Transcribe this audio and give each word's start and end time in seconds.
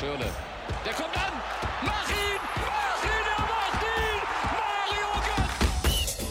Schirle. 0.00 0.24
Der 0.86 0.94
kommt 0.94 1.14
an. 1.14 1.32
Mach 1.84 2.08
ihn! 2.08 2.40
Mach 2.56 3.04
ihn! 3.04 3.26
Er 3.36 3.42
macht 3.52 3.82
ihn! 3.84 4.20
Mario 4.56 5.08
Götze! 5.26 6.24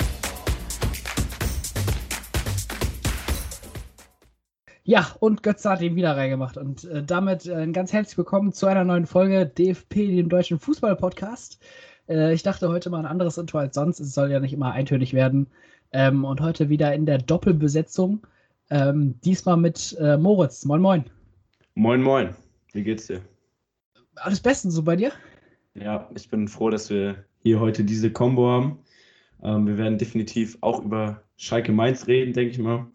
Ja, 4.85 5.15
und 5.19 5.43
Götze 5.43 5.69
hat 5.69 5.81
ihn 5.83 5.95
wieder 5.95 6.17
reingemacht. 6.17 6.57
Und 6.57 6.85
äh, 6.85 7.03
damit 7.03 7.45
äh, 7.45 7.67
ganz 7.67 7.93
herzlich 7.93 8.18
willkommen 8.18 8.54
zu 8.54 8.66
einer 8.66 8.84
neuen 8.84 9.05
Folge 9.05 9.45
DFP, 9.45 10.15
dem 10.15 10.29
deutschen 10.29 10.57
Fußball-Podcast. 10.57 11.63
Äh, 12.07 12.33
ich 12.33 12.41
dachte 12.41 12.70
heute 12.70 12.89
mal 12.89 12.97
ein 12.97 13.05
anderes 13.05 13.38
Intro 13.38 13.59
als 13.59 13.75
sonst. 13.75 13.99
Es 13.99 14.15
soll 14.15 14.31
ja 14.31 14.39
nicht 14.39 14.54
immer 14.54 14.71
eintönig 14.71 15.13
werden. 15.13 15.45
Ähm, 15.91 16.25
und 16.25 16.41
heute 16.41 16.70
wieder 16.70 16.95
in 16.95 17.05
der 17.05 17.20
Doppelbesetzung. 17.20 18.25
Ähm, 18.71 19.20
diesmal 19.23 19.57
mit 19.57 19.95
äh, 19.99 20.17
Moritz. 20.17 20.65
Moin, 20.65 20.81
moin. 20.81 21.05
Moin, 21.75 22.01
moin. 22.01 22.36
Wie 22.73 22.81
geht's 22.81 23.05
dir? 23.05 23.21
Alles 24.22 24.40
Bestens 24.40 24.73
so 24.73 24.84
bei 24.84 24.96
dir? 24.96 25.12
Ja, 25.76 26.09
ich 26.16 26.30
bin 26.30 26.48
froh, 26.48 26.70
dass 26.70 26.90
wir 26.90 27.23
hier 27.41 27.59
heute 27.59 27.84
diese 27.84 28.12
Combo 28.12 28.50
haben. 28.50 28.80
Ähm, 29.42 29.68
wir 29.68 29.78
werden 29.78 29.98
definitiv 29.98 30.58
auch 30.62 30.84
über 30.84 31.23
Schalke 31.38 31.72
Mainz 31.72 32.08
reden, 32.08 32.34
denke 32.34 32.52
ich 32.52 32.59
mal. 32.59 32.88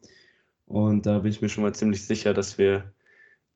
Und 0.67 1.07
da 1.07 1.21
bin 1.21 1.31
ich 1.31 1.41
mir 1.41 1.49
schon 1.49 1.65
mal 1.65 1.75
ziemlich 1.75 2.07
sicher, 2.07 2.35
dass 2.35 2.59
wir 2.59 2.93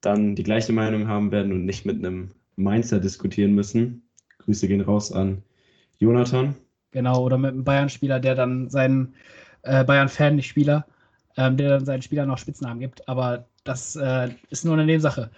dann 0.00 0.34
die 0.34 0.44
gleiche 0.44 0.72
Meinung 0.72 1.08
haben 1.08 1.32
werden 1.32 1.52
und 1.52 1.64
nicht 1.64 1.84
mit 1.84 1.98
einem 1.98 2.30
Mainzer 2.56 3.00
diskutieren 3.00 3.54
müssen. 3.54 4.08
Grüße 4.38 4.68
gehen 4.68 4.80
raus 4.80 5.12
an 5.12 5.42
Jonathan. 5.98 6.54
Genau, 6.92 7.22
oder 7.22 7.36
mit 7.36 7.52
einem 7.52 7.64
Bayern-Spieler, 7.64 8.20
der 8.20 8.34
dann 8.34 8.70
seinen 8.70 9.14
äh, 9.62 9.84
Bayern-Fan, 9.84 10.36
nicht 10.36 10.48
Spieler, 10.48 10.86
ähm, 11.36 11.56
der 11.56 11.70
dann 11.70 11.84
seinen 11.84 12.02
Spielern 12.02 12.28
noch 12.28 12.38
Spitznamen 12.38 12.80
gibt. 12.80 13.06
Aber 13.08 13.46
das 13.64 13.96
äh, 13.96 14.30
ist 14.50 14.64
nur 14.64 14.74
eine 14.74 14.86
Nebensache. 14.86 15.30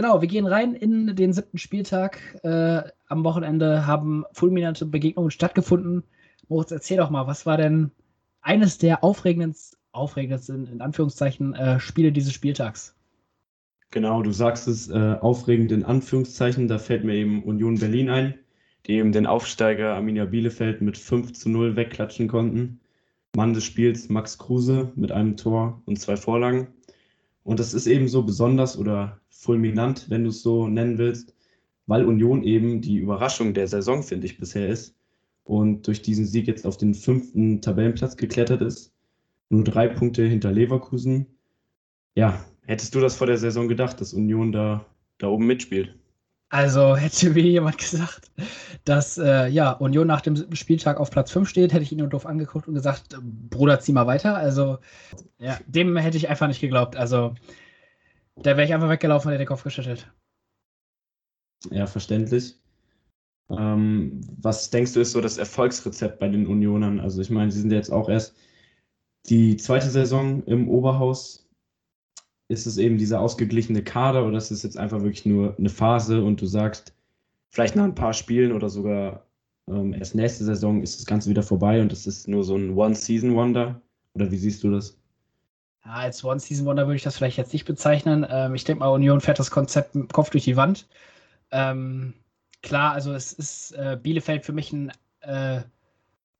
Genau, 0.00 0.22
wir 0.22 0.28
gehen 0.28 0.46
rein 0.46 0.72
in 0.72 1.14
den 1.14 1.34
siebten 1.34 1.58
Spieltag. 1.58 2.40
Äh, 2.42 2.84
am 3.08 3.22
Wochenende 3.22 3.86
haben 3.86 4.24
fulminante 4.32 4.86
Begegnungen 4.86 5.30
stattgefunden. 5.30 6.04
Moritz, 6.48 6.70
erzähl 6.70 6.96
doch 6.96 7.10
mal, 7.10 7.26
was 7.26 7.44
war 7.44 7.58
denn 7.58 7.90
eines 8.40 8.78
der 8.78 9.04
aufregendsten, 9.04 9.78
aufregendsten 9.92 10.68
in 10.68 10.80
Anführungszeichen, 10.80 11.52
äh, 11.52 11.80
Spiele 11.80 12.12
dieses 12.12 12.32
Spieltags? 12.32 12.96
Genau, 13.90 14.22
du 14.22 14.32
sagst 14.32 14.68
es 14.68 14.88
äh, 14.88 15.18
aufregend 15.20 15.70
in 15.70 15.84
Anführungszeichen. 15.84 16.66
Da 16.66 16.78
fällt 16.78 17.04
mir 17.04 17.16
eben 17.16 17.44
Union 17.44 17.78
Berlin 17.78 18.08
ein, 18.08 18.38
die 18.86 18.92
eben 18.92 19.12
den 19.12 19.26
Aufsteiger 19.26 19.96
Arminia 19.96 20.24
Bielefeld 20.24 20.80
mit 20.80 20.96
5 20.96 21.34
zu 21.34 21.50
0 21.50 21.76
wegklatschen 21.76 22.26
konnten. 22.26 22.80
Mann 23.36 23.52
des 23.52 23.64
Spiels 23.64 24.08
Max 24.08 24.38
Kruse 24.38 24.92
mit 24.96 25.12
einem 25.12 25.36
Tor 25.36 25.82
und 25.84 26.00
zwei 26.00 26.16
Vorlagen. 26.16 26.68
Und 27.42 27.58
das 27.58 27.74
ist 27.74 27.86
eben 27.86 28.08
so 28.08 28.22
besonders 28.22 28.78
oder 28.78 29.20
fulminant, 29.28 30.10
wenn 30.10 30.24
du 30.24 30.30
es 30.30 30.42
so 30.42 30.68
nennen 30.68 30.98
willst, 30.98 31.34
weil 31.86 32.04
Union 32.04 32.42
eben 32.42 32.80
die 32.80 32.98
Überraschung 32.98 33.54
der 33.54 33.68
Saison, 33.68 34.02
finde 34.02 34.26
ich, 34.26 34.38
bisher 34.38 34.68
ist 34.68 34.94
und 35.44 35.86
durch 35.86 36.02
diesen 36.02 36.26
Sieg 36.26 36.46
jetzt 36.46 36.66
auf 36.66 36.76
den 36.76 36.94
fünften 36.94 37.60
Tabellenplatz 37.60 38.16
geklettert 38.16 38.62
ist. 38.62 38.92
Nur 39.48 39.64
drei 39.64 39.88
Punkte 39.88 40.24
hinter 40.24 40.52
Leverkusen. 40.52 41.26
Ja, 42.14 42.44
hättest 42.66 42.94
du 42.94 43.00
das 43.00 43.16
vor 43.16 43.26
der 43.26 43.38
Saison 43.38 43.66
gedacht, 43.66 44.00
dass 44.00 44.14
Union 44.14 44.52
da, 44.52 44.86
da 45.18 45.28
oben 45.28 45.46
mitspielt? 45.46 45.99
Also 46.50 46.96
hätte 46.96 47.30
mir 47.30 47.42
jemand 47.42 47.78
gesagt, 47.78 48.30
dass 48.84 49.16
äh, 49.16 49.46
ja, 49.48 49.72
Union 49.72 50.06
nach 50.06 50.20
dem 50.20 50.54
Spieltag 50.54 50.98
auf 50.98 51.10
Platz 51.10 51.30
5 51.30 51.48
steht, 51.48 51.72
hätte 51.72 51.82
ich 51.82 51.92
ihn 51.92 51.98
nur 51.98 52.08
doof 52.08 52.26
angeguckt 52.26 52.68
und 52.68 52.74
gesagt, 52.74 53.16
Bruder, 53.48 53.80
zieh 53.80 53.92
mal 53.92 54.06
weiter. 54.06 54.36
Also 54.36 54.78
ja, 55.38 55.58
dem 55.66 55.96
hätte 55.96 56.18
ich 56.18 56.28
einfach 56.28 56.48
nicht 56.48 56.60
geglaubt. 56.60 56.96
Also 56.96 57.34
da 58.36 58.56
wäre 58.56 58.64
ich 58.64 58.74
einfach 58.74 58.90
weggelaufen 58.90 59.28
und 59.28 59.32
hätte 59.32 59.44
den 59.44 59.48
Kopf 59.48 59.62
geschüttelt. 59.62 60.12
Ja, 61.70 61.86
verständlich. 61.86 62.58
Ähm, 63.50 64.20
was 64.40 64.70
denkst 64.70 64.94
du 64.94 65.00
ist 65.00 65.12
so 65.12 65.20
das 65.20 65.38
Erfolgsrezept 65.38 66.18
bei 66.18 66.28
den 66.28 66.46
Unionern? 66.46 67.00
Also 67.00 67.20
ich 67.20 67.30
meine, 67.30 67.50
sie 67.50 67.60
sind 67.60 67.72
jetzt 67.72 67.90
auch 67.90 68.08
erst 68.08 68.34
die 69.28 69.56
zweite 69.56 69.90
Saison 69.90 70.42
im 70.44 70.68
Oberhaus 70.68 71.49
ist 72.50 72.66
es 72.66 72.78
eben 72.78 72.98
dieser 72.98 73.20
ausgeglichene 73.20 73.82
Kader 73.82 74.26
oder 74.26 74.36
ist 74.36 74.50
es 74.50 74.64
jetzt 74.64 74.76
einfach 74.76 75.02
wirklich 75.02 75.24
nur 75.24 75.54
eine 75.56 75.68
Phase 75.68 76.22
und 76.22 76.40
du 76.40 76.46
sagst, 76.46 76.92
vielleicht 77.48 77.76
nach 77.76 77.84
ein 77.84 77.94
paar 77.94 78.12
Spielen 78.12 78.52
oder 78.52 78.68
sogar 78.68 79.24
ähm, 79.68 79.94
erst 79.94 80.16
nächste 80.16 80.44
Saison 80.44 80.82
ist 80.82 80.98
das 80.98 81.06
Ganze 81.06 81.30
wieder 81.30 81.44
vorbei 81.44 81.80
und 81.80 81.92
es 81.92 82.08
ist 82.08 82.26
nur 82.26 82.42
so 82.42 82.56
ein 82.56 82.76
One-Season-Wonder? 82.76 83.80
Oder 84.14 84.30
wie 84.32 84.36
siehst 84.36 84.64
du 84.64 84.72
das? 84.72 84.98
Ja, 85.84 85.92
als 85.92 86.24
One-Season-Wonder 86.24 86.86
würde 86.86 86.96
ich 86.96 87.04
das 87.04 87.16
vielleicht 87.16 87.38
jetzt 87.38 87.52
nicht 87.52 87.66
bezeichnen. 87.66 88.26
Ähm, 88.28 88.56
ich 88.56 88.64
denke 88.64 88.80
mal, 88.80 88.88
Union 88.88 89.20
fährt 89.20 89.38
das 89.38 89.52
Konzept 89.52 89.94
mit 89.94 90.08
dem 90.08 90.12
Kopf 90.12 90.30
durch 90.30 90.44
die 90.44 90.56
Wand. 90.56 90.88
Ähm, 91.52 92.14
klar, 92.62 92.94
also 92.94 93.12
es 93.12 93.32
ist 93.32 93.72
äh, 93.72 93.96
Bielefeld 94.02 94.44
für 94.44 94.52
mich 94.52 94.72
ein 94.72 94.90
äh, 95.20 95.60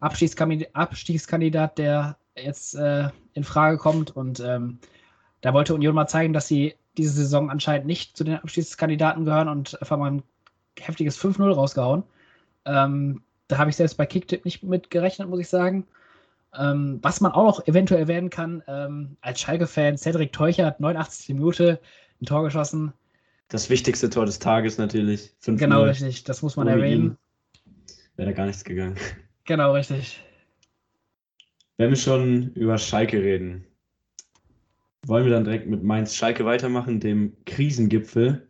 Abstiegskandidat, 0.01 0.75
Abstiegskandidat, 0.75 1.79
der 1.79 2.17
jetzt 2.35 2.75
äh, 2.75 3.11
in 3.35 3.45
Frage 3.45 3.79
kommt 3.79 4.17
und 4.17 4.41
ähm, 4.41 4.81
da 5.41 5.55
wollte 5.55 5.75
Union 5.75 5.95
mal 5.95 6.07
zeigen, 6.07 6.33
dass 6.33 6.49
sie 6.49 6.75
diese 6.97 7.13
Saison 7.13 7.51
anscheinend 7.51 7.87
nicht 7.87 8.17
zu 8.17 8.25
den 8.25 8.37
Abschiedskandidaten 8.37 9.25
gehören 9.25 9.49
und 9.49 9.81
einfach 9.81 9.97
mal 9.97 10.11
ein 10.11 10.23
heftiges 10.79 11.19
5-0 11.19 11.53
rausgehauen. 11.53 12.03
Ähm, 12.65 13.23
da 13.49 13.59
habe 13.59 13.71
ich 13.71 13.77
selbst 13.77 13.97
bei 13.97 14.07
Kicktipp 14.07 14.45
nicht 14.45 14.63
mit 14.63 14.91
gerechnet, 14.91 15.29
muss 15.29 15.41
ich 15.41 15.49
sagen. 15.49 15.87
Ähm, 16.59 16.99
was 17.03 17.21
man 17.21 17.33
auch 17.33 17.45
noch 17.45 17.67
eventuell 17.67 18.01
erwähnen 18.01 18.29
kann, 18.29 18.63
ähm, 18.67 19.17
als 19.21 19.41
Schalke-Fan, 19.41 19.97
Cedric 19.97 20.33
Teuchert, 20.33 20.81
89. 20.81 21.35
Minute, 21.35 21.81
ein 22.21 22.27
Tor 22.27 22.43
geschossen. 22.43 22.93
Das 23.49 23.71
wichtigste 23.71 24.11
Tor 24.11 24.27
des 24.27 24.39
Tages 24.39 24.79
natürlich. 24.79 25.33
Genau, 25.45 25.85
richtig, 25.85 26.25
das 26.25 26.43
muss 26.43 26.57
man 26.57 26.67
Ohne 26.69 26.77
erwähnen. 26.77 27.19
Wäre 28.17 28.31
da 28.31 28.37
gar 28.37 28.47
nichts 28.47 28.65
gegangen. 28.65 28.97
Genau, 29.45 29.73
richtig. 29.73 30.23
Wenn 31.77 31.91
wir 31.91 31.97
schon 31.97 32.53
über 32.53 32.79
Schalke 32.79 33.21
reden, 33.21 33.65
wollen 35.07 35.25
wir 35.25 35.33
dann 35.33 35.45
direkt 35.45 35.69
mit 35.69 35.83
Mainz-Schalke 35.83 36.45
weitermachen, 36.45 37.01
dem 37.01 37.37
Krisengipfel. 37.47 38.47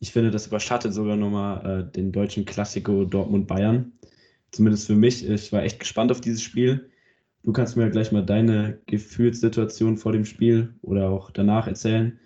Ich 0.00 0.12
finde, 0.12 0.30
das 0.30 0.46
überschattet 0.46 0.92
sogar 0.92 1.16
nochmal 1.16 1.80
äh, 1.88 1.92
den 1.92 2.12
deutschen 2.12 2.44
Klassiko 2.44 3.04
Dortmund-Bayern. 3.04 3.92
Zumindest 4.50 4.86
für 4.86 4.94
mich. 4.94 5.28
Ich 5.28 5.52
war 5.52 5.62
echt 5.62 5.80
gespannt 5.80 6.10
auf 6.10 6.20
dieses 6.20 6.42
Spiel. 6.42 6.90
Du 7.42 7.52
kannst 7.52 7.76
mir 7.76 7.90
gleich 7.90 8.12
mal 8.12 8.24
deine 8.24 8.78
Gefühlssituation 8.86 9.96
vor 9.96 10.12
dem 10.12 10.24
Spiel 10.24 10.74
oder 10.82 11.08
auch 11.08 11.30
danach 11.30 11.66
erzählen. 11.66 12.18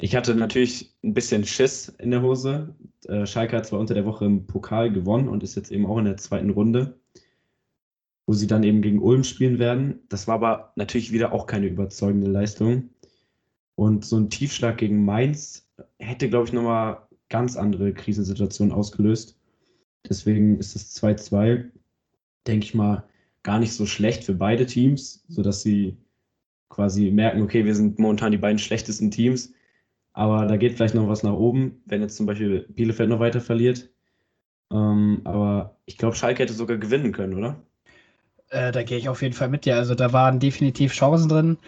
Ich 0.00 0.16
hatte 0.16 0.34
natürlich 0.34 0.94
ein 1.04 1.14
bisschen 1.14 1.44
Schiss 1.44 1.88
in 1.98 2.10
der 2.10 2.22
Hose. 2.22 2.74
Äh, 3.06 3.26
Schalke 3.26 3.56
hat 3.56 3.66
zwar 3.66 3.80
unter 3.80 3.94
der 3.94 4.06
Woche 4.06 4.24
im 4.24 4.46
Pokal 4.46 4.92
gewonnen 4.92 5.28
und 5.28 5.42
ist 5.42 5.56
jetzt 5.56 5.72
eben 5.72 5.86
auch 5.86 5.98
in 5.98 6.06
der 6.06 6.16
zweiten 6.16 6.50
Runde 6.50 6.98
wo 8.30 8.34
sie 8.34 8.46
dann 8.46 8.62
eben 8.62 8.80
gegen 8.80 9.02
Ulm 9.02 9.24
spielen 9.24 9.58
werden. 9.58 10.04
Das 10.08 10.28
war 10.28 10.36
aber 10.36 10.72
natürlich 10.76 11.10
wieder 11.10 11.32
auch 11.32 11.48
keine 11.48 11.66
überzeugende 11.66 12.30
Leistung. 12.30 12.90
Und 13.74 14.04
so 14.04 14.18
ein 14.18 14.30
Tiefschlag 14.30 14.78
gegen 14.78 15.04
Mainz 15.04 15.68
hätte, 15.98 16.28
glaube 16.28 16.46
ich, 16.46 16.52
nochmal 16.52 17.08
ganz 17.28 17.56
andere 17.56 17.92
Krisensituationen 17.92 18.72
ausgelöst. 18.72 19.36
Deswegen 20.08 20.60
ist 20.60 20.76
das 20.76 20.94
2-2, 21.02 21.72
denke 22.46 22.66
ich 22.66 22.72
mal, 22.72 23.02
gar 23.42 23.58
nicht 23.58 23.72
so 23.72 23.84
schlecht 23.84 24.22
für 24.22 24.34
beide 24.34 24.64
Teams, 24.64 25.24
sodass 25.26 25.62
sie 25.62 25.96
quasi 26.68 27.10
merken, 27.10 27.42
okay, 27.42 27.64
wir 27.64 27.74
sind 27.74 27.98
momentan 27.98 28.30
die 28.30 28.38
beiden 28.38 28.60
schlechtesten 28.60 29.10
Teams, 29.10 29.52
aber 30.12 30.46
da 30.46 30.56
geht 30.56 30.74
vielleicht 30.74 30.94
noch 30.94 31.08
was 31.08 31.24
nach 31.24 31.34
oben, 31.34 31.82
wenn 31.84 32.00
jetzt 32.00 32.16
zum 32.16 32.26
Beispiel 32.26 32.64
Bielefeld 32.68 33.08
noch 33.08 33.18
weiter 33.18 33.40
verliert. 33.40 33.90
Ähm, 34.70 35.22
aber 35.24 35.80
ich 35.84 35.98
glaube, 35.98 36.14
Schalke 36.14 36.44
hätte 36.44 36.52
sogar 36.52 36.78
gewinnen 36.78 37.10
können, 37.10 37.34
oder? 37.34 37.66
Äh, 38.50 38.72
da 38.72 38.82
gehe 38.82 38.98
ich 38.98 39.08
auf 39.08 39.22
jeden 39.22 39.34
Fall 39.34 39.48
mit 39.48 39.64
dir. 39.64 39.76
Also 39.76 39.94
da 39.94 40.12
waren 40.12 40.40
definitiv 40.40 40.92
Chancen 40.92 41.28
drin, 41.28 41.58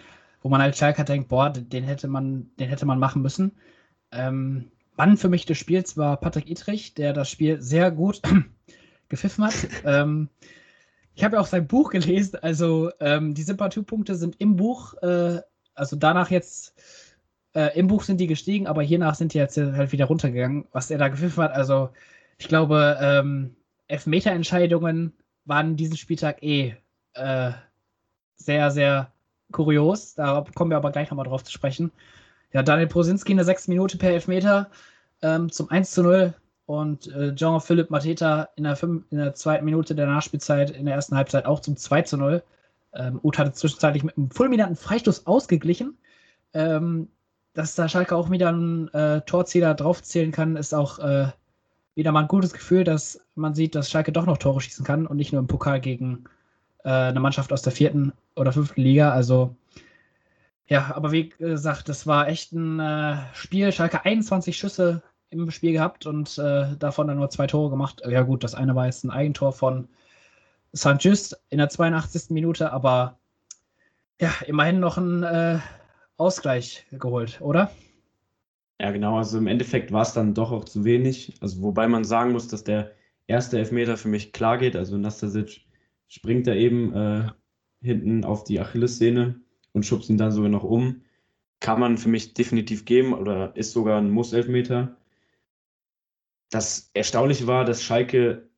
wo 0.41 0.49
man 0.49 0.61
als 0.61 0.77
Schalker 0.77 1.03
denkt, 1.03 1.29
boah, 1.29 1.49
den 1.49 1.83
hätte 1.83 2.07
man, 2.07 2.51
den 2.59 2.69
hätte 2.69 2.85
man 2.85 2.99
machen 2.99 3.21
müssen. 3.21 3.53
Ähm, 4.11 4.71
Mann 4.95 5.17
für 5.17 5.29
mich 5.29 5.45
des 5.45 5.57
Spiels 5.57 5.97
war 5.97 6.17
Patrick 6.17 6.49
Ittrich, 6.49 6.93
der 6.93 7.13
das 7.13 7.29
Spiel 7.29 7.61
sehr 7.61 7.89
gut 7.91 8.21
gepfiffen 9.09 9.45
hat. 9.45 9.55
ähm, 9.85 10.29
ich 11.15 11.23
habe 11.23 11.35
ja 11.35 11.41
auch 11.41 11.47
sein 11.47 11.67
Buch 11.67 11.91
gelesen, 11.91 12.39
also 12.41 12.91
ähm, 12.99 13.33
die 13.33 13.43
Sympathiepunkte 13.43 14.15
sind 14.15 14.35
im 14.39 14.55
Buch, 14.55 14.95
äh, 15.03 15.41
also 15.75 15.95
danach 15.95 16.31
jetzt, 16.31 16.73
äh, 17.53 17.77
im 17.77 17.87
Buch 17.87 18.03
sind 18.03 18.19
die 18.19 18.27
gestiegen, 18.27 18.67
aber 18.67 18.81
hiernach 18.81 19.15
sind 19.15 19.33
die 19.33 19.37
jetzt 19.37 19.57
halt 19.57 19.91
wieder 19.91 20.05
runtergegangen, 20.05 20.65
was 20.71 20.89
er 20.89 20.97
da 20.97 21.07
gepfiffen 21.09 21.43
hat. 21.43 21.51
Also 21.51 21.89
ich 22.39 22.47
glaube, 22.47 22.97
ähm, 22.99 23.55
Elfmeterentscheidungen 23.87 25.13
waren 25.45 25.75
diesen 25.75 25.97
Spieltag 25.97 26.41
eh 26.43 26.75
äh, 27.13 27.51
sehr, 28.35 28.71
sehr 28.71 29.11
kurios. 29.51 30.15
Da 30.15 30.45
kommen 30.55 30.71
wir 30.71 30.77
aber 30.77 30.91
gleich 30.91 31.09
nochmal 31.09 31.27
drauf 31.27 31.43
zu 31.43 31.51
sprechen. 31.51 31.91
Ja, 32.51 32.63
Daniel 32.63 32.87
Prosinski 32.87 33.31
in 33.31 33.37
der 33.37 33.45
sechsten 33.45 33.71
Minute 33.71 33.97
per 33.97 34.11
Elfmeter 34.11 34.69
ähm, 35.21 35.51
zum 35.51 35.69
1 35.69 35.91
zu 35.91 36.03
0 36.03 36.33
und 36.65 37.07
äh, 37.07 37.33
Jean-Philippe 37.35 37.91
Mateta 37.91 38.49
in 38.55 38.63
der, 38.63 38.75
fünf, 38.75 39.05
in 39.11 39.17
der 39.17 39.33
zweiten 39.33 39.65
Minute 39.65 39.95
der 39.95 40.05
Nachspielzeit 40.05 40.71
in 40.71 40.85
der 40.85 40.95
ersten 40.95 41.15
Halbzeit 41.15 41.45
auch 41.45 41.59
zum 41.59 41.77
2 41.77 42.03
zu 42.03 42.17
0. 42.17 42.43
Ähm, 42.93 43.19
Uth 43.23 43.37
hatte 43.37 43.53
zwischenzeitlich 43.53 44.03
mit 44.03 44.17
einem 44.17 44.29
fulminanten 44.29 44.75
Freistoß 44.75 45.25
ausgeglichen. 45.25 45.97
Ähm, 46.53 47.09
dass 47.53 47.75
da 47.75 47.87
Schalke 47.87 48.15
auch 48.15 48.31
wieder 48.31 48.49
einen 48.49 48.87
äh, 48.89 49.21
Torzähler 49.21 49.75
draufzählen 49.75 50.31
kann, 50.31 50.55
ist 50.55 50.73
auch 50.73 50.99
äh, 50.99 51.27
wieder 51.95 52.11
mal 52.11 52.21
ein 52.21 52.27
gutes 52.27 52.53
Gefühl, 52.53 52.83
dass 52.83 53.19
man 53.35 53.53
sieht, 53.53 53.75
dass 53.75 53.89
Schalke 53.89 54.11
doch 54.11 54.25
noch 54.25 54.37
Tore 54.37 54.61
schießen 54.61 54.85
kann 54.85 55.05
und 55.07 55.17
nicht 55.17 55.31
nur 55.31 55.39
im 55.39 55.47
Pokal 55.47 55.79
gegen 55.79 56.25
äh, 56.83 56.89
eine 56.89 57.19
Mannschaft 57.19 57.53
aus 57.53 57.61
der 57.61 57.73
vierten 57.73 58.13
oder 58.35 58.51
fünften 58.51 58.81
Liga. 58.81 59.11
Also 59.11 59.55
ja, 60.67 60.93
aber 60.95 61.11
wie 61.11 61.29
gesagt, 61.29 61.89
das 61.89 62.07
war 62.07 62.27
echt 62.27 62.53
ein 62.53 62.79
äh, 62.79 63.17
Spiel. 63.33 63.71
Schalke 63.71 64.05
21 64.05 64.57
Schüsse 64.57 65.03
im 65.29 65.51
Spiel 65.51 65.73
gehabt 65.73 66.05
und 66.05 66.37
äh, 66.37 66.75
davon 66.77 67.07
dann 67.07 67.17
nur 67.17 67.29
zwei 67.29 67.47
Tore 67.47 67.69
gemacht. 67.69 68.01
Ja 68.07 68.21
gut, 68.21 68.43
das 68.43 68.55
eine 68.55 68.75
war 68.75 68.85
jetzt 68.85 69.03
ein 69.03 69.11
Eigentor 69.11 69.51
von 69.51 69.87
St. 70.75 70.97
Just 70.99 71.39
in 71.49 71.57
der 71.57 71.69
82. 71.69 72.29
Minute, 72.29 72.71
aber 72.71 73.17
ja, 74.21 74.31
immerhin 74.47 74.79
noch 74.79 74.97
ein 74.97 75.23
äh, 75.23 75.59
Ausgleich 76.17 76.85
geholt, 76.91 77.41
oder? 77.41 77.71
Ja, 78.83 78.91
genau. 78.91 79.17
Also 79.17 79.37
im 79.37 79.47
Endeffekt 79.47 79.93
war 79.93 80.01
es 80.01 80.11
dann 80.11 80.33
doch 80.33 80.51
auch 80.51 80.65
zu 80.65 80.83
wenig. 80.83 81.35
Also 81.39 81.61
wobei 81.61 81.87
man 81.87 82.03
sagen 82.03 82.33
muss, 82.33 82.49
dass 82.49 82.65
der 82.65 82.91
erste 83.27 83.57
Elfmeter 83.57 83.95
für 83.95 84.09
mich 84.09 84.33
klar 84.33 84.57
geht. 84.57 84.75
Also 84.75 84.97
Nastasic 84.97 85.61
springt 86.09 86.47
da 86.47 86.53
eben 86.53 86.93
äh, 86.93 87.31
hinten 87.81 88.25
auf 88.25 88.43
die 88.43 88.59
Achillessehne 88.59 89.39
und 89.71 89.85
schubst 89.85 90.09
ihn 90.09 90.17
dann 90.17 90.33
sogar 90.33 90.49
noch 90.49 90.65
um. 90.65 91.01
Kann 91.61 91.79
man 91.79 91.97
für 91.97 92.09
mich 92.09 92.33
definitiv 92.33 92.83
geben 92.83 93.13
oder 93.13 93.55
ist 93.55 93.71
sogar 93.71 93.99
ein 93.99 94.09
Muss-Elfmeter. 94.11 94.97
Das 96.51 96.91
Erstaunliche 96.93 97.47
war, 97.47 97.63
dass 97.63 97.83
Schalke 97.83 98.49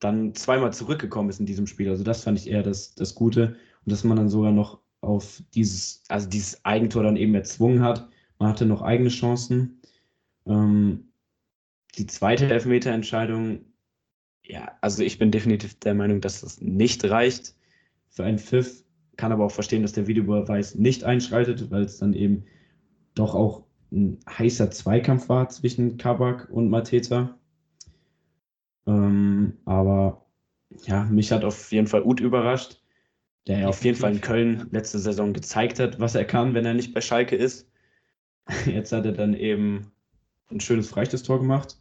dann 0.00 0.34
zweimal 0.34 0.74
zurückgekommen 0.74 1.30
ist 1.30 1.40
in 1.40 1.46
diesem 1.46 1.66
Spiel. 1.66 1.88
Also 1.88 2.04
das 2.04 2.24
fand 2.24 2.38
ich 2.38 2.50
eher 2.50 2.62
das, 2.62 2.94
das 2.94 3.14
Gute. 3.14 3.56
Und 3.86 3.92
dass 3.92 4.04
man 4.04 4.18
dann 4.18 4.28
sogar 4.28 4.52
noch 4.52 4.80
auf 5.00 5.42
dieses, 5.54 6.04
also 6.08 6.28
dieses 6.28 6.62
Eigentor 6.66 7.04
dann 7.04 7.16
eben 7.16 7.34
erzwungen 7.34 7.80
hat. 7.82 8.11
Man 8.42 8.50
hatte 8.50 8.66
noch 8.66 8.82
eigene 8.82 9.08
Chancen. 9.08 9.80
Ähm, 10.46 11.12
die 11.96 12.08
zweite 12.08 12.50
Elfmeterentscheidung, 12.50 13.66
ja, 14.44 14.72
also 14.80 15.04
ich 15.04 15.20
bin 15.20 15.30
definitiv 15.30 15.78
der 15.78 15.94
Meinung, 15.94 16.20
dass 16.20 16.40
das 16.40 16.60
nicht 16.60 17.04
reicht 17.04 17.54
für 18.08 18.24
einen 18.24 18.40
Pfiff. 18.40 18.82
Kann 19.16 19.30
aber 19.30 19.44
auch 19.44 19.52
verstehen, 19.52 19.82
dass 19.82 19.92
der 19.92 20.08
Videobeweis 20.08 20.74
nicht 20.74 21.04
einschreitet, 21.04 21.70
weil 21.70 21.82
es 21.82 21.98
dann 21.98 22.14
eben 22.14 22.44
doch 23.14 23.36
auch 23.36 23.62
ein 23.92 24.18
heißer 24.28 24.72
Zweikampf 24.72 25.28
war 25.28 25.48
zwischen 25.48 25.96
Kabak 25.96 26.48
und 26.50 26.68
Mateta. 26.68 27.38
Ähm, 28.88 29.52
aber 29.66 30.26
ja, 30.84 31.04
mich 31.04 31.30
hat 31.30 31.44
auf 31.44 31.70
jeden 31.70 31.86
Fall 31.86 32.02
Ut 32.02 32.18
überrascht, 32.18 32.82
der 33.46 33.60
ja 33.60 33.68
auf 33.68 33.84
jeden 33.84 33.98
Fall 33.98 34.14
in 34.14 34.20
Köln 34.20 34.66
letzte 34.72 34.98
Saison 34.98 35.32
gezeigt 35.32 35.78
hat, 35.78 36.00
was 36.00 36.16
er 36.16 36.24
kann, 36.24 36.54
wenn 36.54 36.66
er 36.66 36.74
nicht 36.74 36.92
bei 36.92 37.00
Schalke 37.00 37.36
ist. 37.36 37.68
Jetzt 38.66 38.92
hat 38.92 39.06
er 39.06 39.12
dann 39.12 39.34
eben 39.34 39.92
ein 40.50 40.60
schönes 40.60 40.88
Freistoßtor 40.88 41.40
gemacht. 41.40 41.78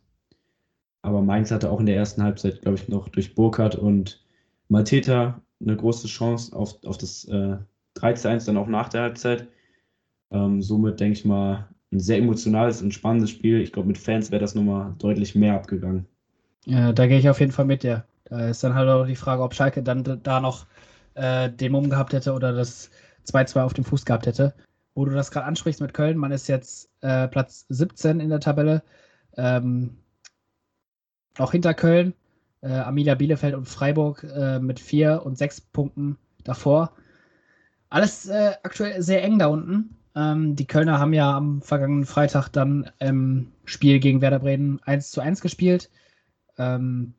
Aber 1.01 1.21
Mainz 1.21 1.51
hatte 1.51 1.71
auch 1.71 1.79
in 1.79 1.87
der 1.87 1.95
ersten 1.95 2.23
Halbzeit, 2.23 2.61
glaube 2.61 2.77
ich, 2.77 2.87
noch 2.87 3.09
durch 3.09 3.33
Burkhardt 3.33 3.75
und 3.75 4.23
Mateta 4.69 5.41
eine 5.59 5.75
große 5.75 6.07
Chance 6.07 6.55
auf, 6.55 6.75
auf 6.85 6.97
das 6.97 7.25
äh, 7.25 7.57
3 7.95 8.13
zu 8.13 8.29
1 8.29 8.45
dann 8.45 8.57
auch 8.57 8.67
nach 8.67 8.89
der 8.89 9.01
Halbzeit. 9.01 9.47
Ähm, 10.31 10.61
somit 10.61 10.99
denke 10.99 11.17
ich 11.17 11.25
mal 11.25 11.67
ein 11.91 11.99
sehr 11.99 12.17
emotionales 12.17 12.81
und 12.81 12.93
spannendes 12.93 13.31
Spiel. 13.31 13.61
Ich 13.61 13.73
glaube, 13.73 13.87
mit 13.87 13.97
Fans 13.97 14.31
wäre 14.31 14.39
das 14.39 14.55
nochmal 14.55 14.95
deutlich 14.97 15.35
mehr 15.35 15.55
abgegangen. 15.55 16.05
Ja, 16.65 16.93
da 16.93 17.07
gehe 17.07 17.19
ich 17.19 17.29
auf 17.29 17.39
jeden 17.39 17.51
Fall 17.51 17.65
mit 17.65 17.83
dir. 17.83 18.05
Da 18.25 18.47
ist 18.47 18.63
dann 18.63 18.75
halt 18.75 18.87
auch 18.87 19.05
die 19.05 19.15
Frage, 19.15 19.41
ob 19.41 19.53
Schalke 19.53 19.83
dann 19.83 20.19
da 20.23 20.39
noch 20.39 20.67
äh, 21.15 21.49
den 21.49 21.71
Mumm 21.71 21.89
gehabt 21.89 22.13
hätte 22.13 22.33
oder 22.33 22.53
das 22.53 22.89
2-2 23.25 23.61
auf 23.61 23.73
dem 23.73 23.83
Fuß 23.83 24.05
gehabt 24.05 24.25
hätte. 24.25 24.53
Wo 24.93 25.05
du 25.05 25.11
das 25.11 25.31
gerade 25.31 25.45
ansprichst 25.45 25.81
mit 25.81 25.93
Köln, 25.93 26.17
man 26.17 26.31
ist 26.31 26.47
jetzt 26.47 26.89
äh, 27.01 27.27
Platz 27.27 27.65
17 27.69 28.19
in 28.19 28.29
der 28.29 28.39
Tabelle. 28.39 28.83
Ähm, 29.37 29.97
auch 31.37 31.51
hinter 31.51 31.73
Köln. 31.73 32.13
Äh, 32.61 32.73
Arminia 32.73 33.15
Bielefeld 33.15 33.55
und 33.55 33.67
Freiburg 33.67 34.23
äh, 34.23 34.59
mit 34.59 34.79
vier 34.79 35.23
und 35.25 35.37
sechs 35.37 35.61
Punkten 35.61 36.17
davor. 36.43 36.93
Alles 37.89 38.27
äh, 38.27 38.53
aktuell 38.63 39.01
sehr 39.01 39.23
eng 39.23 39.39
da 39.39 39.47
unten. 39.47 39.97
Ähm, 40.15 40.55
die 40.55 40.67
Kölner 40.67 40.99
haben 40.99 41.13
ja 41.13 41.35
am 41.35 41.61
vergangenen 41.61 42.05
Freitag 42.05 42.49
dann 42.49 42.91
im 42.99 43.51
Spiel 43.65 43.99
gegen 43.99 44.21
Werder 44.21 44.39
Bremen 44.39 44.79
1 44.83 45.11
zu 45.11 45.21
1 45.21 45.41
gespielt. 45.41 45.89
Ähm, 46.57 47.13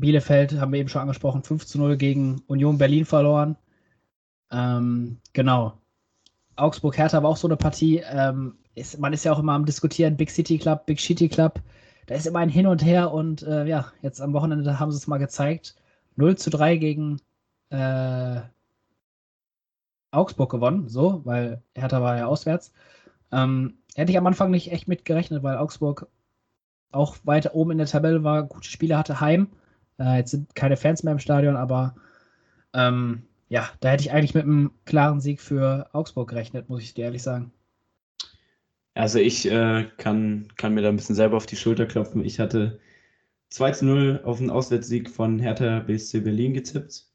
Bielefeld 0.00 0.58
haben 0.58 0.72
wir 0.72 0.80
eben 0.80 0.88
schon 0.88 1.02
angesprochen, 1.02 1.42
5 1.42 1.66
zu 1.66 1.78
0 1.78 1.96
gegen 1.96 2.42
Union 2.46 2.78
Berlin 2.78 3.04
verloren. 3.04 3.56
Ähm, 4.50 5.18
genau. 5.32 5.78
Augsburg-Hertha 6.56 7.22
war 7.22 7.30
auch 7.30 7.36
so 7.36 7.48
eine 7.48 7.56
Partie. 7.56 8.02
Ähm, 8.10 8.56
ist, 8.74 8.98
man 8.98 9.12
ist 9.12 9.24
ja 9.24 9.32
auch 9.32 9.38
immer 9.38 9.52
am 9.52 9.66
Diskutieren, 9.66 10.16
Big 10.16 10.30
City 10.30 10.58
Club, 10.58 10.86
Big 10.86 11.00
City 11.00 11.28
Club. 11.28 11.60
Da 12.06 12.14
ist 12.14 12.26
immer 12.26 12.40
ein 12.40 12.48
Hin 12.48 12.66
und 12.66 12.84
Her 12.84 13.12
und 13.12 13.42
äh, 13.42 13.64
ja, 13.66 13.92
jetzt 14.02 14.20
am 14.20 14.32
Wochenende 14.32 14.78
haben 14.78 14.90
sie 14.90 14.98
es 14.98 15.06
mal 15.06 15.18
gezeigt. 15.18 15.74
0 16.16 16.36
zu 16.36 16.50
3 16.50 16.76
gegen 16.76 17.20
äh, 17.70 18.40
Augsburg 20.10 20.50
gewonnen, 20.50 20.88
so, 20.88 21.22
weil 21.24 21.62
Hertha 21.74 22.00
war 22.00 22.16
ja 22.16 22.26
auswärts. 22.26 22.72
Ähm, 23.32 23.78
hätte 23.94 24.12
ich 24.12 24.18
am 24.18 24.26
Anfang 24.26 24.50
nicht 24.50 24.70
echt 24.70 24.86
mit 24.86 25.04
gerechnet, 25.04 25.42
weil 25.42 25.56
Augsburg 25.56 26.08
auch 26.92 27.16
weiter 27.24 27.54
oben 27.54 27.72
in 27.72 27.78
der 27.78 27.86
Tabelle 27.88 28.22
war, 28.22 28.44
gute 28.44 28.68
Spiele 28.68 28.96
hatte, 28.96 29.20
heim. 29.20 29.48
Äh, 29.98 30.18
jetzt 30.18 30.30
sind 30.30 30.54
keine 30.54 30.76
Fans 30.76 31.02
mehr 31.02 31.12
im 31.12 31.18
Stadion, 31.18 31.56
aber 31.56 31.96
ähm, 32.72 33.22
ja, 33.54 33.70
da 33.78 33.90
hätte 33.90 34.02
ich 34.02 34.10
eigentlich 34.10 34.34
mit 34.34 34.42
einem 34.42 34.72
klaren 34.84 35.20
Sieg 35.20 35.40
für 35.40 35.88
Augsburg 35.92 36.28
gerechnet, 36.28 36.68
muss 36.68 36.82
ich 36.82 36.92
dir 36.92 37.04
ehrlich 37.04 37.22
sagen. 37.22 37.52
Also 38.94 39.20
ich 39.20 39.48
äh, 39.48 39.88
kann, 39.96 40.48
kann 40.56 40.74
mir 40.74 40.82
da 40.82 40.88
ein 40.88 40.96
bisschen 40.96 41.14
selber 41.14 41.36
auf 41.36 41.46
die 41.46 41.54
Schulter 41.54 41.86
klopfen. 41.86 42.24
Ich 42.24 42.40
hatte 42.40 42.80
2 43.50 43.70
zu 43.70 43.84
0 43.84 44.22
auf 44.24 44.38
den 44.38 44.50
Auswärtssieg 44.50 45.08
von 45.08 45.38
Hertha 45.38 45.78
BSC 45.78 46.18
Berlin 46.18 46.52
getippt. 46.52 47.06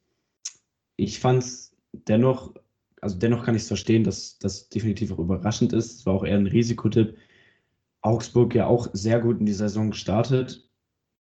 Ich 0.96 1.20
fand 1.20 1.44
es 1.44 1.76
dennoch, 1.92 2.54
also 3.02 3.18
dennoch 3.18 3.44
kann 3.44 3.56
ich 3.56 3.64
es 3.64 3.68
verstehen, 3.68 4.06
dass 4.06 4.40
das 4.40 4.70
definitiv 4.70 5.12
auch 5.12 5.20
überraschend 5.20 5.74
ist. 5.74 6.00
Es 6.00 6.06
war 6.06 6.14
auch 6.14 6.24
eher 6.24 6.38
ein 6.38 6.48
Risikotipp. 6.48 7.18
Augsburg 8.00 8.56
ja 8.56 8.66
auch 8.66 8.88
sehr 8.94 9.20
gut 9.20 9.42
in 9.42 9.46
die 9.46 9.52
Saison 9.52 9.92
gestartet. 9.92 10.69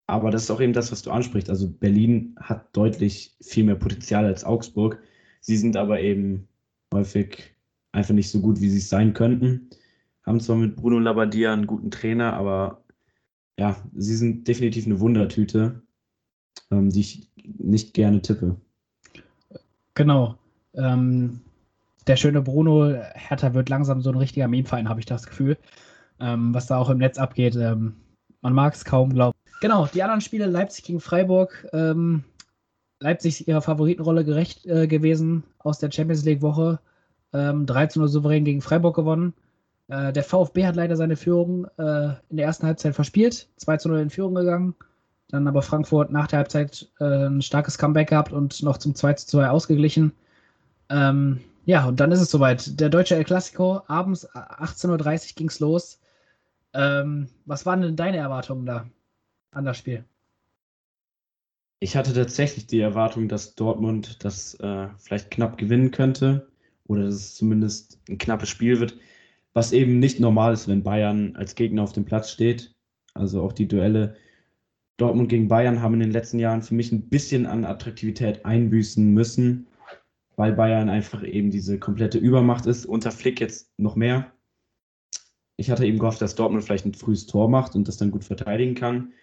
Aber 0.07 0.31
das 0.31 0.43
ist 0.43 0.51
auch 0.51 0.61
eben 0.61 0.73
das, 0.73 0.91
was 0.91 1.01
du 1.01 1.11
ansprichst. 1.11 1.49
Also 1.49 1.69
Berlin 1.69 2.35
hat 2.39 2.75
deutlich 2.75 3.35
viel 3.41 3.65
mehr 3.65 3.75
Potenzial 3.75 4.25
als 4.25 4.45
Augsburg. 4.45 4.99
Sie 5.41 5.57
sind 5.57 5.75
aber 5.75 5.99
eben 5.99 6.47
häufig 6.93 7.53
einfach 7.91 8.13
nicht 8.13 8.29
so 8.29 8.39
gut, 8.39 8.61
wie 8.61 8.69
sie 8.69 8.77
es 8.77 8.89
sein 8.89 9.13
könnten. 9.13 9.69
Haben 10.25 10.39
zwar 10.39 10.55
mit 10.55 10.77
Bruno 10.77 10.99
Labbadia 10.99 11.51
einen 11.51 11.67
guten 11.67 11.91
Trainer, 11.91 12.33
aber 12.33 12.83
ja, 13.59 13.75
sie 13.95 14.15
sind 14.15 14.47
definitiv 14.47 14.85
eine 14.85 14.99
Wundertüte, 14.99 15.81
ähm, 16.71 16.89
die 16.89 17.01
ich 17.01 17.31
nicht 17.35 17.93
gerne 17.93 18.21
tippe. 18.21 18.55
Genau. 19.93 20.37
Ähm, 20.73 21.41
der 22.05 22.15
schöne 22.15 22.41
Bruno, 22.41 22.93
Hertha 23.13 23.53
wird 23.53 23.67
langsam 23.69 24.01
so 24.01 24.09
ein 24.09 24.17
richtiger 24.17 24.47
Meme-Verein, 24.47 24.87
habe 24.87 24.99
ich 25.01 25.05
das 25.05 25.25
Gefühl. 25.27 25.57
Ähm, 26.19 26.53
was 26.53 26.67
da 26.67 26.77
auch 26.77 26.89
im 26.89 26.97
Netz 26.97 27.17
abgeht. 27.17 27.55
Ähm, 27.55 27.95
man 28.41 28.53
mag 28.53 28.73
es 28.73 28.85
kaum 28.85 29.13
glauben. 29.13 29.36
Genau, 29.59 29.87
die 29.87 30.03
anderen 30.03 30.21
Spiele, 30.21 30.45
Leipzig 30.45 30.83
gegen 30.85 30.99
Freiburg. 30.99 31.67
Ähm, 31.73 32.23
Leipzig 32.99 33.41
ist 33.41 33.47
ihrer 33.47 33.61
Favoritenrolle 33.61 34.23
gerecht 34.23 34.65
äh, 34.65 34.87
gewesen 34.87 35.43
aus 35.59 35.79
der 35.79 35.91
Champions 35.91 36.25
League-Woche. 36.25 36.79
Ähm, 37.33 37.65
13 37.65 37.99
0 38.01 38.09
souverän 38.09 38.45
gegen 38.45 38.61
Freiburg 38.61 38.95
gewonnen. 38.95 39.33
Äh, 39.87 40.13
der 40.13 40.23
VfB 40.23 40.65
hat 40.65 40.75
leider 40.75 40.95
seine 40.95 41.15
Führung 41.15 41.65
äh, 41.77 42.09
in 42.29 42.37
der 42.37 42.45
ersten 42.45 42.67
Halbzeit 42.67 42.95
verspielt. 42.95 43.47
2 43.57 43.77
0 43.85 43.99
in 43.99 44.09
Führung 44.09 44.35
gegangen. 44.35 44.75
Dann 45.29 45.47
aber 45.47 45.61
Frankfurt 45.61 46.11
nach 46.11 46.27
der 46.27 46.39
Halbzeit 46.39 46.89
äh, 46.99 47.27
ein 47.27 47.41
starkes 47.41 47.77
Comeback 47.77 48.09
gehabt 48.09 48.31
und 48.31 48.63
noch 48.63 48.77
zum 48.77 48.95
2 48.95 49.13
2 49.15 49.49
ausgeglichen. 49.49 50.13
Ähm, 50.89 51.41
ja, 51.65 51.85
und 51.85 51.99
dann 51.99 52.11
ist 52.11 52.21
es 52.21 52.31
soweit. 52.31 52.79
Der 52.79 52.89
deutsche 52.89 53.15
El 53.15 53.25
Clasico, 53.25 53.81
abends 53.87 54.29
18.30 54.33 55.31
Uhr 55.31 55.35
ging 55.35 55.49
es 55.49 55.59
los. 55.59 55.99
Ähm, 56.73 57.27
was 57.45 57.65
waren 57.65 57.81
denn 57.81 57.95
deine 57.95 58.17
Erwartungen 58.17 58.65
da 58.65 58.85
an 59.51 59.65
das 59.65 59.77
Spiel? 59.77 60.05
Ich 61.79 61.95
hatte 61.95 62.13
tatsächlich 62.13 62.65
die 62.65 62.79
Erwartung, 62.79 63.27
dass 63.27 63.55
Dortmund 63.55 64.23
das 64.23 64.55
äh, 64.55 64.87
vielleicht 64.97 65.29
knapp 65.29 65.57
gewinnen 65.57 65.91
könnte 65.91 66.49
oder 66.87 67.03
dass 67.05 67.15
es 67.15 67.35
zumindest 67.35 67.99
ein 68.09 68.17
knappes 68.17 68.49
Spiel 68.49 68.79
wird, 68.79 68.97
was 69.53 69.73
eben 69.73 69.99
nicht 69.99 70.19
normal 70.19 70.53
ist, 70.53 70.67
wenn 70.67 70.83
Bayern 70.83 71.35
als 71.35 71.55
Gegner 71.55 71.83
auf 71.83 71.93
dem 71.93 72.05
Platz 72.05 72.31
steht. 72.31 72.73
Also 73.13 73.41
auch 73.43 73.53
die 73.53 73.67
Duelle 73.67 74.15
Dortmund 74.97 75.29
gegen 75.29 75.47
Bayern 75.47 75.81
haben 75.81 75.93
in 75.95 75.99
den 75.99 76.11
letzten 76.11 76.39
Jahren 76.39 76.63
für 76.63 76.73
mich 76.73 76.91
ein 76.91 77.09
bisschen 77.09 77.45
an 77.45 77.65
Attraktivität 77.65 78.45
einbüßen 78.45 79.13
müssen, 79.13 79.67
weil 80.35 80.53
Bayern 80.53 80.89
einfach 80.89 81.23
eben 81.23 81.51
diese 81.51 81.77
komplette 81.79 82.17
Übermacht 82.17 82.65
ist. 82.65 82.85
Unter 82.85 83.11
Flick 83.11 83.39
jetzt 83.39 83.71
noch 83.77 83.95
mehr. 83.95 84.31
Ich 85.55 85.69
hatte 85.69 85.85
eben 85.85 85.99
gehofft, 85.99 86.21
dass 86.21 86.35
Dortmund 86.35 86.63
vielleicht 86.63 86.85
ein 86.85 86.95
frühes 86.95 87.27
Tor 87.27 87.49
macht 87.49 87.75
und 87.75 87.87
das 87.87 87.97
dann 87.97 88.11
gut 88.11 88.23
verteidigen 88.23 88.73
kann. 88.73 89.13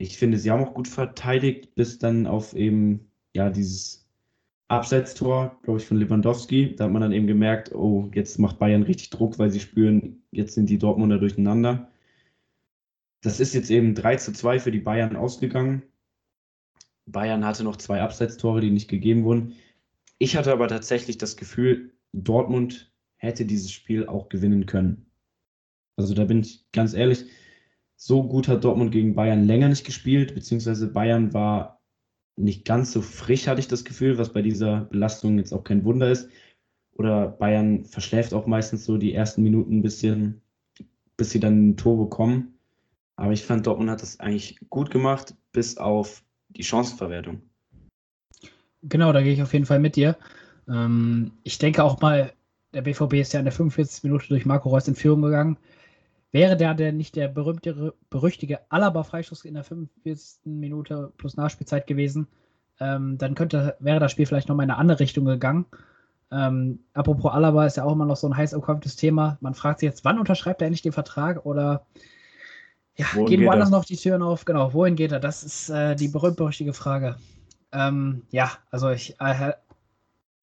Ich 0.00 0.16
finde, 0.16 0.38
sie 0.38 0.50
haben 0.50 0.64
auch 0.64 0.72
gut 0.72 0.88
verteidigt, 0.88 1.74
bis 1.74 1.98
dann 1.98 2.26
auf 2.26 2.54
eben 2.54 3.10
ja 3.34 3.50
dieses 3.50 4.08
Abseitstor, 4.68 5.60
glaube 5.62 5.78
ich, 5.78 5.86
von 5.86 5.98
Lewandowski. 5.98 6.74
Da 6.74 6.84
hat 6.84 6.92
man 6.92 7.02
dann 7.02 7.12
eben 7.12 7.26
gemerkt, 7.26 7.74
oh, 7.74 8.10
jetzt 8.14 8.38
macht 8.38 8.58
Bayern 8.58 8.82
richtig 8.82 9.10
Druck, 9.10 9.38
weil 9.38 9.50
sie 9.50 9.60
spüren, 9.60 10.22
jetzt 10.30 10.54
sind 10.54 10.70
die 10.70 10.78
Dortmunder 10.78 11.18
durcheinander. 11.18 11.90
Das 13.20 13.40
ist 13.40 13.52
jetzt 13.52 13.70
eben 13.70 13.94
3 13.94 14.16
zu 14.16 14.32
2 14.32 14.60
für 14.60 14.72
die 14.72 14.80
Bayern 14.80 15.16
ausgegangen. 15.16 15.82
Bayern 17.04 17.44
hatte 17.44 17.62
noch 17.62 17.76
zwei 17.76 18.00
Abseitstore, 18.00 18.62
die 18.62 18.70
nicht 18.70 18.88
gegeben 18.88 19.24
wurden. 19.24 19.52
Ich 20.16 20.34
hatte 20.34 20.50
aber 20.50 20.68
tatsächlich 20.68 21.18
das 21.18 21.36
Gefühl, 21.36 21.92
Dortmund 22.14 22.90
hätte 23.18 23.44
dieses 23.44 23.70
Spiel 23.70 24.06
auch 24.06 24.30
gewinnen 24.30 24.64
können. 24.64 25.10
Also 25.96 26.14
da 26.14 26.24
bin 26.24 26.40
ich 26.40 26.64
ganz 26.72 26.94
ehrlich, 26.94 27.26
so 28.02 28.22
gut 28.22 28.48
hat 28.48 28.64
Dortmund 28.64 28.92
gegen 28.92 29.14
Bayern 29.14 29.44
länger 29.44 29.68
nicht 29.68 29.84
gespielt, 29.84 30.34
beziehungsweise 30.34 30.90
Bayern 30.90 31.34
war 31.34 31.82
nicht 32.34 32.64
ganz 32.64 32.92
so 32.92 33.02
frisch, 33.02 33.46
hatte 33.46 33.60
ich 33.60 33.68
das 33.68 33.84
Gefühl, 33.84 34.16
was 34.16 34.32
bei 34.32 34.40
dieser 34.40 34.86
Belastung 34.86 35.36
jetzt 35.36 35.52
auch 35.52 35.64
kein 35.64 35.84
Wunder 35.84 36.10
ist. 36.10 36.30
Oder 36.94 37.28
Bayern 37.28 37.84
verschläft 37.84 38.32
auch 38.32 38.46
meistens 38.46 38.86
so 38.86 38.96
die 38.96 39.12
ersten 39.12 39.42
Minuten 39.42 39.76
ein 39.76 39.82
bisschen, 39.82 40.40
bis 41.18 41.30
sie 41.30 41.40
dann 41.40 41.68
ein 41.68 41.76
Tor 41.76 41.98
bekommen. 41.98 42.54
Aber 43.16 43.32
ich 43.32 43.44
fand, 43.44 43.66
Dortmund 43.66 43.90
hat 43.90 44.00
das 44.00 44.18
eigentlich 44.18 44.58
gut 44.70 44.90
gemacht, 44.90 45.34
bis 45.52 45.76
auf 45.76 46.24
die 46.48 46.64
Chancenverwertung. 46.64 47.42
Genau, 48.82 49.12
da 49.12 49.20
gehe 49.20 49.34
ich 49.34 49.42
auf 49.42 49.52
jeden 49.52 49.66
Fall 49.66 49.78
mit 49.78 49.96
dir. 49.96 50.16
Ähm, 50.66 51.32
ich 51.42 51.58
denke 51.58 51.84
auch 51.84 52.00
mal, 52.00 52.32
der 52.72 52.80
BVB 52.80 53.14
ist 53.14 53.34
ja 53.34 53.40
in 53.40 53.44
der 53.44 53.52
45. 53.52 54.04
Minute 54.04 54.26
durch 54.28 54.46
Marco 54.46 54.70
Reus 54.70 54.88
in 54.88 54.94
Führung 54.94 55.20
gegangen. 55.20 55.58
Wäre 56.32 56.56
der 56.56 56.74
denn 56.74 56.96
nicht 56.96 57.16
der 57.16 57.28
berühmte, 57.28 57.94
berüchtige 58.08 58.60
Alaba-Freischuss 58.70 59.44
in 59.44 59.54
der 59.54 59.64
45. 59.64 60.40
Minute 60.44 61.12
plus 61.16 61.36
Nachspielzeit 61.36 61.86
gewesen, 61.86 62.28
ähm, 62.78 63.18
dann 63.18 63.34
könnte, 63.34 63.76
wäre 63.80 64.00
das 64.00 64.12
Spiel 64.12 64.26
vielleicht 64.26 64.48
nochmal 64.48 64.64
in 64.64 64.70
eine 64.70 64.78
andere 64.78 65.00
Richtung 65.00 65.24
gegangen. 65.24 65.66
Ähm, 66.32 66.78
apropos 66.94 67.32
Alaba 67.32 67.66
ist 67.66 67.76
ja 67.76 67.84
auch 67.84 67.92
immer 67.92 68.06
noch 68.06 68.16
so 68.16 68.28
ein 68.28 68.36
heiß 68.36 68.54
umkämpftes 68.54 68.96
Thema. 68.96 69.38
Man 69.40 69.54
fragt 69.54 69.80
sich 69.80 69.88
jetzt, 69.88 70.04
wann 70.04 70.18
unterschreibt 70.18 70.62
er 70.62 70.66
endlich 70.66 70.82
den 70.82 70.92
Vertrag 70.92 71.44
oder 71.44 71.84
ja, 72.96 73.06
wohin 73.14 73.26
gehen 73.26 73.46
woanders 73.46 73.70
noch 73.70 73.84
die 73.84 73.96
Türen 73.96 74.22
auf? 74.22 74.44
Genau, 74.44 74.72
wohin 74.72 74.94
geht 74.94 75.12
er? 75.12 75.20
Das 75.20 75.42
ist 75.42 75.70
äh, 75.70 75.96
die 75.96 76.08
berühmt-berüchtigte 76.08 76.72
Frage. 76.72 77.16
Ähm, 77.72 78.22
ja, 78.30 78.52
also 78.70 78.90
ich 78.90 79.16
äh, 79.20 79.52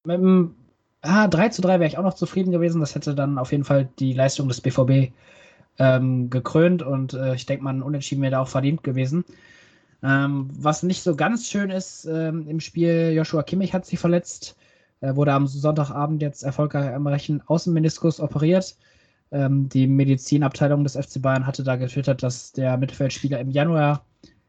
mit 0.03 0.17
dem 0.17 0.55
ah, 1.01 1.27
3 1.27 1.49
zu 1.49 1.61
3 1.61 1.79
wäre 1.79 1.87
ich 1.87 1.97
auch 1.97 2.03
noch 2.03 2.15
zufrieden 2.15 2.51
gewesen. 2.51 2.81
Das 2.81 2.95
hätte 2.95 3.15
dann 3.15 3.37
auf 3.37 3.51
jeden 3.51 3.63
Fall 3.63 3.89
die 3.99 4.13
Leistung 4.13 4.47
des 4.47 4.61
BVB 4.61 5.13
ähm, 5.79 6.29
gekrönt 6.29 6.81
und 6.81 7.13
äh, 7.13 7.35
ich 7.35 7.45
denke 7.45 7.63
mal, 7.63 7.73
ein 7.73 7.83
Unentschieden 7.83 8.21
wäre 8.21 8.31
da 8.31 8.41
auch 8.41 8.47
verdient 8.47 8.83
gewesen. 8.83 9.25
Ähm, 10.03 10.49
was 10.53 10.83
nicht 10.83 11.01
so 11.01 11.15
ganz 11.15 11.47
schön 11.49 11.69
ist 11.69 12.05
ähm, 12.05 12.47
im 12.47 12.59
Spiel, 12.59 13.11
Joshua 13.15 13.43
Kimmich 13.43 13.73
hat 13.73 13.85
sich 13.85 13.99
verletzt, 13.99 14.55
äh, 15.01 15.15
wurde 15.15 15.33
am 15.33 15.47
Sonntagabend 15.47 16.21
jetzt 16.21 16.43
erfolgreich 16.43 16.93
am 16.93 17.07
rechten 17.07 17.41
Außenmeniskus 17.41 18.19
operiert. 18.19 18.77
Ähm, 19.31 19.69
die 19.69 19.87
Medizinabteilung 19.87 20.83
des 20.83 20.95
FC 20.95 21.21
Bayern 21.21 21.47
hatte 21.47 21.63
da 21.63 21.75
getwittert, 21.75 22.23
dass 22.23 22.53
der 22.53 22.77
Mittelfeldspieler 22.77 23.39
im 23.39 23.51
Januar 23.51 24.05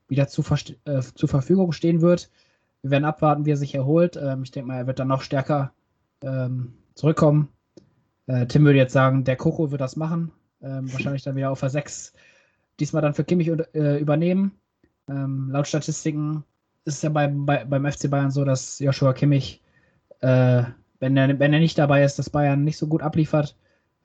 wieder 0.09 0.29
zu, 0.29 0.43
äh, 0.85 1.01
zur 1.01 1.29
Verfügung 1.29 1.73
stehen 1.73 2.01
wird. 2.01 2.31
Wir 2.83 2.91
werden 2.93 3.05
abwarten, 3.05 3.45
wie 3.45 3.53
er 3.53 3.57
sich 3.57 3.75
erholt. 3.75 4.17
Ähm, 4.17 4.43
ich 4.43 4.51
denke 4.51 4.69
mal, 4.69 4.77
er 4.77 4.87
wird 4.87 4.99
dann 4.99 5.09
noch 5.09 5.23
stärker 5.23 5.73
ähm, 6.23 6.75
zurückkommen. 6.95 7.49
Äh, 8.27 8.47
Tim 8.47 8.65
würde 8.65 8.79
jetzt 8.79 8.93
sagen, 8.93 9.25
der 9.25 9.37
Koko 9.37 9.71
wird 9.71 9.81
das 9.81 9.97
machen. 9.97 10.33
Ähm, 10.63 10.93
wahrscheinlich 10.93 11.23
dann 11.23 11.37
wieder 11.37 11.51
auf 11.51 11.61
der 11.61 11.71
6 11.71 12.13
diesmal 12.81 13.03
dann 13.03 13.15
für 13.15 13.25
Kimmich 13.25 13.49
äh, 13.49 13.99
übernehmen. 13.99 14.53
Ähm, 15.09 15.51
laut 15.51 15.67
Statistiken 15.67 16.45
ist 16.85 16.97
es 16.97 17.03
ja 17.03 17.11
bei, 17.11 17.29
bei, 17.29 17.65
beim 17.65 17.91
FC 17.91 18.11
Bayern 18.11 18.31
so, 18.31 18.45
dass 18.45 18.79
Joshua 18.79 19.13
Kimmich, 19.13 19.63
äh, 20.21 20.63
wenn, 21.01 21.17
er, 21.17 21.39
wenn 21.39 21.53
er 21.53 21.61
nicht 21.61 21.79
dabei 21.79 22.03
ist, 22.03 22.19
dass 22.19 22.31
Bayern 22.31 22.65
nicht 22.65 22.79
so 22.79 22.87
gut 22.87 23.03
abliefert. 23.03 23.57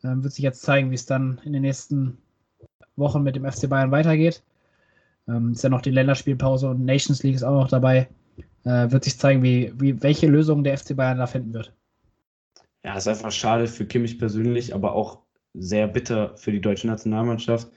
Ähm, 0.04 0.24
wird 0.24 0.34
sich 0.34 0.44
jetzt 0.44 0.62
zeigen, 0.62 0.92
wie 0.92 0.96
es 0.96 1.06
dann 1.06 1.40
in 1.46 1.54
den 1.54 1.62
nächsten 1.62 2.18
Wochen 2.96 3.24
mit 3.24 3.36
dem 3.36 3.50
FC 3.50 3.70
Bayern 3.70 3.92
weitergeht. 3.92 4.44
Ähm, 5.28 5.54
ist 5.54 5.64
ja 5.64 5.70
noch 5.70 5.82
die 5.82 5.92
Länderspielpause 5.92 6.70
und 6.70 6.84
Nations 6.84 7.24
League 7.24 7.36
ist 7.36 7.44
auch 7.44 7.62
noch 7.62 7.70
dabei. 7.70 8.10
Äh, 8.66 8.92
wird 8.92 9.04
sich 9.04 9.18
zeigen, 9.18 9.44
wie, 9.44 9.74
wie, 9.80 10.02
welche 10.04 10.28
Lösung 10.28 10.64
der 10.64 10.78
FC 10.78 10.96
Bayern 10.96 11.18
da 11.18 11.28
finden 11.28 11.54
wird. 11.54 11.74
Ja, 12.84 12.98
ist 12.98 13.08
einfach 13.08 13.32
schade 13.32 13.68
für 13.68 13.86
Kimmich 13.86 14.20
persönlich, 14.20 14.76
aber 14.76 14.94
auch 14.94 15.23
sehr 15.54 15.88
bitter 15.88 16.36
für 16.38 16.52
die 16.52 16.62
deutsche 16.62 16.88
Nationalmannschaft 16.88 17.72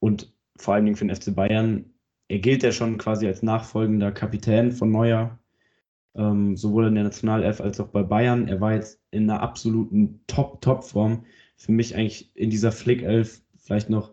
und 0.00 0.32
vor 0.56 0.74
allen 0.74 0.84
Dingen 0.84 0.96
für 0.96 1.06
den 1.06 1.14
FC 1.14 1.34
Bayern. 1.34 1.84
Er 2.28 2.38
gilt 2.38 2.62
ja 2.62 2.72
schon 2.72 2.98
quasi 2.98 3.26
als 3.26 3.42
nachfolgender 3.42 4.12
Kapitän 4.12 4.72
von 4.72 4.90
Neuer, 4.90 5.38
ähm, 6.14 6.56
sowohl 6.56 6.88
in 6.88 6.94
der 6.94 7.04
Nationalelf 7.04 7.60
als 7.60 7.80
auch 7.80 7.88
bei 7.88 8.02
Bayern. 8.02 8.48
Er 8.48 8.60
war 8.60 8.74
jetzt 8.74 9.00
in 9.10 9.30
einer 9.30 9.40
absoluten 9.40 10.20
Top-Top-Form. 10.26 11.24
Für 11.56 11.72
mich 11.72 11.94
eigentlich 11.94 12.30
in 12.36 12.50
dieser 12.50 12.72
Flickelf 12.72 13.42
vielleicht 13.56 13.90
noch 13.90 14.12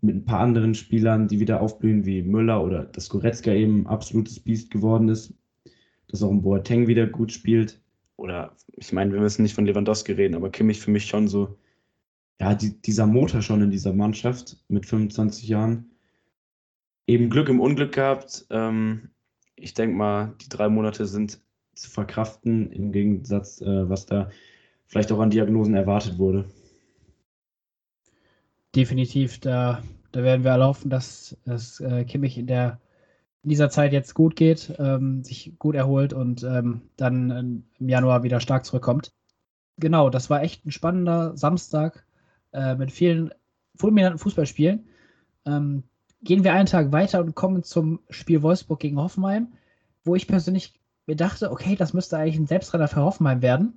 mit 0.00 0.16
ein 0.16 0.24
paar 0.24 0.40
anderen 0.40 0.74
Spielern, 0.74 1.28
die 1.28 1.40
wieder 1.40 1.60
aufblühen, 1.60 2.04
wie 2.04 2.22
Müller 2.22 2.62
oder 2.62 2.84
dass 2.84 3.08
Goretzka 3.08 3.52
eben 3.52 3.86
absolutes 3.86 4.40
Biest 4.40 4.70
geworden 4.70 5.08
ist, 5.08 5.32
dass 6.08 6.22
auch 6.22 6.30
ein 6.30 6.42
Boateng 6.42 6.88
wieder 6.88 7.06
gut 7.06 7.32
spielt. 7.32 7.80
Oder 8.16 8.56
ich 8.76 8.92
meine, 8.92 9.12
wir 9.12 9.20
müssen 9.20 9.42
nicht 9.42 9.54
von 9.54 9.66
Lewandowski 9.66 10.12
reden, 10.12 10.34
aber 10.34 10.50
Kimmich 10.50 10.80
für 10.80 10.90
mich 10.90 11.06
schon 11.06 11.28
so 11.28 11.56
ja, 12.42 12.56
die, 12.56 12.82
dieser 12.82 13.06
Motor 13.06 13.40
schon 13.40 13.62
in 13.62 13.70
dieser 13.70 13.92
Mannschaft 13.92 14.56
mit 14.66 14.84
25 14.84 15.46
Jahren. 15.46 15.92
Eben 17.06 17.30
Glück 17.30 17.48
im 17.48 17.60
Unglück 17.60 17.94
gehabt. 17.94 18.46
Ähm, 18.50 19.10
ich 19.54 19.74
denke 19.74 19.94
mal, 19.94 20.34
die 20.40 20.48
drei 20.48 20.68
Monate 20.68 21.06
sind 21.06 21.40
zu 21.76 21.88
verkraften, 21.88 22.72
im 22.72 22.90
Gegensatz, 22.90 23.60
äh, 23.60 23.88
was 23.88 24.06
da 24.06 24.28
vielleicht 24.86 25.12
auch 25.12 25.20
an 25.20 25.30
Diagnosen 25.30 25.74
erwartet 25.74 26.18
wurde. 26.18 26.44
Definitiv, 28.74 29.38
da, 29.38 29.80
da 30.10 30.24
werden 30.24 30.42
wir 30.42 30.52
alle 30.52 30.74
dass 30.86 31.36
es 31.44 31.78
äh, 31.78 32.04
Kimmich 32.04 32.38
in, 32.38 32.48
der, 32.48 32.80
in 33.44 33.50
dieser 33.50 33.70
Zeit 33.70 33.92
jetzt 33.92 34.14
gut 34.14 34.34
geht, 34.34 34.74
ähm, 34.80 35.22
sich 35.22 35.52
gut 35.60 35.76
erholt 35.76 36.12
und 36.12 36.42
ähm, 36.42 36.82
dann 36.96 37.64
im 37.78 37.88
Januar 37.88 38.24
wieder 38.24 38.40
stark 38.40 38.64
zurückkommt. 38.64 39.12
Genau, 39.76 40.10
das 40.10 40.28
war 40.28 40.42
echt 40.42 40.66
ein 40.66 40.72
spannender 40.72 41.36
Samstag 41.36 42.04
äh, 42.52 42.74
mit 42.74 42.92
vielen 42.92 43.30
fulminanten 43.76 44.18
Fußballspielen. 44.18 44.86
Ähm, 45.46 45.84
gehen 46.22 46.44
wir 46.44 46.52
einen 46.52 46.66
Tag 46.66 46.92
weiter 46.92 47.20
und 47.20 47.34
kommen 47.34 47.62
zum 47.62 48.00
Spiel 48.10 48.42
Wolfsburg 48.42 48.80
gegen 48.80 49.00
Hoffenheim, 49.00 49.52
wo 50.04 50.14
ich 50.14 50.28
persönlich 50.28 50.74
mir 51.06 51.16
dachte, 51.16 51.50
okay, 51.50 51.74
das 51.74 51.94
müsste 51.94 52.16
eigentlich 52.16 52.38
ein 52.38 52.46
Selbstrenner 52.46 52.88
für 52.88 53.02
Hoffenheim 53.02 53.42
werden. 53.42 53.74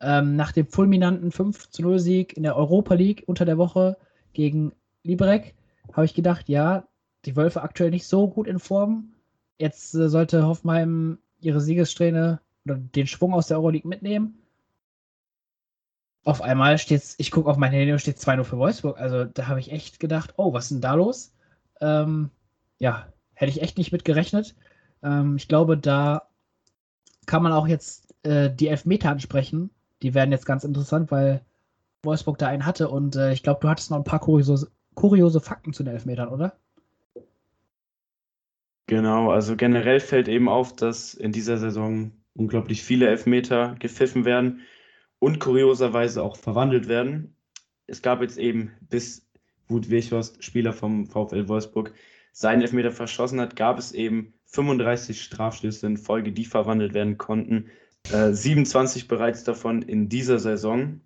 Ähm, 0.00 0.36
nach 0.36 0.52
dem 0.52 0.66
fulminanten 0.66 1.30
5 1.30 1.78
0 1.78 1.98
Sieg 1.98 2.36
in 2.36 2.42
der 2.42 2.56
Europa 2.56 2.94
League 2.94 3.24
unter 3.26 3.44
der 3.44 3.58
Woche 3.58 3.96
gegen 4.32 4.72
Liberec 5.02 5.54
habe 5.92 6.04
ich 6.04 6.14
gedacht, 6.14 6.48
ja, 6.48 6.86
die 7.24 7.36
Wölfe 7.36 7.62
aktuell 7.62 7.90
nicht 7.90 8.06
so 8.06 8.28
gut 8.28 8.46
in 8.46 8.58
Form. 8.58 9.12
Jetzt 9.58 9.94
äh, 9.94 10.08
sollte 10.08 10.46
Hoffenheim 10.46 11.18
ihre 11.38 11.60
Siegessträhne 11.60 12.40
oder 12.64 12.76
den 12.76 13.06
Schwung 13.06 13.34
aus 13.34 13.48
der 13.48 13.58
Euroleague 13.58 13.88
mitnehmen 13.88 14.39
auf 16.24 16.42
einmal 16.42 16.78
steht 16.78 17.02
ich 17.18 17.30
gucke 17.30 17.50
auf 17.50 17.56
mein 17.56 17.72
Handy 17.72 17.92
und 17.92 17.98
steht 17.98 18.18
2-0 18.18 18.44
für 18.44 18.58
Wolfsburg. 18.58 18.98
Also 19.00 19.24
da 19.24 19.48
habe 19.48 19.60
ich 19.60 19.72
echt 19.72 20.00
gedacht, 20.00 20.34
oh, 20.36 20.52
was 20.52 20.64
ist 20.64 20.72
denn 20.72 20.80
da 20.80 20.94
los? 20.94 21.32
Ähm, 21.80 22.30
ja, 22.78 23.06
hätte 23.34 23.50
ich 23.50 23.62
echt 23.62 23.78
nicht 23.78 23.92
mit 23.92 24.04
gerechnet. 24.04 24.54
Ähm, 25.02 25.36
ich 25.36 25.48
glaube, 25.48 25.78
da 25.78 26.28
kann 27.26 27.42
man 27.42 27.52
auch 27.52 27.66
jetzt 27.66 28.14
äh, 28.24 28.50
die 28.50 28.68
Elfmeter 28.68 29.10
ansprechen. 29.10 29.70
Die 30.02 30.14
werden 30.14 30.32
jetzt 30.32 30.46
ganz 30.46 30.64
interessant, 30.64 31.10
weil 31.10 31.42
Wolfsburg 32.02 32.38
da 32.38 32.48
einen 32.48 32.66
hatte 32.66 32.88
und 32.88 33.16
äh, 33.16 33.32
ich 33.32 33.42
glaube, 33.42 33.60
du 33.60 33.68
hattest 33.68 33.90
noch 33.90 33.98
ein 33.98 34.04
paar 34.04 34.20
kuriose, 34.20 34.70
kuriose 34.94 35.40
Fakten 35.40 35.72
zu 35.72 35.82
den 35.82 35.94
Elfmetern, 35.94 36.28
oder? 36.28 36.54
Genau, 38.86 39.30
also 39.30 39.56
generell 39.56 40.00
fällt 40.00 40.26
eben 40.28 40.48
auf, 40.48 40.74
dass 40.74 41.14
in 41.14 41.32
dieser 41.32 41.58
Saison 41.58 42.12
unglaublich 42.34 42.82
viele 42.82 43.08
Elfmeter 43.08 43.76
gepfiffen 43.78 44.24
werden 44.24 44.62
und 45.20 45.38
kurioserweise 45.38 46.22
auch 46.24 46.36
verwandelt 46.36 46.88
werden. 46.88 47.36
Es 47.86 48.02
gab 48.02 48.20
jetzt 48.22 48.38
eben, 48.38 48.72
bis 48.88 49.30
Wut 49.68 49.88
Weghorst, 49.88 50.42
Spieler 50.42 50.72
vom 50.72 51.06
VfL 51.06 51.46
Wolfsburg, 51.46 51.92
seinen 52.32 52.62
Elfmeter 52.62 52.90
verschossen 52.90 53.40
hat, 53.40 53.54
gab 53.54 53.78
es 53.78 53.92
eben 53.92 54.34
35 54.46 55.22
Strafstöße 55.22 55.86
in 55.86 55.96
Folge, 55.96 56.32
die 56.32 56.44
verwandelt 56.44 56.94
werden 56.94 57.18
konnten. 57.18 57.66
Äh, 58.10 58.32
27 58.32 59.06
bereits 59.06 59.44
davon 59.44 59.82
in 59.82 60.08
dieser 60.08 60.38
Saison. 60.38 61.00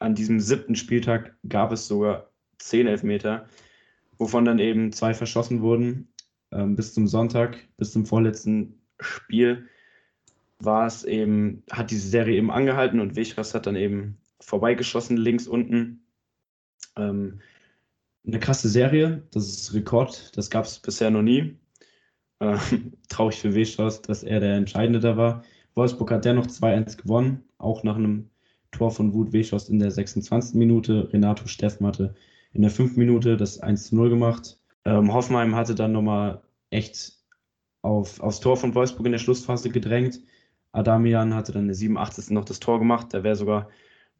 An 0.00 0.14
diesem 0.14 0.40
siebten 0.40 0.74
Spieltag 0.74 1.36
gab 1.48 1.72
es 1.72 1.86
sogar 1.86 2.30
10 2.58 2.86
Elfmeter, 2.86 3.46
wovon 4.18 4.44
dann 4.44 4.58
eben 4.58 4.92
zwei 4.92 5.14
verschossen 5.14 5.62
wurden. 5.62 6.12
Ähm, 6.52 6.74
bis 6.74 6.92
zum 6.94 7.06
Sonntag, 7.06 7.58
bis 7.76 7.92
zum 7.92 8.04
vorletzten 8.04 8.82
Spiel 8.98 9.68
war 10.60 10.86
es 10.86 11.04
eben, 11.04 11.62
hat 11.70 11.90
diese 11.90 12.08
Serie 12.08 12.36
eben 12.36 12.50
angehalten 12.50 13.00
und 13.00 13.16
Wechras 13.16 13.54
hat 13.54 13.66
dann 13.66 13.76
eben 13.76 14.18
vorbeigeschossen, 14.40 15.16
links 15.16 15.46
unten. 15.46 16.06
Ähm, 16.96 17.40
eine 18.26 18.38
krasse 18.38 18.68
Serie, 18.68 19.22
das 19.32 19.48
ist 19.48 19.74
Rekord, 19.74 20.36
das 20.36 20.50
gab 20.50 20.66
es 20.66 20.78
bisher 20.78 21.10
noch 21.10 21.22
nie. 21.22 21.56
Ähm, 22.40 22.58
traurig 23.08 23.36
für 23.40 23.54
Wechras, 23.54 24.02
dass 24.02 24.22
er 24.22 24.40
der 24.40 24.54
Entscheidende 24.54 25.00
da 25.00 25.16
war. 25.16 25.44
Wolfsburg 25.74 26.10
hat 26.10 26.24
dennoch 26.24 26.46
2-1 26.46 27.02
gewonnen, 27.02 27.44
auch 27.58 27.82
nach 27.82 27.96
einem 27.96 28.30
Tor 28.70 28.90
von 28.90 29.14
Wut 29.14 29.32
Weschos 29.32 29.68
in 29.68 29.78
der 29.78 29.90
26. 29.90 30.54
Minute. 30.54 31.12
Renato 31.12 31.46
Steffen 31.46 31.86
hatte 31.86 32.14
in 32.52 32.62
der 32.62 32.70
5. 32.70 32.96
Minute 32.96 33.36
das 33.36 33.62
1-0 33.62 34.08
gemacht. 34.08 34.58
Ähm, 34.84 35.12
Hoffenheim 35.12 35.54
hatte 35.54 35.74
dann 35.74 35.92
nochmal 35.92 36.42
echt 36.70 37.18
auf, 37.82 38.20
aufs 38.20 38.40
Tor 38.40 38.56
von 38.56 38.74
Wolfsburg 38.74 39.06
in 39.06 39.12
der 39.12 39.18
Schlussphase 39.18 39.70
gedrängt. 39.70 40.20
Adamian 40.72 41.34
hatte 41.34 41.52
dann 41.52 41.62
in 41.62 41.68
der 41.68 41.76
87. 41.76 42.30
noch 42.30 42.44
das 42.44 42.60
Tor 42.60 42.78
gemacht. 42.78 43.08
Da 43.10 43.22
wäre 43.22 43.36
sogar 43.36 43.68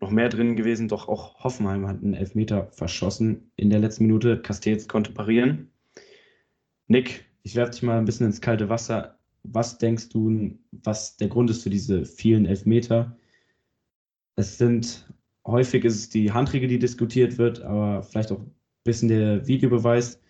noch 0.00 0.10
mehr 0.10 0.28
drin 0.28 0.56
gewesen, 0.56 0.88
doch 0.88 1.08
auch 1.08 1.44
Hoffenheim 1.44 1.86
hat 1.86 2.02
einen 2.02 2.14
Elfmeter 2.14 2.68
verschossen 2.72 3.50
in 3.56 3.70
der 3.70 3.80
letzten 3.80 4.06
Minute. 4.06 4.40
Castells 4.40 4.88
konnte 4.88 5.12
parieren. 5.12 5.70
Nick, 6.88 7.26
ich 7.42 7.54
werfe 7.54 7.72
dich 7.72 7.82
mal 7.82 7.98
ein 7.98 8.04
bisschen 8.04 8.26
ins 8.26 8.40
kalte 8.40 8.68
Wasser. 8.68 9.18
Was 9.42 9.78
denkst 9.78 10.08
du, 10.08 10.58
was 10.72 11.16
der 11.16 11.28
Grund 11.28 11.50
ist 11.50 11.62
für 11.62 11.70
diese 11.70 12.04
vielen 12.04 12.46
Elfmeter? 12.46 13.16
Es 14.36 14.58
sind 14.58 15.12
häufig 15.46 15.84
ist 15.84 15.96
es 15.96 16.08
die 16.08 16.32
Handregel, 16.32 16.68
die 16.68 16.78
diskutiert 16.78 17.38
wird, 17.38 17.62
aber 17.62 18.02
vielleicht 18.02 18.32
auch 18.32 18.40
ein 18.40 18.54
bisschen 18.84 19.08
der 19.08 19.46
Videobeweis. 19.46 20.20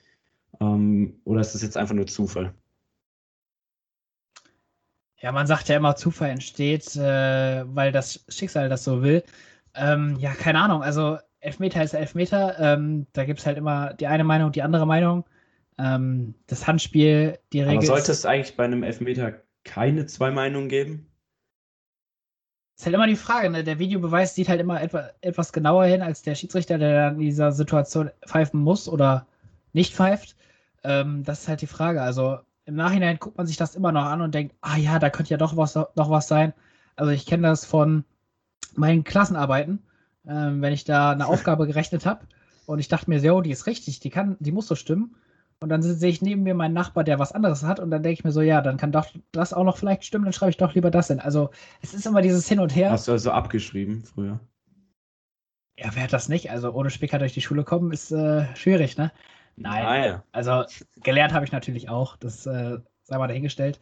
Ähm, 0.60 1.20
oder 1.24 1.40
ist 1.40 1.54
das 1.54 1.62
jetzt 1.62 1.76
einfach 1.76 1.94
nur 1.94 2.06
Zufall? 2.06 2.54
Ja, 5.22 5.32
man 5.32 5.46
sagt 5.46 5.68
ja 5.68 5.76
immer, 5.76 5.96
Zufall 5.96 6.30
entsteht, 6.30 6.96
äh, 6.96 7.64
weil 7.66 7.92
das 7.92 8.24
Schicksal 8.28 8.68
das 8.68 8.84
so 8.84 9.02
will. 9.02 9.22
Ähm, 9.74 10.16
ja, 10.18 10.32
keine 10.34 10.60
Ahnung. 10.60 10.82
Also 10.82 11.18
Elfmeter 11.40 11.82
ist 11.82 11.94
Elfmeter. 11.94 12.58
Ähm, 12.58 13.06
da 13.12 13.24
gibt 13.24 13.40
es 13.40 13.46
halt 13.46 13.58
immer 13.58 13.94
die 13.94 14.06
eine 14.06 14.24
Meinung, 14.24 14.52
die 14.52 14.62
andere 14.62 14.86
Meinung. 14.86 15.24
Ähm, 15.78 16.34
das 16.46 16.66
Handspiel, 16.66 17.38
die 17.52 17.60
Regel. 17.60 17.78
Aber 17.78 17.86
sollte 17.86 18.12
es 18.12 18.24
eigentlich 18.24 18.56
bei 18.56 18.64
einem 18.64 18.82
Elfmeter 18.82 19.42
keine 19.64 20.06
zwei 20.06 20.30
Meinungen 20.30 20.68
geben? 20.68 21.06
Ist 22.76 22.86
halt 22.86 22.94
immer 22.94 23.06
die 23.06 23.16
Frage, 23.16 23.50
ne? 23.50 23.62
Der 23.62 23.78
Videobeweis 23.78 24.34
sieht 24.34 24.48
halt 24.48 24.60
immer 24.60 24.80
etwa, 24.80 25.10
etwas 25.20 25.52
genauer 25.52 25.84
hin 25.84 26.00
als 26.00 26.22
der 26.22 26.34
Schiedsrichter, 26.34 26.78
der 26.78 27.10
dann 27.10 27.14
in 27.16 27.20
dieser 27.20 27.52
Situation 27.52 28.10
pfeifen 28.26 28.60
muss 28.60 28.88
oder 28.88 29.26
nicht 29.74 29.94
pfeift. 29.94 30.34
Ähm, 30.82 31.22
das 31.24 31.40
ist 31.42 31.48
halt 31.48 31.60
die 31.60 31.66
Frage. 31.66 32.00
Also 32.00 32.38
im 32.70 32.76
Nachhinein 32.76 33.18
guckt 33.18 33.36
man 33.36 33.46
sich 33.46 33.56
das 33.56 33.74
immer 33.74 33.92
noch 33.92 34.04
an 34.04 34.22
und 34.22 34.34
denkt, 34.34 34.54
ah 34.60 34.76
ja, 34.76 34.98
da 34.98 35.10
könnte 35.10 35.30
ja 35.30 35.36
doch 35.36 35.56
was, 35.56 35.74
noch 35.74 36.10
was 36.10 36.28
sein. 36.28 36.54
Also 36.96 37.10
ich 37.10 37.26
kenne 37.26 37.48
das 37.48 37.64
von 37.64 38.04
meinen 38.76 39.04
Klassenarbeiten, 39.04 39.82
ähm, 40.26 40.62
wenn 40.62 40.72
ich 40.72 40.84
da 40.84 41.10
eine 41.10 41.26
Aufgabe 41.28 41.66
gerechnet 41.66 42.06
habe 42.06 42.26
und 42.66 42.78
ich 42.78 42.88
dachte 42.88 43.10
mir, 43.10 43.20
so, 43.20 43.40
die 43.40 43.50
ist 43.50 43.66
richtig, 43.66 44.00
die 44.00 44.10
kann, 44.10 44.36
die 44.38 44.52
muss 44.52 44.68
so 44.68 44.76
stimmen. 44.76 45.16
Und 45.62 45.68
dann 45.68 45.82
sehe 45.82 46.08
ich 46.08 46.22
neben 46.22 46.42
mir 46.42 46.54
meinen 46.54 46.72
Nachbar, 46.72 47.04
der 47.04 47.18
was 47.18 47.32
anderes 47.32 47.64
hat, 47.64 47.80
und 47.80 47.90
dann 47.90 48.02
denke 48.02 48.14
ich 48.14 48.24
mir 48.24 48.32
so, 48.32 48.40
ja, 48.40 48.62
dann 48.62 48.78
kann 48.78 48.92
doch 48.92 49.08
das 49.30 49.52
auch 49.52 49.64
noch 49.64 49.76
vielleicht 49.76 50.04
stimmen, 50.04 50.24
dann 50.24 50.32
schreibe 50.32 50.50
ich 50.50 50.56
doch 50.56 50.74
lieber 50.74 50.90
das 50.90 51.08
hin. 51.08 51.20
Also 51.20 51.50
es 51.82 51.92
ist 51.92 52.06
immer 52.06 52.22
dieses 52.22 52.48
Hin 52.48 52.60
und 52.60 52.74
Her. 52.74 52.90
Hast 52.90 53.08
du 53.08 53.12
also 53.12 53.30
abgeschrieben 53.30 54.02
früher? 54.04 54.40
Ja, 55.76 55.90
wer 55.92 56.04
hat 56.04 56.14
das 56.14 56.30
nicht? 56.30 56.50
Also 56.50 56.72
ohne 56.72 56.88
Spicker 56.88 57.18
durch 57.18 57.34
die 57.34 57.42
Schule 57.42 57.64
kommen 57.64 57.92
ist 57.92 58.10
äh, 58.10 58.46
schwierig, 58.54 58.96
ne? 58.96 59.12
Nein. 59.60 59.84
Nein. 59.84 60.22
Also 60.32 60.64
gelernt 61.02 61.34
habe 61.34 61.44
ich 61.44 61.52
natürlich 61.52 61.88
auch, 61.88 62.16
das 62.16 62.46
äh, 62.46 62.78
sei 63.02 63.18
mal 63.18 63.28
dahingestellt. 63.28 63.78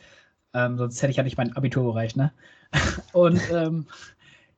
Ähm, 0.53 0.77
sonst 0.77 1.01
hätte 1.01 1.11
ich 1.11 1.17
ja 1.17 1.23
nicht 1.23 1.37
mein 1.37 1.57
Abitur 1.57 1.93
erreicht, 1.93 2.17
ne? 2.17 2.33
und 3.13 3.41
ähm, 3.53 3.87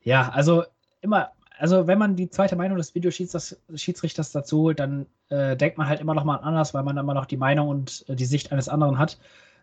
ja, 0.02 0.30
also 0.30 0.64
immer, 1.00 1.32
also 1.58 1.86
wenn 1.86 1.98
man 1.98 2.16
die 2.16 2.30
zweite 2.30 2.56
Meinung 2.56 2.78
des 2.78 2.94
Videoschiedsrichters 2.94 4.32
dazu 4.32 4.58
holt, 4.62 4.80
dann 4.80 5.06
äh, 5.28 5.56
denkt 5.56 5.76
man 5.76 5.88
halt 5.88 6.00
immer 6.00 6.14
noch 6.14 6.24
mal 6.24 6.36
anders, 6.36 6.72
weil 6.72 6.84
man 6.84 6.96
immer 6.96 7.14
noch 7.14 7.26
die 7.26 7.36
Meinung 7.36 7.68
und 7.68 8.04
äh, 8.08 8.16
die 8.16 8.24
Sicht 8.24 8.50
eines 8.50 8.68
anderen 8.68 8.98
hat, 8.98 9.18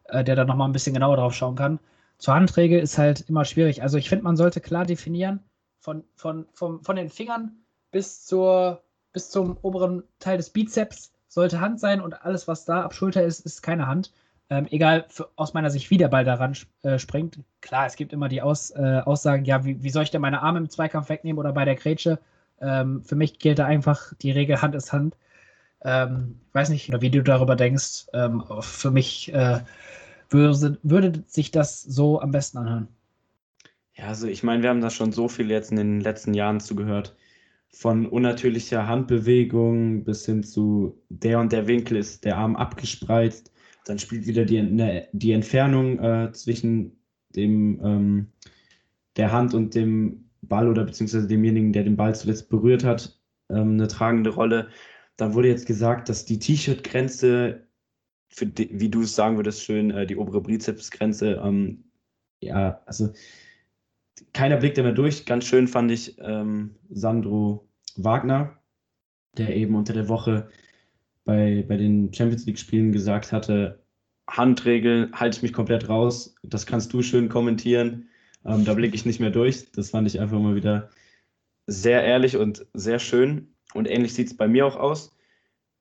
äh, 0.06 0.24
der 0.24 0.36
dann 0.36 0.48
noch 0.48 0.56
mal 0.56 0.66
ein 0.66 0.74
bisschen 0.74 0.94
genauer 0.94 1.18
drauf 1.18 1.34
schauen 1.34 1.56
kann. 1.56 1.80
Zur 2.20 2.36
Handregel 2.36 2.80
ist 2.80 2.98
halt 2.98 3.22
immer 3.22 3.46
schwierig. 3.46 3.82
Also 3.82 3.98
ich 3.98 4.10
finde, 4.10 4.26
man 4.26 4.38
sollte 4.38 4.62
klar 4.62 4.86
definieren, 4.86 5.40
von, 5.80 6.04
von, 6.16 6.46
von, 6.54 6.84
von 6.84 6.96
den 6.96 7.10
Fingern 7.10 7.64
bis, 7.92 8.26
zur, 8.26 8.84
bis 9.14 9.30
zum 9.30 9.58
oberen 9.62 10.04
Teil 10.20 10.38
des 10.38 10.50
Bizeps 10.50 11.14
sollte 11.38 11.62
Hand 11.62 11.80
sein 11.80 12.02
und 12.02 12.26
alles, 12.26 12.48
was 12.48 12.66
da 12.66 12.82
ab 12.82 12.96
Schulter 12.96 13.24
ist, 13.24 13.46
ist 13.46 13.62
keine 13.62 13.86
Hand. 13.86 14.12
Ähm, 14.50 14.66
egal 14.72 15.06
für, 15.08 15.30
aus 15.36 15.54
meiner 15.54 15.70
Sicht, 15.70 15.92
wie 15.92 15.98
der 15.98 16.08
Ball 16.08 16.26
daran 16.26 16.58
äh, 16.82 16.98
springt. 16.98 17.40
Klar, 17.62 17.86
es 17.86 17.96
gibt 17.96 18.12
immer 18.12 18.28
die 18.28 18.42
aus, 18.42 18.72
äh, 18.72 19.02
Aussagen, 19.06 19.46
ja, 19.46 19.64
wie, 19.64 19.84
wie, 19.84 19.92
soll 19.92 20.02
ich 20.02 20.10
denn 20.10 20.22
meine 20.22 20.42
Arme 20.42 20.58
im 20.58 20.70
Zweikampf 20.70 21.10
wegnehmen 21.10 21.38
oder 21.38 21.54
bei 21.54 21.64
der 21.64 21.76
Grätsche? 21.76 22.18
Ähm, 22.60 23.04
für 23.04 23.16
mich 23.16 23.38
gilt 23.38 23.60
da 23.60 23.66
einfach 23.66 24.14
die 24.20 24.32
Regel, 24.32 24.64
Hand 24.64 24.74
ist 24.74 24.92
Hand. 24.92 25.16
Ähm, 25.84 26.40
ich 26.48 26.56
weiß 26.56 26.70
nicht, 26.70 27.02
wie 27.02 27.12
du 27.12 27.22
darüber 27.22 27.56
denkst. 27.56 28.08
Ähm, 28.14 28.44
für 28.62 28.90
mich 28.90 29.32
äh, 29.32 29.60
würde, 30.32 30.80
würde 30.82 31.24
sich 31.28 31.52
das 31.52 31.84
so 31.84 32.20
am 32.20 32.32
besten 32.32 32.58
anhören. 32.58 32.88
Ja, 33.94 34.06
also 34.08 34.26
ich 34.26 34.42
meine, 34.42 34.64
wir 34.64 34.72
haben 34.72 34.82
da 34.82 34.90
schon 34.90 35.12
so 35.12 35.28
viel 35.28 35.52
jetzt 35.52 35.70
in 35.70 35.78
den 35.78 36.02
letzten 36.02 36.34
Jahren 36.34 36.62
zugehört. 36.62 37.16
Von 37.80 38.08
unnatürlicher 38.08 38.88
Handbewegung 38.88 40.04
bis 40.04 40.26
hin 40.26 40.44
zu 40.44 41.02
der 41.10 41.40
und 41.40 41.52
der 41.52 41.68
Winkel 41.68 41.98
ist 41.98 42.26
der 42.26 42.38
Arm 42.38 42.56
abgespreizt 42.56 43.52
dann 43.88 44.00
spielt 44.00 44.28
wieder 44.28 44.46
die, 44.46 44.62
ne, 44.62 45.08
die 45.14 45.32
Entfernung 45.32 46.00
äh, 46.00 46.32
zwischen 46.34 47.00
dem, 47.36 47.80
ähm, 47.84 48.28
der 49.16 49.32
Hand 49.32 49.54
und 49.54 49.76
dem 49.76 50.30
Ball 50.42 50.68
oder 50.68 50.84
beziehungsweise 50.84 51.28
demjenigen, 51.28 51.74
der 51.74 51.84
den 51.84 51.98
Ball 51.98 52.16
zuletzt 52.16 52.50
berührt 52.50 52.84
hat, 52.84 53.20
ähm, 53.50 53.74
eine 53.74 53.88
tragende 53.88 54.32
Rolle. 54.32 54.70
Dann 55.16 55.34
wurde 55.34 55.48
jetzt 55.48 55.66
gesagt, 55.66 56.10
dass 56.10 56.26
die 56.26 56.40
T-Shirt-Grenze, 56.40 57.68
wie 58.30 58.90
du 58.90 59.02
es 59.02 59.16
sagen 59.16 59.38
würdest, 59.38 59.64
schön, 59.64 59.92
äh, 59.92 60.06
die 60.06 60.18
obere 60.18 60.42
Bizepsgrenze, 60.42 61.42
ähm, 61.44 61.86
ja, 62.42 62.82
also 62.86 63.14
keiner 64.34 64.58
blickt 64.58 64.78
da 64.78 64.84
mehr 64.84 64.92
durch. 64.92 65.26
Ganz 65.26 65.46
schön 65.46 65.68
fand 65.68 65.92
ich 65.92 66.18
ähm, 66.20 66.76
Sandro 66.90 67.67
Wagner, 68.04 68.58
der 69.38 69.56
eben 69.56 69.76
unter 69.76 69.94
der 69.94 70.10
Woche 70.10 70.50
bei, 71.26 71.66
bei 71.68 71.78
den 71.78 72.14
Champions 72.14 72.46
League-Spielen 72.46 72.92
gesagt 72.92 73.32
hatte, 73.32 73.84
Handregel, 74.30 75.10
halte 75.14 75.38
ich 75.38 75.44
mich 75.44 75.54
komplett 75.54 75.90
raus. 75.90 76.36
Das 76.44 76.66
kannst 76.66 76.92
du 76.94 77.02
schön 77.02 77.30
kommentieren. 77.30 78.10
Ähm, 78.46 78.66
da 78.66 78.74
blicke 78.74 78.96
ich 78.96 79.06
nicht 79.06 79.20
mehr 79.20 79.30
durch. 79.30 79.72
Das 79.72 79.92
fand 79.92 80.08
ich 80.08 80.20
einfach 80.20 80.40
mal 80.40 80.56
wieder 80.56 80.90
sehr 81.66 82.04
ehrlich 82.04 82.38
und 82.38 82.66
sehr 82.74 83.00
schön. 83.00 83.54
Und 83.74 83.90
ähnlich 83.90 84.14
sieht 84.14 84.28
es 84.28 84.38
bei 84.38 84.48
mir 84.48 84.66
auch 84.66 84.76
aus. 84.76 85.16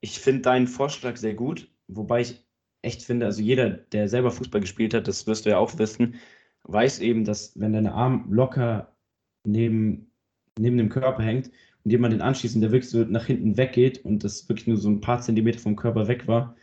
Ich 0.00 0.18
finde 0.20 0.42
deinen 0.42 0.66
Vorschlag 0.66 1.16
sehr 1.16 1.34
gut, 1.34 1.70
wobei 1.88 2.20
ich 2.20 2.44
echt 2.82 3.02
finde, 3.02 3.26
also 3.26 3.42
jeder, 3.42 3.70
der 3.70 4.08
selber 4.08 4.30
Fußball 4.30 4.60
gespielt 4.60 4.94
hat, 4.94 5.08
das 5.08 5.26
wirst 5.26 5.46
du 5.46 5.50
ja 5.50 5.58
auch 5.58 5.78
wissen, 5.78 6.16
weiß 6.64 7.00
eben, 7.00 7.24
dass 7.24 7.58
wenn 7.58 7.72
deine 7.72 7.94
Arm 7.94 8.26
locker 8.30 8.96
neben, 9.44 10.12
neben 10.58 10.78
dem 10.78 10.88
Körper 10.88 11.22
hängt 11.22 11.50
und 11.84 11.90
jemand 11.90 12.12
den 12.12 12.22
anschießt 12.22 12.54
und 12.54 12.62
der 12.62 12.72
wirklich 12.72 12.90
so 12.90 13.04
nach 13.04 13.26
hinten 13.26 13.56
weggeht 13.56 14.04
und 14.04 14.24
das 14.24 14.48
wirklich 14.48 14.66
nur 14.66 14.76
so 14.76 14.88
ein 14.88 15.00
paar 15.00 15.20
Zentimeter 15.20 15.58
vom 15.58 15.76
Körper 15.76 16.08
weg 16.08 16.26
war, 16.26 16.56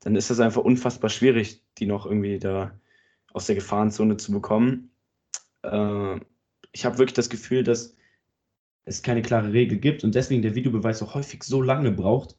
dann 0.00 0.16
ist 0.16 0.30
das 0.30 0.40
einfach 0.40 0.62
unfassbar 0.62 1.10
schwierig, 1.10 1.62
die 1.78 1.86
noch 1.86 2.06
irgendwie 2.06 2.38
da 2.38 2.78
aus 3.32 3.46
der 3.46 3.56
Gefahrenzone 3.56 4.16
zu 4.16 4.32
bekommen. 4.32 4.90
Äh, 5.62 6.20
ich 6.72 6.84
habe 6.84 6.98
wirklich 6.98 7.14
das 7.14 7.30
Gefühl, 7.30 7.64
dass 7.64 7.96
es 8.84 9.02
keine 9.02 9.22
klare 9.22 9.52
Regel 9.52 9.78
gibt 9.78 10.04
und 10.04 10.14
deswegen 10.14 10.42
der 10.42 10.54
Videobeweis 10.54 11.02
auch 11.02 11.14
häufig 11.14 11.42
so 11.42 11.62
lange 11.62 11.90
braucht. 11.90 12.36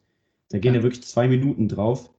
Da 0.50 0.60
gehen 0.60 0.74
ja, 0.74 0.80
ja 0.80 0.84
wirklich 0.84 1.04
zwei 1.04 1.28
Minuten 1.28 1.68
drauf, 1.68 2.14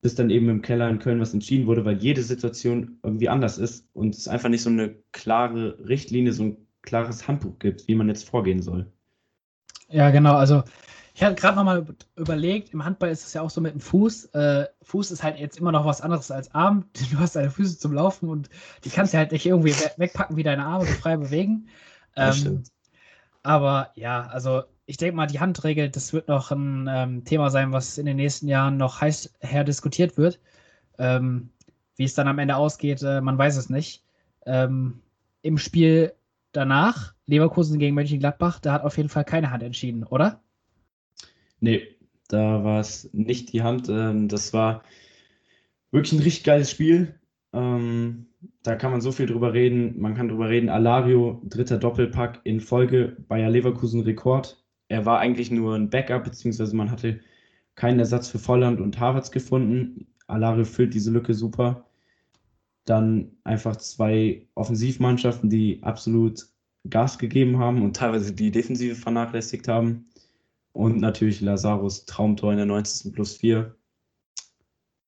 bis 0.00 0.14
dann 0.14 0.30
eben 0.30 0.48
im 0.48 0.62
Keller 0.62 0.88
in 0.88 1.00
Köln 1.00 1.20
was 1.20 1.34
entschieden 1.34 1.66
wurde, 1.66 1.84
weil 1.84 1.98
jede 1.98 2.22
Situation 2.22 2.98
irgendwie 3.02 3.28
anders 3.28 3.58
ist 3.58 3.88
und 3.94 4.14
es 4.14 4.28
einfach 4.28 4.48
nicht 4.48 4.62
so 4.62 4.70
eine 4.70 4.94
klare 5.12 5.78
Richtlinie, 5.88 6.32
so 6.32 6.44
ein 6.44 6.56
klares 6.84 7.26
Handbuch 7.26 7.58
gibt, 7.58 7.88
wie 7.88 7.94
man 7.94 8.08
jetzt 8.08 8.28
vorgehen 8.28 8.62
soll. 8.62 8.90
Ja, 9.88 10.10
genau. 10.10 10.34
Also 10.34 10.62
ich 11.14 11.22
hatte 11.22 11.36
gerade 11.36 11.56
nochmal 11.56 11.86
überlegt, 12.16 12.74
im 12.74 12.84
Handball 12.84 13.10
ist 13.10 13.24
es 13.24 13.34
ja 13.34 13.42
auch 13.42 13.50
so 13.50 13.60
mit 13.60 13.72
dem 13.72 13.80
Fuß. 13.80 14.26
Äh, 14.34 14.66
Fuß 14.82 15.12
ist 15.12 15.22
halt 15.22 15.38
jetzt 15.38 15.58
immer 15.58 15.70
noch 15.70 15.86
was 15.86 16.00
anderes 16.00 16.30
als 16.30 16.52
Arm. 16.54 16.86
Du 17.12 17.18
hast 17.18 17.36
deine 17.36 17.50
Füße 17.50 17.78
zum 17.78 17.92
Laufen 17.92 18.28
und 18.28 18.50
die 18.84 18.90
kannst 18.90 19.14
du 19.14 19.18
halt 19.18 19.30
nicht 19.30 19.46
irgendwie 19.46 19.74
wegpacken 19.96 20.36
wie 20.36 20.42
deine 20.42 20.64
Arme, 20.64 20.86
so 20.86 20.92
frei 20.94 21.16
bewegen. 21.16 21.68
Ähm, 22.16 22.62
aber 23.42 23.90
ja, 23.96 24.28
also 24.28 24.62
ich 24.86 24.98
denke 24.98 25.16
mal, 25.16 25.26
die 25.26 25.40
Handregel, 25.40 25.90
das 25.90 26.12
wird 26.12 26.28
noch 26.28 26.52
ein 26.52 26.88
ähm, 26.88 27.24
Thema 27.24 27.50
sein, 27.50 27.72
was 27.72 27.98
in 27.98 28.06
den 28.06 28.18
nächsten 28.18 28.46
Jahren 28.46 28.76
noch 28.76 29.00
heiß 29.00 29.34
her 29.40 29.64
diskutiert 29.64 30.16
wird. 30.16 30.38
Ähm, 30.96 31.50
wie 31.96 32.04
es 32.04 32.14
dann 32.14 32.28
am 32.28 32.38
Ende 32.38 32.54
ausgeht, 32.54 33.02
äh, 33.02 33.20
man 33.20 33.36
weiß 33.36 33.56
es 33.56 33.68
nicht. 33.68 34.04
Ähm, 34.46 35.00
Im 35.42 35.58
Spiel 35.58 36.12
danach, 36.56 37.14
Leverkusen 37.26 37.78
gegen 37.78 37.94
Mönchengladbach, 37.94 38.60
da 38.60 38.72
hat 38.72 38.84
auf 38.84 38.96
jeden 38.96 39.08
Fall 39.08 39.24
keine 39.24 39.50
Hand 39.50 39.62
entschieden, 39.62 40.04
oder? 40.04 40.42
Nee, 41.60 41.86
da 42.28 42.64
war 42.64 42.80
es 42.80 43.10
nicht 43.12 43.52
die 43.52 43.62
Hand. 43.62 43.88
Ähm, 43.88 44.28
das 44.28 44.52
war 44.52 44.82
wirklich 45.90 46.12
ein 46.12 46.22
richtig 46.22 46.44
geiles 46.44 46.70
Spiel. 46.70 47.18
Ähm, 47.52 48.26
da 48.62 48.76
kann 48.76 48.90
man 48.90 49.00
so 49.00 49.12
viel 49.12 49.26
drüber 49.26 49.52
reden. 49.52 50.00
Man 50.00 50.14
kann 50.14 50.28
drüber 50.28 50.48
reden. 50.48 50.68
Alario, 50.68 51.40
dritter 51.44 51.78
Doppelpack 51.78 52.40
in 52.44 52.60
Folge, 52.60 53.16
Bayer 53.28 53.50
Leverkusen 53.50 54.02
Rekord. 54.02 54.62
Er 54.88 55.06
war 55.06 55.18
eigentlich 55.20 55.50
nur 55.50 55.74
ein 55.74 55.90
Backup, 55.90 56.24
beziehungsweise 56.24 56.76
man 56.76 56.90
hatte 56.90 57.20
keinen 57.74 57.98
Ersatz 57.98 58.28
für 58.28 58.38
Volland 58.38 58.80
und 58.80 58.98
Havertz 59.00 59.30
gefunden. 59.30 60.06
Alario 60.26 60.64
füllt 60.64 60.94
diese 60.94 61.10
Lücke 61.10 61.34
super. 61.34 61.86
Dann 62.84 63.32
einfach 63.44 63.76
zwei 63.76 64.46
Offensivmannschaften, 64.54 65.48
die 65.48 65.82
absolut 65.82 66.46
Gas 66.88 67.18
gegeben 67.18 67.58
haben 67.58 67.82
und 67.82 67.96
teilweise 67.96 68.32
die 68.32 68.50
Defensive 68.50 68.94
vernachlässigt 68.94 69.68
haben. 69.68 70.10
Und 70.72 71.00
natürlich 71.00 71.40
Lazarus 71.40 72.04
Traumtor 72.04 72.50
in 72.52 72.58
der 72.58 72.66
90. 72.66 73.12
plus 73.12 73.36
4. 73.36 73.74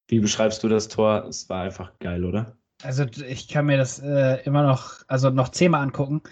Wie 0.09 0.21
beschreibst 0.21 0.63
du 0.63 0.69
das 0.69 0.89
Tor? 0.89 1.27
Es 1.29 1.49
war 1.49 1.63
einfach 1.63 1.99
geil, 1.99 2.25
oder? 2.25 2.57
Also 2.83 3.05
ich 3.05 3.49
kann 3.49 3.67
mir 3.67 3.77
das 3.77 3.99
äh, 3.99 4.43
immer 4.45 4.63
noch, 4.63 5.03
also 5.09 5.31
noch 5.31 5.49
zehnmal 5.49 5.83
angucken, 5.83 6.23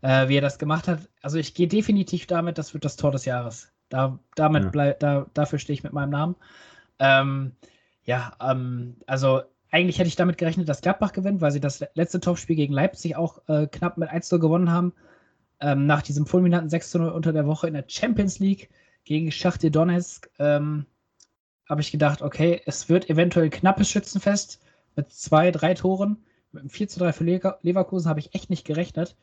äh, 0.00 0.28
wie 0.28 0.36
er 0.36 0.42
das 0.42 0.58
gemacht 0.58 0.88
hat. 0.88 1.08
Also 1.22 1.38
ich 1.38 1.54
gehe 1.54 1.68
definitiv 1.68 2.26
damit, 2.26 2.56
das 2.56 2.72
wird 2.72 2.84
das 2.84 2.96
Tor 2.96 3.10
des 3.10 3.24
Jahres. 3.24 3.72
Da, 3.88 4.18
damit 4.34 4.64
ja. 4.64 4.70
bleib, 4.70 5.00
da, 5.00 5.26
dafür 5.34 5.58
stehe 5.58 5.74
ich 5.74 5.82
mit 5.82 5.92
meinem 5.92 6.10
Namen. 6.10 6.36
Ähm, 6.98 7.52
ja, 8.04 8.32
ähm, 8.40 8.96
also 9.06 9.42
eigentlich 9.70 9.98
hätte 9.98 10.08
ich 10.08 10.16
damit 10.16 10.38
gerechnet, 10.38 10.68
dass 10.68 10.80
Gladbach 10.80 11.12
gewinnt, 11.12 11.40
weil 11.40 11.50
sie 11.50 11.60
das 11.60 11.84
letzte 11.94 12.20
Topspiel 12.20 12.56
gegen 12.56 12.72
Leipzig 12.72 13.16
auch 13.16 13.42
äh, 13.48 13.66
knapp 13.66 13.98
mit 13.98 14.08
1-0 14.08 14.38
gewonnen 14.38 14.70
haben. 14.70 14.92
Ähm, 15.60 15.86
nach 15.86 16.02
diesem 16.02 16.26
fulminanten 16.26 16.70
6-0 16.70 17.08
unter 17.08 17.32
der 17.32 17.46
Woche 17.46 17.66
in 17.66 17.74
der 17.74 17.84
Champions 17.86 18.38
League 18.38 18.70
gegen 19.04 19.32
Schachtel 19.32 19.70
Donetsk 19.70 20.30
ähm, 20.38 20.86
habe 21.68 21.80
ich 21.80 21.90
gedacht, 21.90 22.22
okay, 22.22 22.60
es 22.64 22.88
wird 22.88 23.10
eventuell 23.10 23.50
knappes 23.50 23.90
Schützenfest 23.90 24.60
mit 24.96 25.10
zwei, 25.12 25.50
drei 25.50 25.74
Toren. 25.74 26.18
Mit 26.52 26.62
einem 26.62 26.70
4 26.70 26.86
3 26.86 27.12
für 27.12 27.24
Leverkusen 27.24 28.08
habe 28.08 28.20
ich 28.20 28.34
echt 28.34 28.50
nicht 28.50 28.64
gerechnet. 28.64 29.16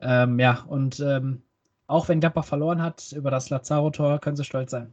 Ähm, 0.00 0.38
ja, 0.38 0.64
und 0.68 1.00
ähm, 1.00 1.42
auch 1.86 2.08
wenn 2.08 2.20
Gladbach 2.20 2.44
verloren 2.44 2.82
hat 2.82 3.12
über 3.12 3.30
das 3.30 3.48
Lazaro-Tor, 3.48 4.20
können 4.20 4.36
sie 4.36 4.44
stolz 4.44 4.72
sein. 4.72 4.92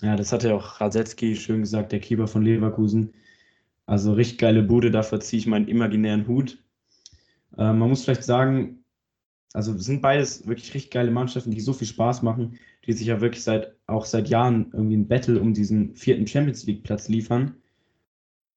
Ja, 0.00 0.16
das 0.16 0.32
hat 0.32 0.42
ja 0.42 0.54
auch 0.54 0.80
Radetzky 0.80 1.36
schön 1.36 1.60
gesagt, 1.60 1.92
der 1.92 2.00
Keeper 2.00 2.28
von 2.28 2.42
Leverkusen. 2.42 3.12
Also 3.86 4.12
richtig 4.12 4.38
geile 4.38 4.62
Bude, 4.62 4.90
dafür 4.90 5.20
ziehe 5.20 5.38
ich 5.38 5.46
meinen 5.46 5.68
imaginären 5.68 6.26
Hut. 6.26 6.58
Äh, 7.56 7.72
man 7.72 7.88
muss 7.88 8.04
vielleicht 8.04 8.24
sagen, 8.24 8.84
also 9.52 9.76
sind 9.78 10.02
beides 10.02 10.46
wirklich 10.46 10.74
richtig 10.74 10.90
geile 10.90 11.10
Mannschaften, 11.10 11.52
die 11.52 11.60
so 11.60 11.72
viel 11.72 11.86
Spaß 11.86 12.22
machen, 12.22 12.58
die 12.84 12.92
sich 12.92 13.06
ja 13.06 13.20
wirklich 13.20 13.42
seit 13.42 13.74
auch 13.86 14.04
seit 14.04 14.28
Jahren 14.28 14.70
irgendwie 14.72 14.96
ein 14.96 15.08
Battle 15.08 15.40
um 15.40 15.54
diesen 15.54 15.94
vierten 15.94 16.26
Champions 16.26 16.66
League 16.66 16.82
Platz 16.82 17.08
liefern. 17.08 17.54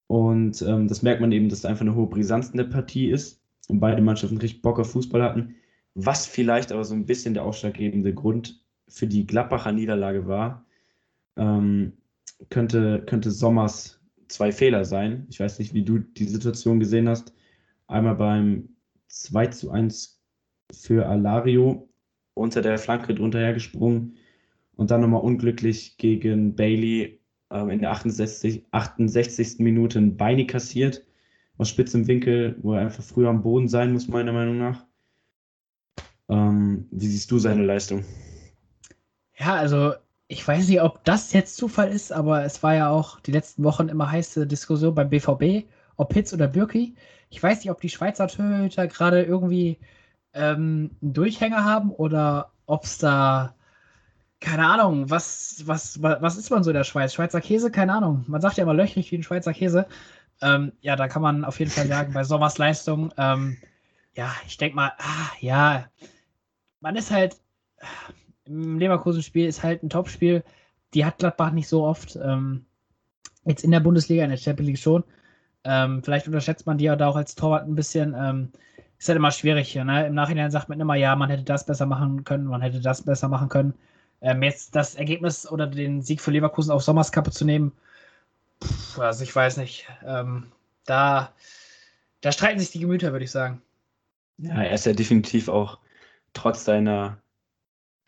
Und 0.08 0.62
ähm, 0.64 0.88
das 0.88 1.04
merkt 1.04 1.22
man 1.22 1.32
eben, 1.32 1.50
dass 1.50 1.62
da 1.62 1.70
einfach 1.70 1.82
eine 1.82 1.96
hohe 1.96 2.08
Brisanz 2.08 2.50
in 2.50 2.58
der 2.58 2.64
Partie 2.66 3.12
ist 3.12 3.42
und 3.68 3.80
beide 3.80 4.02
Mannschaften 4.02 4.38
richtig 4.38 4.64
Bock 4.64 4.80
auf 4.80 4.92
Fußball 4.92 5.22
hatten. 5.22 5.56
Was 5.94 6.26
vielleicht 6.26 6.72
aber 6.72 6.84
so 6.84 6.96
ein 6.96 7.06
bisschen 7.06 7.36
der 7.36 7.46
ausschlaggebende 7.46 8.14
Grund 8.14 8.64
für 8.88 9.06
die 9.08 9.28
Gladbacher 9.28 9.72
Niederlage 9.72 10.28
war, 10.28 10.66
ähm, 11.38 11.94
könnte, 12.50 13.04
könnte 13.06 13.30
Sommers 13.32 13.99
zwei 14.30 14.52
Fehler 14.52 14.86
sein. 14.86 15.28
Ich 15.30 15.40
weiß 15.40 15.60
nicht, 15.60 15.74
wie 15.74 15.84
du 15.84 16.00
die 16.00 16.26
Situation 16.26 16.80
gesehen 16.80 17.10
hast. 17.10 17.34
Einmal 17.88 18.16
beim 18.16 18.70
2 19.08 19.48
zu 19.48 19.72
1 19.72 20.22
für 20.72 21.08
Alario 21.08 21.90
unter 22.36 22.62
der 22.62 22.78
Flanke 22.78 23.14
drunter 23.16 23.40
hergesprungen 23.40 24.16
und 24.76 24.92
dann 24.92 25.02
nochmal 25.02 25.22
unglücklich 25.22 25.98
gegen 25.98 26.56
Bailey 26.56 27.20
ähm, 27.50 27.70
in 27.70 27.80
der 27.80 27.92
68, 27.92 28.66
68. 28.72 29.60
Minute 29.60 30.00
ein 30.00 30.16
Beini 30.16 30.48
kassiert 30.48 31.06
aus 31.58 31.70
spitzem 31.70 32.08
Winkel, 32.08 32.56
wo 32.62 32.74
er 32.74 32.82
einfach 32.82 33.04
früher 33.04 33.30
am 33.30 33.42
Boden 33.42 33.68
sein 33.68 33.92
muss, 33.92 34.08
meiner 34.08 34.32
Meinung 34.32 34.58
nach. 34.58 34.86
Ähm, 36.30 36.88
wie 36.92 37.08
siehst 37.08 37.30
du 37.32 37.40
seine 37.40 37.66
Leistung? 37.66 38.06
Ja, 39.38 39.56
also 39.56 39.94
ich 40.32 40.48
weiß 40.48 40.68
nicht, 40.68 40.82
ob 40.82 41.04
das 41.06 41.34
jetzt 41.34 41.58
Zufall 41.58 41.90
ist, 41.90 42.12
aber 42.14 42.44
es 42.46 42.62
war 42.62 42.76
ja 42.76 42.90
auch 42.90 43.20
die 43.20 43.32
letzten 43.32 43.64
Wochen 43.64 43.90
immer 43.90 44.12
heiße 44.12 44.46
Diskussion 44.46 44.94
beim 44.94 45.10
BVB, 45.10 45.68
ob 45.98 46.14
Hitz 46.14 46.32
oder 46.34 46.48
Birki. 46.48 46.96
Ich 47.32 47.42
weiß 47.42 47.60
nicht, 47.60 47.72
ob 47.72 47.82
die 47.82 47.90
Schweizer 47.90 48.28
Torhüter 48.28 48.88
gerade 48.88 49.24
irgendwie 49.24 49.80
ähm, 50.34 50.92
einen 51.02 51.14
Durchhänger 51.14 51.66
haben 51.66 51.92
oder 51.92 52.52
ob 52.68 52.84
es 52.84 53.00
da, 53.00 53.56
keine 54.40 54.68
Ahnung, 54.68 55.10
was, 55.10 55.64
was, 55.66 56.02
was 56.04 56.38
ist 56.38 56.52
man 56.52 56.64
so 56.64 56.70
in 56.70 56.76
der 56.76 56.84
Schweiz? 56.84 57.14
Schweizer 57.16 57.42
Käse? 57.42 57.72
Keine 57.72 57.94
Ahnung. 57.94 58.24
Man 58.28 58.42
sagt 58.42 58.58
ja 58.58 58.64
immer 58.64 58.76
löchrig 58.76 59.12
wie 59.12 59.18
ein 59.18 59.24
Schweizer 59.24 59.54
Käse. 59.54 59.88
Ähm, 60.42 60.74
ja, 60.82 60.96
da 60.96 61.08
kann 61.08 61.24
man 61.24 61.44
auf 61.44 61.58
jeden 61.58 61.72
Fall 61.72 61.88
sagen, 61.88 62.14
bei 62.14 62.24
Sommers 62.24 62.60
Leistung, 62.60 63.12
ähm, 63.18 63.58
ja, 64.14 64.32
ich 64.48 64.58
denke 64.58 64.76
mal, 64.76 64.94
ah, 65.00 65.32
ja, 65.40 65.90
man 66.82 66.96
ist 66.96 67.10
halt, 67.12 67.38
im 68.50 68.80
Leverkusen-Spiel 68.80 69.48
ist 69.48 69.64
halt 69.64 69.84
ein 69.84 69.90
Topspiel, 69.90 70.44
die 70.94 71.06
hat 71.06 71.20
Gladbach 71.20 71.52
nicht 71.52 71.68
so 71.68 71.86
oft. 71.86 72.18
Ähm, 72.22 72.66
jetzt 73.46 73.64
in 73.64 73.72
der 73.72 73.80
Bundesliga, 73.80 74.24
in 74.24 74.32
der 74.32 74.38
Champions 74.38 74.68
League 74.68 74.80
schon. 74.80 75.04
Ähm, 75.64 76.04
vielleicht 76.04 76.28
unterschätzt 76.28 76.66
man 76.66 76.78
die 76.78 76.86
ja 76.86 76.96
da 76.96 77.08
auch 77.08 77.16
als 77.16 77.36
Torwart 77.36 77.68
ein 77.68 77.76
bisschen. 77.76 78.16
Ähm, 78.18 78.52
ist 78.98 79.08
halt 79.08 79.18
immer 79.18 79.32
schwierig. 79.32 79.76
Ne? 79.76 80.08
Im 80.08 80.14
Nachhinein 80.14 80.52
sagt 80.52 80.68
man 80.68 80.80
immer, 80.80 80.96
ja, 80.96 81.16
man 81.16 81.30
hätte 81.30 81.44
das 81.44 81.66
besser 81.66 81.86
machen 81.86 82.24
können, 82.24 82.46
man 82.46 82.62
hätte 82.62 82.82
das 82.82 83.02
besser 83.02 83.30
machen 83.30 83.50
können. 83.50 83.74
Ähm, 84.22 84.44
jetzt 84.44 84.76
das 84.76 84.96
Ergebnis 84.96 85.50
oder 85.50 85.68
den 85.68 86.02
Sieg 86.02 86.20
für 86.20 86.32
Leverkusen 86.32 86.72
auf 86.72 86.84
Sommerskappe 86.84 87.32
zu 87.32 87.46
nehmen, 87.46 87.72
pff, 88.62 89.00
also 89.00 89.24
ich 89.24 89.34
weiß 89.34 89.58
nicht. 89.58 89.88
Ähm, 90.06 90.48
da, 90.86 91.32
da 92.20 92.32
streiten 92.32 92.60
sich 92.60 92.72
die 92.72 92.80
Gemüter, 92.80 93.14
würde 93.14 93.24
ich 93.24 93.32
sagen. 93.32 93.62
Ja, 94.40 94.62
er 94.62 94.74
ist 94.74 94.86
ja 94.86 94.94
definitiv 94.94 95.48
auch 95.48 95.80
trotz 96.34 96.66
seiner 96.66 97.18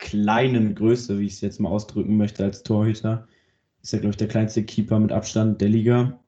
kleinen 0.02 0.74
Größe, 0.74 1.18
wie 1.18 1.26
ich 1.26 1.34
es 1.34 1.40
jetzt 1.40 1.60
mal 1.60 1.70
ausdrücken 1.70 2.16
möchte, 2.16 2.44
als 2.44 2.64
Torhüter, 2.64 3.28
ist 3.82 3.92
er, 3.94 4.00
glaube 4.00 4.10
ich, 4.10 4.16
der 4.16 4.28
kleinste 4.28 4.64
Keeper 4.64 4.98
mit 4.98 5.12
Abstand 5.12 5.60
der 5.60 5.68
Liga. 5.68 6.20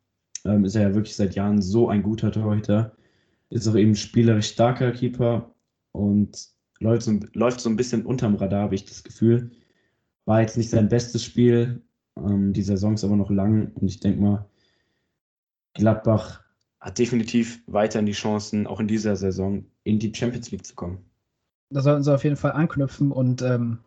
Ähm, 0.44 0.64
ist 0.64 0.76
er 0.76 0.82
ja 0.82 0.94
wirklich 0.94 1.16
seit 1.16 1.34
Jahren 1.34 1.60
so 1.60 1.88
ein 1.88 2.02
guter 2.02 2.30
Torhüter. 2.32 2.96
Ist 3.50 3.68
auch 3.68 3.74
eben 3.74 3.96
spielerisch 3.96 4.48
starker 4.48 4.92
Keeper 4.92 5.52
und 5.92 6.48
läuft 6.78 7.02
so, 7.02 7.18
läuft 7.34 7.60
so 7.60 7.68
ein 7.68 7.76
bisschen 7.76 8.06
unterm 8.06 8.36
Radar, 8.36 8.62
habe 8.62 8.74
ich 8.76 8.84
das 8.84 9.02
Gefühl. 9.02 9.50
War 10.24 10.40
jetzt 10.40 10.56
nicht 10.56 10.70
sein 10.70 10.88
bestes 10.88 11.24
Spiel. 11.24 11.82
Ähm, 12.16 12.52
die 12.52 12.62
Saison 12.62 12.94
ist 12.94 13.04
aber 13.04 13.16
noch 13.16 13.30
lang 13.30 13.72
und 13.74 13.88
ich 13.88 14.00
denke 14.00 14.20
mal, 14.20 14.48
Gladbach 15.74 16.42
hat 16.78 16.98
definitiv 16.98 17.62
weiterhin 17.66 18.06
die 18.06 18.12
Chancen, 18.12 18.68
auch 18.68 18.78
in 18.78 18.86
dieser 18.86 19.16
Saison 19.16 19.64
in 19.82 19.98
die 19.98 20.14
Champions 20.14 20.52
League 20.52 20.64
zu 20.64 20.74
kommen. 20.76 20.98
Da 21.74 21.82
sollten 21.82 22.02
sie 22.02 22.14
auf 22.14 22.24
jeden 22.24 22.36
Fall 22.36 22.52
anknüpfen 22.52 23.12
und 23.12 23.42
ähm, 23.42 23.78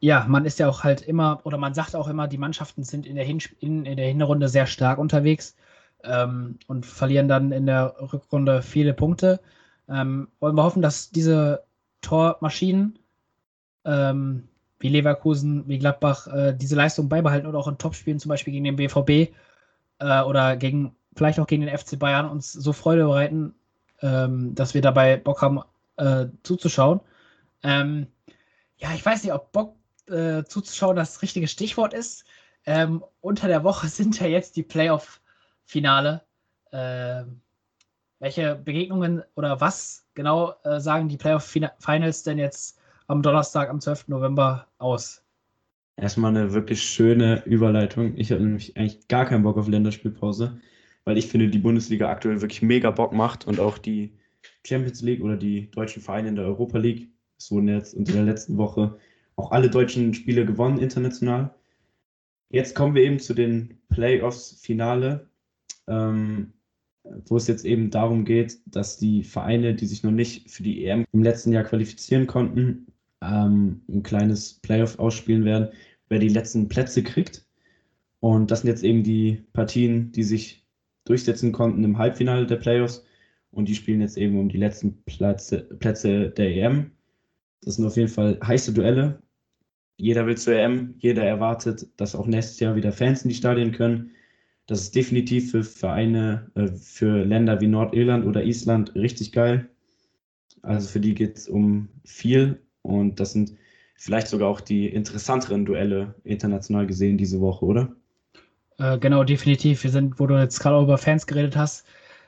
ja, 0.00 0.24
man 0.28 0.44
ist 0.44 0.58
ja 0.58 0.68
auch 0.68 0.82
halt 0.82 1.02
immer, 1.02 1.40
oder 1.44 1.56
man 1.56 1.74
sagt 1.74 1.94
auch 1.94 2.08
immer, 2.08 2.26
die 2.26 2.38
Mannschaften 2.38 2.82
sind 2.82 3.06
in 3.06 3.14
der, 3.14 3.24
Hin 3.24 3.38
in, 3.60 3.86
in 3.86 3.96
der 3.96 4.08
Hinrunde 4.08 4.48
sehr 4.48 4.66
stark 4.66 4.98
unterwegs 4.98 5.54
ähm, 6.02 6.58
und 6.66 6.84
verlieren 6.84 7.28
dann 7.28 7.52
in 7.52 7.66
der 7.66 7.94
Rückrunde 8.12 8.62
viele 8.62 8.94
Punkte. 8.94 9.40
Ähm, 9.88 10.28
wollen 10.40 10.56
wir 10.56 10.64
hoffen, 10.64 10.82
dass 10.82 11.10
diese 11.10 11.62
Tormaschinen 12.00 12.98
ähm, 13.84 14.48
wie 14.80 14.88
Leverkusen, 14.88 15.68
wie 15.68 15.78
Gladbach 15.78 16.26
äh, 16.26 16.52
diese 16.52 16.74
Leistung 16.74 17.08
beibehalten 17.08 17.46
oder 17.46 17.58
auch 17.58 17.68
in 17.68 17.78
Topspielen, 17.78 18.18
zum 18.18 18.30
Beispiel 18.30 18.52
gegen 18.52 18.64
den 18.64 18.76
BVB 18.76 19.32
äh, 20.00 20.22
oder 20.22 20.56
gegen 20.56 20.96
vielleicht 21.14 21.38
auch 21.38 21.46
gegen 21.46 21.64
den 21.64 21.78
FC 21.78 21.96
Bayern 21.98 22.28
uns 22.28 22.52
so 22.52 22.72
Freude 22.72 23.04
bereiten, 23.04 23.54
ähm, 24.00 24.56
dass 24.56 24.74
wir 24.74 24.80
dabei 24.80 25.16
Bock 25.16 25.42
haben 25.42 25.60
äh, 25.96 26.26
zuzuschauen. 26.42 27.00
Ähm, 27.62 28.06
ja, 28.76 28.92
ich 28.94 29.04
weiß 29.04 29.22
nicht, 29.22 29.32
ob 29.32 29.52
Bock 29.52 29.76
äh, 30.08 30.44
zuzuschauen 30.44 30.96
das 30.96 31.22
richtige 31.22 31.48
Stichwort 31.48 31.94
ist. 31.94 32.24
Ähm, 32.64 33.04
unter 33.20 33.48
der 33.48 33.64
Woche 33.64 33.88
sind 33.88 34.18
ja 34.20 34.26
jetzt 34.26 34.56
die 34.56 34.62
Playoff-Finale. 34.62 36.22
Ähm, 36.72 37.40
welche 38.18 38.54
Begegnungen 38.54 39.22
oder 39.34 39.60
was 39.60 40.06
genau 40.14 40.54
äh, 40.62 40.80
sagen 40.80 41.08
die 41.08 41.16
Playoff-Finals 41.16 42.22
denn 42.22 42.38
jetzt 42.38 42.78
am 43.08 43.20
Donnerstag, 43.20 43.68
am 43.68 43.80
12. 43.80 44.08
November 44.08 44.68
aus? 44.78 45.22
Erstmal 45.96 46.30
eine 46.30 46.52
wirklich 46.52 46.82
schöne 46.82 47.42
Überleitung. 47.44 48.16
Ich 48.16 48.32
habe 48.32 48.42
nämlich 48.42 48.76
eigentlich 48.76 49.08
gar 49.08 49.26
keinen 49.26 49.42
Bock 49.42 49.58
auf 49.58 49.68
Länderspielpause, 49.68 50.60
weil 51.04 51.18
ich 51.18 51.28
finde, 51.28 51.48
die 51.48 51.58
Bundesliga 51.58 52.08
aktuell 52.08 52.40
wirklich 52.40 52.62
mega 52.62 52.90
Bock 52.90 53.12
macht 53.12 53.46
und 53.46 53.60
auch 53.60 53.76
die 53.76 54.16
Champions 54.66 55.02
League 55.02 55.22
oder 55.22 55.36
die 55.36 55.70
deutschen 55.70 56.02
Vereine 56.02 56.28
in 56.28 56.36
der 56.36 56.44
Europa 56.44 56.78
League. 56.78 57.10
Es 57.38 57.50
wurden 57.50 57.68
jetzt 57.68 57.94
in 57.94 58.04
der 58.04 58.22
letzten 58.22 58.56
Woche 58.56 58.98
auch 59.36 59.50
alle 59.50 59.70
deutschen 59.70 60.14
Spiele 60.14 60.46
gewonnen 60.46 60.78
international. 60.78 61.54
Jetzt 62.50 62.74
kommen 62.74 62.94
wir 62.94 63.02
eben 63.02 63.18
zu 63.18 63.34
den 63.34 63.78
Playoffs-Finale, 63.88 65.28
ähm, 65.88 66.52
wo 67.26 67.36
es 67.36 67.46
jetzt 67.46 67.64
eben 67.64 67.90
darum 67.90 68.24
geht, 68.24 68.60
dass 68.66 68.98
die 68.98 69.24
Vereine, 69.24 69.74
die 69.74 69.86
sich 69.86 70.02
noch 70.02 70.10
nicht 70.10 70.50
für 70.50 70.62
die 70.62 70.84
EM 70.84 71.06
im 71.12 71.22
letzten 71.22 71.52
Jahr 71.52 71.64
qualifizieren 71.64 72.26
konnten, 72.26 72.86
ähm, 73.22 73.82
ein 73.88 74.02
kleines 74.02 74.54
Playoff 74.54 74.98
ausspielen 74.98 75.44
werden, 75.44 75.68
wer 76.08 76.18
die 76.18 76.28
letzten 76.28 76.68
Plätze 76.68 77.02
kriegt. 77.02 77.46
Und 78.20 78.50
das 78.50 78.60
sind 78.60 78.68
jetzt 78.68 78.84
eben 78.84 79.02
die 79.02 79.42
Partien, 79.52 80.12
die 80.12 80.22
sich 80.22 80.64
durchsetzen 81.04 81.52
konnten 81.52 81.82
im 81.82 81.98
Halbfinale 81.98 82.46
der 82.46 82.56
Playoffs. 82.56 83.04
Und 83.52 83.68
die 83.68 83.74
spielen 83.74 84.00
jetzt 84.00 84.16
eben 84.16 84.38
um 84.38 84.48
die 84.48 84.58
letzten 84.58 85.02
Plätze, 85.04 85.60
Plätze 85.78 86.30
der 86.30 86.56
EM. 86.56 86.90
Das 87.62 87.76
sind 87.76 87.86
auf 87.86 87.96
jeden 87.96 88.08
Fall 88.08 88.40
heiße 88.44 88.72
Duelle. 88.72 89.22
Jeder 89.98 90.26
will 90.26 90.36
zur 90.36 90.54
EM, 90.54 90.94
jeder 90.98 91.24
erwartet, 91.24 91.86
dass 91.96 92.14
auch 92.14 92.26
nächstes 92.26 92.58
Jahr 92.60 92.74
wieder 92.74 92.92
Fans 92.92 93.22
in 93.22 93.28
die 93.28 93.36
Stadien 93.36 93.72
können, 93.72 94.10
Das 94.66 94.80
ist 94.82 94.94
definitiv 94.94 95.50
für 95.50 95.64
Vereine, 95.64 96.50
äh, 96.54 96.68
für 96.68 97.24
Länder 97.24 97.60
wie 97.60 97.66
Nordirland 97.66 98.24
oder 98.26 98.42
Island 98.44 98.94
richtig 98.94 99.32
geil. 99.32 99.68
Also 100.62 100.88
für 100.88 101.00
die 101.00 101.14
geht 101.14 101.36
es 101.36 101.48
um 101.48 101.88
viel 102.04 102.60
und 102.82 103.20
das 103.20 103.32
sind 103.32 103.54
vielleicht 103.96 104.28
sogar 104.28 104.48
auch 104.48 104.60
die 104.60 104.88
interessanteren 104.88 105.64
Duelle 105.64 106.14
international 106.24 106.86
gesehen 106.86 107.18
diese 107.18 107.40
Woche, 107.40 107.64
oder? 107.64 107.96
Äh, 108.78 108.98
genau, 108.98 109.24
definitiv. 109.24 109.82
Wir 109.84 109.90
sind, 109.90 110.18
wo 110.18 110.26
du 110.26 110.38
jetzt 110.38 110.60
gerade 110.60 110.82
über 110.82 110.98
Fans 110.98 111.26
geredet 111.26 111.56
hast, 111.56 111.86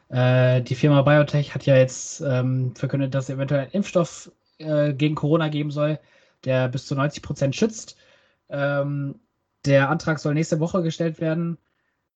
äh, 0.08 0.62
die 0.62 0.74
Firma 0.74 1.02
Biotech 1.02 1.54
hat 1.54 1.66
ja 1.66 1.76
jetzt 1.76 2.20
ähm, 2.20 2.74
verkündet, 2.76 3.14
dass 3.14 3.24
es 3.24 3.34
eventuell 3.34 3.62
einen 3.62 3.72
Impfstoff 3.72 4.30
äh, 4.58 4.92
gegen 4.92 5.14
Corona 5.14 5.48
geben 5.48 5.70
soll, 5.70 5.98
der 6.44 6.68
bis 6.68 6.86
zu 6.86 6.94
90 6.94 7.22
Prozent 7.22 7.56
schützt. 7.56 7.96
Ähm, 8.48 9.16
der 9.64 9.88
Antrag 9.88 10.18
soll 10.18 10.34
nächste 10.34 10.60
Woche 10.60 10.82
gestellt 10.82 11.20
werden. 11.20 11.58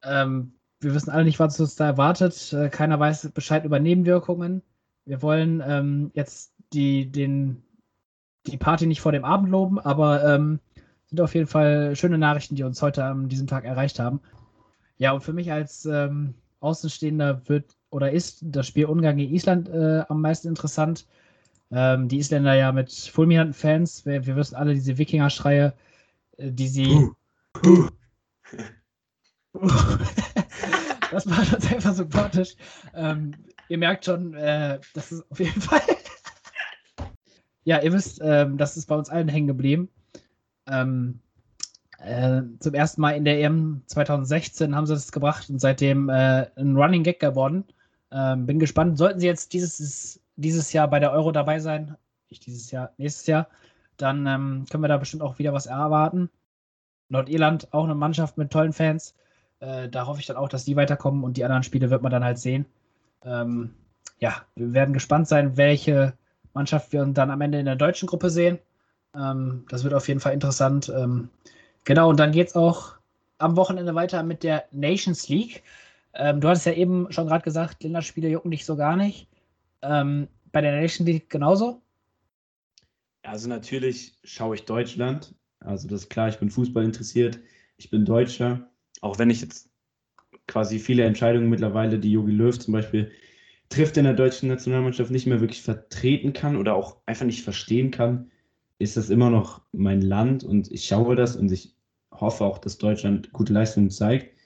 Ähm, 0.02 0.52
wir 0.80 0.94
wissen 0.94 1.10
alle 1.10 1.24
nicht, 1.24 1.40
was 1.40 1.58
uns 1.58 1.76
da 1.76 1.86
erwartet. 1.86 2.52
Äh, 2.52 2.68
keiner 2.68 3.00
weiß 3.00 3.30
Bescheid 3.32 3.64
über 3.64 3.80
Nebenwirkungen. 3.80 4.62
Wir 5.04 5.22
wollen 5.22 5.62
ähm, 5.66 6.10
jetzt 6.14 6.52
die, 6.72 7.10
den, 7.10 7.62
die 8.46 8.58
Party 8.58 8.86
nicht 8.86 9.00
vor 9.00 9.12
dem 9.12 9.24
Abend 9.24 9.48
loben, 9.48 9.78
aber 9.78 10.22
ähm, 10.24 10.60
sind 11.06 11.20
auf 11.20 11.34
jeden 11.34 11.46
Fall 11.46 11.96
schöne 11.96 12.18
Nachrichten, 12.18 12.54
die 12.54 12.64
uns 12.64 12.82
heute 12.82 13.04
an 13.04 13.28
diesem 13.28 13.46
Tag 13.46 13.64
erreicht 13.64 13.98
haben. 13.98 14.20
Ja, 14.98 15.12
und 15.12 15.22
für 15.22 15.32
mich 15.32 15.50
als 15.50 15.86
ähm, 15.86 16.34
Außenstehender 16.60 17.48
wird 17.48 17.77
oder 17.90 18.12
ist 18.12 18.40
das 18.42 18.66
Spiel 18.66 18.86
Ungarn 18.86 19.16
gegen 19.16 19.34
Island 19.34 19.68
äh, 19.68 20.02
am 20.08 20.20
meisten 20.20 20.48
interessant. 20.48 21.06
Ähm, 21.70 22.08
die 22.08 22.18
Isländer 22.18 22.54
ja 22.54 22.72
mit 22.72 22.92
fulminanten 22.92 23.54
Fans. 23.54 24.06
Wir, 24.06 24.26
wir 24.26 24.36
wissen 24.36 24.56
alle 24.56 24.74
diese 24.74 24.98
Wikinger-Schreie, 24.98 25.74
äh, 26.36 26.52
die 26.52 26.68
sie. 26.68 27.10
Puh. 27.52 27.88
Puh. 29.52 29.60
das 31.10 31.26
macht 31.26 31.54
uns 31.54 31.72
einfach 31.72 31.94
sympathisch. 31.94 32.56
Ähm, 32.94 33.34
ihr 33.68 33.78
merkt 33.78 34.04
schon, 34.04 34.34
äh, 34.34 34.80
das 34.94 35.12
ist 35.12 35.30
auf 35.30 35.40
jeden 35.40 35.60
Fall. 35.60 35.80
ja, 37.64 37.80
ihr 37.82 37.92
wisst, 37.92 38.20
ähm, 38.22 38.56
das 38.56 38.76
ist 38.76 38.86
bei 38.86 38.96
uns 38.96 39.10
allen 39.10 39.28
hängen 39.28 39.46
geblieben. 39.46 39.88
Ähm, 40.70 41.20
äh, 41.98 42.42
zum 42.60 42.74
ersten 42.74 43.00
Mal 43.00 43.12
in 43.12 43.24
der 43.24 43.40
EM 43.40 43.82
2016 43.86 44.74
haben 44.74 44.86
sie 44.86 44.94
das 44.94 45.12
gebracht 45.12 45.50
und 45.50 45.60
seitdem 45.60 46.08
äh, 46.08 46.46
ein 46.56 46.76
Running 46.76 47.02
Gag 47.02 47.20
geworden. 47.20 47.64
Ähm, 48.12 48.46
bin 48.46 48.58
gespannt. 48.58 48.98
Sollten 48.98 49.20
sie 49.20 49.26
jetzt 49.26 49.52
dieses, 49.52 50.20
dieses 50.36 50.72
Jahr 50.72 50.88
bei 50.88 50.98
der 51.00 51.12
Euro 51.12 51.32
dabei 51.32 51.58
sein, 51.58 51.96
nicht 52.30 52.46
dieses 52.46 52.70
Jahr, 52.70 52.92
nächstes 52.96 53.26
Jahr, 53.26 53.48
dann 53.96 54.26
ähm, 54.26 54.66
können 54.70 54.82
wir 54.82 54.88
da 54.88 54.96
bestimmt 54.96 55.22
auch 55.22 55.38
wieder 55.38 55.52
was 55.52 55.66
erwarten. 55.66 56.30
Nordirland 57.08 57.72
auch 57.72 57.84
eine 57.84 57.94
Mannschaft 57.94 58.38
mit 58.38 58.50
tollen 58.50 58.72
Fans. 58.72 59.14
Äh, 59.60 59.88
da 59.88 60.06
hoffe 60.06 60.20
ich 60.20 60.26
dann 60.26 60.36
auch, 60.36 60.48
dass 60.48 60.64
die 60.64 60.76
weiterkommen 60.76 61.24
und 61.24 61.36
die 61.36 61.44
anderen 61.44 61.62
Spiele 61.62 61.90
wird 61.90 62.02
man 62.02 62.12
dann 62.12 62.24
halt 62.24 62.38
sehen. 62.38 62.66
Ähm, 63.24 63.74
ja, 64.20 64.42
wir 64.54 64.72
werden 64.72 64.92
gespannt 64.92 65.28
sein, 65.28 65.56
welche 65.56 66.14
Mannschaft 66.54 66.92
wir 66.92 67.04
dann 67.06 67.30
am 67.30 67.40
Ende 67.40 67.58
in 67.58 67.66
der 67.66 67.76
deutschen 67.76 68.06
Gruppe 68.06 68.30
sehen. 68.30 68.58
Ähm, 69.14 69.64
das 69.68 69.84
wird 69.84 69.94
auf 69.94 70.08
jeden 70.08 70.20
Fall 70.20 70.34
interessant. 70.34 70.92
Ähm, 70.94 71.30
genau, 71.84 72.08
und 72.08 72.20
dann 72.20 72.32
geht 72.32 72.48
es 72.48 72.56
auch 72.56 72.94
am 73.38 73.56
Wochenende 73.56 73.94
weiter 73.94 74.22
mit 74.22 74.42
der 74.42 74.64
Nations 74.72 75.28
League. 75.28 75.62
Ähm, 76.18 76.40
du 76.40 76.48
hattest 76.48 76.66
ja 76.66 76.72
eben 76.72 77.10
schon 77.12 77.28
gerade 77.28 77.44
gesagt, 77.44 77.82
Länderspiele 77.82 78.28
jucken 78.28 78.50
dich 78.50 78.66
so 78.66 78.76
gar 78.76 78.96
nicht. 78.96 79.28
Ähm, 79.82 80.28
bei 80.52 80.60
der 80.60 80.72
Nations 80.72 81.08
League 81.08 81.30
genauso? 81.30 81.80
Also 83.22 83.48
natürlich 83.48 84.18
schaue 84.24 84.56
ich 84.56 84.64
Deutschland. 84.64 85.34
Also 85.60 85.88
das 85.88 86.02
ist 86.02 86.10
klar, 86.10 86.28
ich 86.28 86.38
bin 86.38 86.50
Fußball 86.50 86.84
interessiert. 86.84 87.38
Ich 87.76 87.90
bin 87.90 88.04
Deutscher. 88.04 88.68
Auch 89.00 89.18
wenn 89.18 89.30
ich 89.30 89.40
jetzt 89.40 89.70
quasi 90.48 90.78
viele 90.78 91.04
Entscheidungen 91.04 91.48
mittlerweile, 91.48 91.98
die 91.98 92.12
Jogi 92.12 92.32
Löw 92.32 92.58
zum 92.58 92.72
Beispiel 92.72 93.12
trifft 93.68 93.96
in 93.96 94.04
der 94.04 94.14
deutschen 94.14 94.48
Nationalmannschaft, 94.48 95.10
nicht 95.10 95.26
mehr 95.26 95.40
wirklich 95.40 95.62
vertreten 95.62 96.32
kann 96.32 96.56
oder 96.56 96.74
auch 96.74 96.96
einfach 97.06 97.26
nicht 97.26 97.44
verstehen 97.44 97.90
kann, 97.90 98.30
ist 98.78 98.96
das 98.96 99.10
immer 99.10 99.30
noch 99.30 99.62
mein 99.72 100.00
Land 100.00 100.42
und 100.42 100.70
ich 100.72 100.86
schaue 100.86 101.16
das 101.16 101.36
und 101.36 101.52
ich 101.52 101.74
hoffe 102.10 102.44
auch, 102.44 102.58
dass 102.58 102.78
Deutschland 102.78 103.32
gute 103.32 103.52
Leistungen 103.52 103.90
zeigt. 103.90 104.37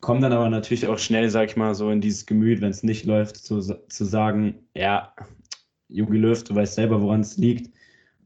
Komme 0.00 0.20
dann 0.20 0.32
aber 0.32 0.48
natürlich 0.48 0.86
auch 0.86 0.98
schnell, 0.98 1.28
sag 1.28 1.48
ich 1.50 1.56
mal, 1.56 1.74
so 1.74 1.90
in 1.90 2.00
dieses 2.00 2.26
Gemüt, 2.26 2.60
wenn 2.60 2.70
es 2.70 2.82
nicht 2.82 3.04
läuft, 3.04 3.36
zu, 3.36 3.60
zu 3.60 4.04
sagen, 4.04 4.54
ja, 4.74 5.12
Jogi 5.88 6.18
Löw, 6.18 6.42
du 6.44 6.54
weißt 6.54 6.74
selber, 6.74 7.02
woran 7.02 7.20
es 7.20 7.36
liegt. 7.36 7.72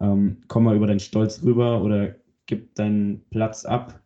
Ähm, 0.00 0.38
komm 0.48 0.64
mal 0.64 0.76
über 0.76 0.86
deinen 0.86 1.00
Stolz 1.00 1.42
rüber 1.42 1.82
oder 1.82 2.16
gib 2.46 2.74
deinen 2.74 3.24
Platz 3.30 3.64
ab. 3.64 4.02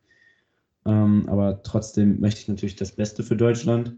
Ähm, 0.85 1.29
aber 1.29 1.62
trotzdem 1.62 2.20
möchte 2.20 2.40
ich 2.40 2.48
natürlich 2.48 2.76
das 2.76 2.92
Beste 2.92 3.22
für 3.22 3.37
Deutschland. 3.37 3.96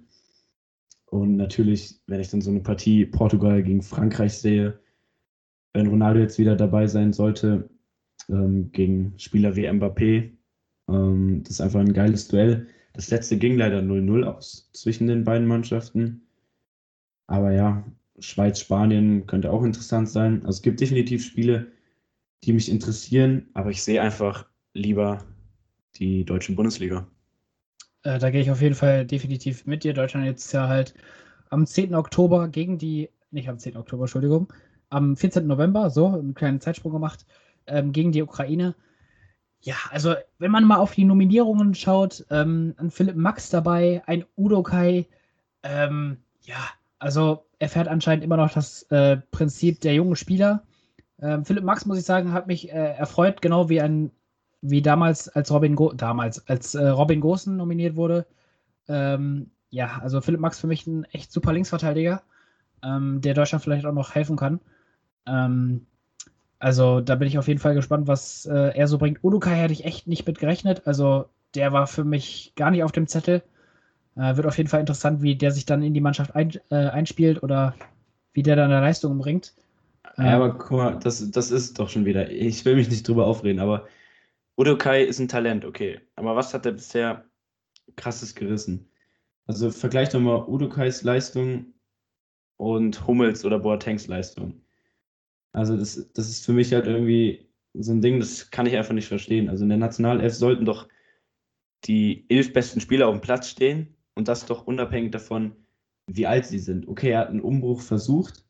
Und 1.07 1.37
natürlich, 1.37 2.01
wenn 2.07 2.21
ich 2.21 2.31
dann 2.31 2.41
so 2.41 2.51
eine 2.51 2.61
Partie 2.61 3.05
Portugal 3.05 3.63
gegen 3.63 3.83
Frankreich 3.83 4.39
sehe, 4.39 4.79
wenn 5.73 5.87
Ronaldo 5.87 6.21
jetzt 6.21 6.39
wieder 6.39 6.57
dabei 6.57 6.87
sein 6.87 7.13
sollte, 7.13 7.69
ähm, 8.29 8.71
gegen 8.73 9.15
Spieler 9.19 9.57
wie 9.57 9.69
Mbappé, 9.69 10.31
ähm, 10.89 11.43
das 11.43 11.53
ist 11.53 11.61
einfach 11.61 11.81
ein 11.81 11.93
geiles 11.93 12.29
Duell. 12.29 12.69
Das 12.93 13.11
letzte 13.11 13.37
ging 13.37 13.57
leider 13.57 13.79
0-0 13.81 14.25
aus 14.25 14.71
zwischen 14.73 15.07
den 15.07 15.25
beiden 15.25 15.47
Mannschaften. 15.47 16.23
Aber 17.27 17.53
ja, 17.53 17.85
Schweiz, 18.19 18.61
Spanien 18.61 19.27
könnte 19.27 19.53
auch 19.53 19.63
interessant 19.63 20.09
sein. 20.09 20.39
Also 20.45 20.59
es 20.59 20.63
gibt 20.63 20.81
definitiv 20.81 21.25
Spiele, 21.25 21.71
die 22.45 22.53
mich 22.53 22.71
interessieren, 22.71 23.49
aber 23.55 23.71
ich 23.71 23.83
sehe 23.83 24.01
einfach 24.01 24.47
lieber 24.75 25.25
die 25.97 26.25
deutsche 26.25 26.53
Bundesliga. 26.53 27.07
Äh, 28.03 28.19
da 28.19 28.31
gehe 28.31 28.41
ich 28.41 28.51
auf 28.51 28.63
jeden 28.63 28.75
Fall 28.75 29.05
definitiv 29.05 29.67
mit 29.67 29.85
dir. 29.85 29.93
Deutschland 29.93 30.27
jetzt 30.27 30.53
ja 30.53 30.69
halt 30.69 30.95
am 31.51 31.67
10. 31.67 31.95
Oktober 31.95 32.49
gegen 32.49 32.79
die, 32.79 33.11
nicht 33.31 33.49
am 33.49 33.59
10. 33.59 33.77
Oktober, 33.77 34.05
Entschuldigung, 34.05 34.53
am 34.91 35.17
14. 35.17 35.47
November, 35.47 35.91
so, 35.91 36.07
einen 36.07 36.35
kleinen 36.35 36.61
Zeitsprung 36.61 36.93
gemacht, 36.93 37.27
ähm, 37.67 37.93
gegen 37.93 38.13
die 38.13 38.23
Ukraine. 38.23 38.75
Ja, 39.61 39.75
also 39.91 40.15
wenn 40.39 40.51
man 40.51 40.65
mal 40.65 40.77
auf 40.77 40.95
die 40.95 41.05
Nominierungen 41.05 41.75
schaut, 41.75 42.25
ähm, 42.31 42.75
ein 42.79 42.91
Philipp 42.91 43.17
Max 43.17 43.51
dabei, 43.51 44.03
ein 44.07 44.25
Udo 44.37 44.63
Kai, 44.63 45.07
ähm, 45.63 46.19
ja, 46.43 46.69
also 46.99 47.45
er 47.59 47.69
fährt 47.69 47.89
anscheinend 47.89 48.25
immer 48.25 48.37
noch 48.37 48.53
das 48.53 48.85
äh, 48.85 49.17
Prinzip 49.31 49.81
der 49.81 49.95
jungen 49.95 50.17
Spieler. 50.17 50.63
Ähm, 51.21 51.45
Philipp 51.45 51.65
Max, 51.65 51.87
muss 51.87 51.99
ich 51.99 52.05
sagen, 52.05 52.33
hat 52.33 52.47
mich 52.47 52.71
äh, 52.71 52.95
erfreut, 52.95 53.43
genau 53.43 53.69
wie 53.69 53.81
ein, 53.81 54.13
wie 54.61 54.83
damals, 54.83 55.29
als 55.29 55.51
Robin 55.51 55.75
Go 55.75 55.93
damals, 55.93 56.47
als 56.49 56.75
äh, 56.75 56.89
Robin 56.89 57.21
Gosen 57.21 57.57
nominiert 57.57 57.97
wurde. 57.97 58.27
Ähm, 58.89 59.51
ja, 59.71 59.99
also 60.01 60.21
Philipp 60.21 60.41
Max 60.41 60.61
für 60.61 60.69
mich 60.69 60.87
ein 60.87 61.05
echt 61.05 61.33
super 61.33 61.53
Linksverteidiger, 61.53 62.23
ähm, 62.83 63.21
der 63.21 63.35
Deutschland 63.35 63.65
vielleicht 63.65 63.85
auch 63.87 63.93
noch 63.93 64.15
helfen 64.15 64.37
kann. 64.37 64.61
Ähm, 66.61 66.67
also 66.67 67.01
da 67.01 67.15
bin 67.15 67.29
ich 67.29 67.39
auf 67.39 67.49
jeden 67.49 67.61
Fall 67.61 67.75
gespannt, 67.75 68.07
was 68.07 68.47
äh, 68.47 68.77
er 68.77 68.89
so 68.89 68.99
bringt. 68.99 69.23
Udukai 69.23 69.55
hätte 69.55 69.73
ich 69.73 69.85
echt 69.85 70.07
nicht 70.07 70.27
mit 70.27 70.39
gerechnet. 70.39 70.87
Also 70.87 71.27
der 71.55 71.73
war 71.73 71.87
für 71.87 72.05
mich 72.05 72.53
gar 72.57 72.71
nicht 72.71 72.83
auf 72.83 72.93
dem 72.93 73.07
Zettel. 73.07 73.43
Äh, 74.17 74.37
wird 74.37 74.47
auf 74.47 74.59
jeden 74.59 74.69
Fall 74.69 74.81
interessant, 74.81 75.23
wie 75.23 75.37
der 75.37 75.53
sich 75.53 75.65
dann 75.67 75.83
in 75.83 75.95
die 75.95 76.01
Mannschaft 76.01 76.35
ein, 76.35 76.53
äh, 76.71 76.89
einspielt 76.89 77.43
oder 77.43 77.75
wie 78.33 78.43
der 78.43 78.57
dann 78.57 78.71
eine 78.71 78.81
Leistung 78.81 79.19
bringt. 79.19 79.55
Ja, 80.17 80.37
aber 80.37 80.57
guck 80.57 80.71
mal, 80.73 80.99
das, 80.99 81.31
das 81.31 81.51
ist 81.51 81.79
doch 81.79 81.89
schon 81.89 82.05
wieder. 82.05 82.31
Ich 82.31 82.65
will 82.65 82.75
mich 82.77 82.89
nicht 82.89 83.07
drüber 83.07 83.27
aufreden, 83.27 83.61
aber 83.61 83.87
Udukai 84.57 85.05
ist 85.05 85.21
ein 85.21 85.29
Talent, 85.29 85.65
okay. 85.65 86.01
Aber 86.17 86.35
was 86.35 86.53
hat 86.53 86.67
er 86.67 86.73
bisher 86.73 87.25
krasses 87.97 88.35
gerissen? 88.35 88.91
Also 89.47 89.71
vergleich 89.71 90.11
doch 90.11 90.21
mal 90.21 90.45
Udukais 90.47 91.03
Leistung 91.03 91.75
und 92.57 93.07
Hummels 93.07 93.45
oder 93.45 93.59
Boatengs 93.59 94.09
Leistung. 94.09 94.61
Also 95.53 95.77
das, 95.77 96.11
das 96.13 96.29
ist 96.29 96.45
für 96.45 96.53
mich 96.53 96.73
halt 96.73 96.87
irgendwie 96.87 97.49
so 97.75 97.93
ein 97.93 98.01
Ding, 98.01 98.21
das 98.21 98.51
kann 98.51 98.67
ich 98.67 98.77
einfach 98.77 98.95
nicht 98.95 99.09
verstehen. 99.09 99.49
Also 99.49 99.65
in 99.65 99.69
der 99.69 99.79
Nationalelf 99.79 100.35
sollten 100.35 100.65
doch 100.65 100.89
die 101.85 102.27
elf 102.29 102.53
besten 102.53 102.81
Spieler 102.81 103.09
auf 103.09 103.15
dem 103.17 103.21
Platz 103.23 103.49
stehen 103.49 103.97
und 104.15 104.29
das 104.29 104.47
doch 104.47 104.67
unabhängig 104.67 105.13
davon, 105.13 105.57
wie 106.07 106.27
alt 106.27 106.47
sie 106.47 106.59
sind. 106.59 106.89
Okay, 106.89 107.11
er 107.11 107.21
hat 107.21 107.29
einen 107.29 107.41
Umbruch 107.41 107.81
versucht, 107.81 108.45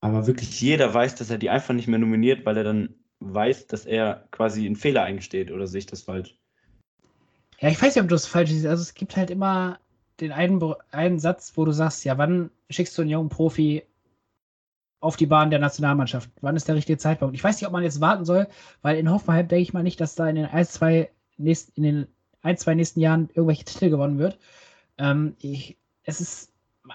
aber 0.00 0.26
wirklich 0.26 0.60
jeder 0.60 0.92
weiß, 0.92 1.14
dass 1.14 1.30
er 1.30 1.38
die 1.38 1.50
einfach 1.50 1.74
nicht 1.74 1.88
mehr 1.88 1.98
nominiert, 1.98 2.44
weil 2.46 2.56
er 2.56 2.64
dann 2.64 2.94
weiß, 3.20 3.66
dass 3.66 3.86
er 3.86 4.26
quasi 4.30 4.66
einen 4.66 4.76
Fehler 4.76 5.02
eingesteht 5.02 5.50
oder 5.50 5.66
sehe 5.66 5.80
ich 5.80 5.86
das 5.86 6.02
falsch? 6.02 6.36
Ja, 7.60 7.68
ich 7.68 7.80
weiß 7.80 7.94
nicht, 7.94 8.02
ob 8.02 8.08
du 8.08 8.14
das 8.14 8.26
falsch 8.26 8.50
siehst. 8.50 8.66
Also 8.66 8.82
es 8.82 8.94
gibt 8.94 9.16
halt 9.16 9.30
immer 9.30 9.80
den 10.20 10.32
einen, 10.32 10.62
einen 10.90 11.18
Satz, 11.18 11.52
wo 11.56 11.64
du 11.64 11.72
sagst, 11.72 12.04
ja, 12.04 12.18
wann 12.18 12.50
schickst 12.70 12.96
du 12.96 13.02
einen 13.02 13.10
jungen 13.10 13.28
Profi 13.28 13.82
auf 15.00 15.16
die 15.16 15.26
Bahn 15.26 15.50
der 15.50 15.58
Nationalmannschaft? 15.58 16.30
Wann 16.40 16.56
ist 16.56 16.68
der 16.68 16.74
richtige 16.74 16.98
Zeitpunkt? 16.98 17.34
Ich 17.34 17.44
weiß 17.44 17.60
nicht, 17.60 17.66
ob 17.66 17.72
man 17.72 17.82
jetzt 17.82 18.00
warten 18.00 18.24
soll, 18.24 18.48
weil 18.82 18.98
in 18.98 19.10
Hoffenheim 19.10 19.48
denke 19.48 19.62
ich 19.62 19.72
mal 19.72 19.82
nicht, 19.82 20.00
dass 20.00 20.14
da 20.14 20.28
in 20.28 20.36
den 20.36 20.46
ein, 20.46 20.66
zwei 20.66 21.10
nächsten, 21.36 21.72
in 21.76 21.82
den 21.82 22.06
ein, 22.42 22.56
zwei 22.56 22.74
nächsten 22.74 23.00
Jahren 23.00 23.28
irgendwelche 23.28 23.64
Titel 23.64 23.90
gewonnen 23.90 24.18
wird. 24.18 24.38
Ähm, 24.98 25.36
ich, 25.40 25.76
es 26.04 26.20
ist, 26.20 26.52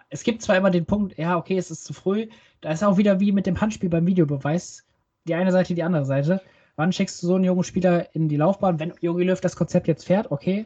es 0.10 0.24
gibt 0.24 0.42
zwar 0.42 0.58
immer 0.58 0.72
den 0.72 0.86
Punkt, 0.86 1.18
ja, 1.18 1.38
okay, 1.38 1.58
es 1.58 1.72
ist 1.72 1.86
zu 1.86 1.94
früh. 1.94 2.28
Da 2.62 2.72
ist 2.72 2.84
auch 2.84 2.98
wieder 2.98 3.20
wie 3.20 3.32
mit 3.32 3.46
dem 3.46 3.60
Handspiel 3.60 3.90
beim 3.90 4.06
Videobeweis. 4.06 4.86
Die 5.26 5.36
eine 5.36 5.52
Seite, 5.52 5.74
die 5.74 5.84
andere 5.84 6.06
Seite. 6.06 6.42
Wann 6.76 6.92
schickst 6.92 7.22
du 7.22 7.28
so 7.28 7.36
einen 7.36 7.44
jungen 7.44 7.64
Spieler 7.64 8.14
in 8.16 8.30
die 8.30 8.38
Laufbahn? 8.38 8.80
Wenn 8.80 8.94
Jogi 9.00 9.24
Löw 9.24 9.40
das 9.40 9.56
Konzept 9.56 9.88
jetzt 9.88 10.06
fährt, 10.06 10.32
okay, 10.32 10.66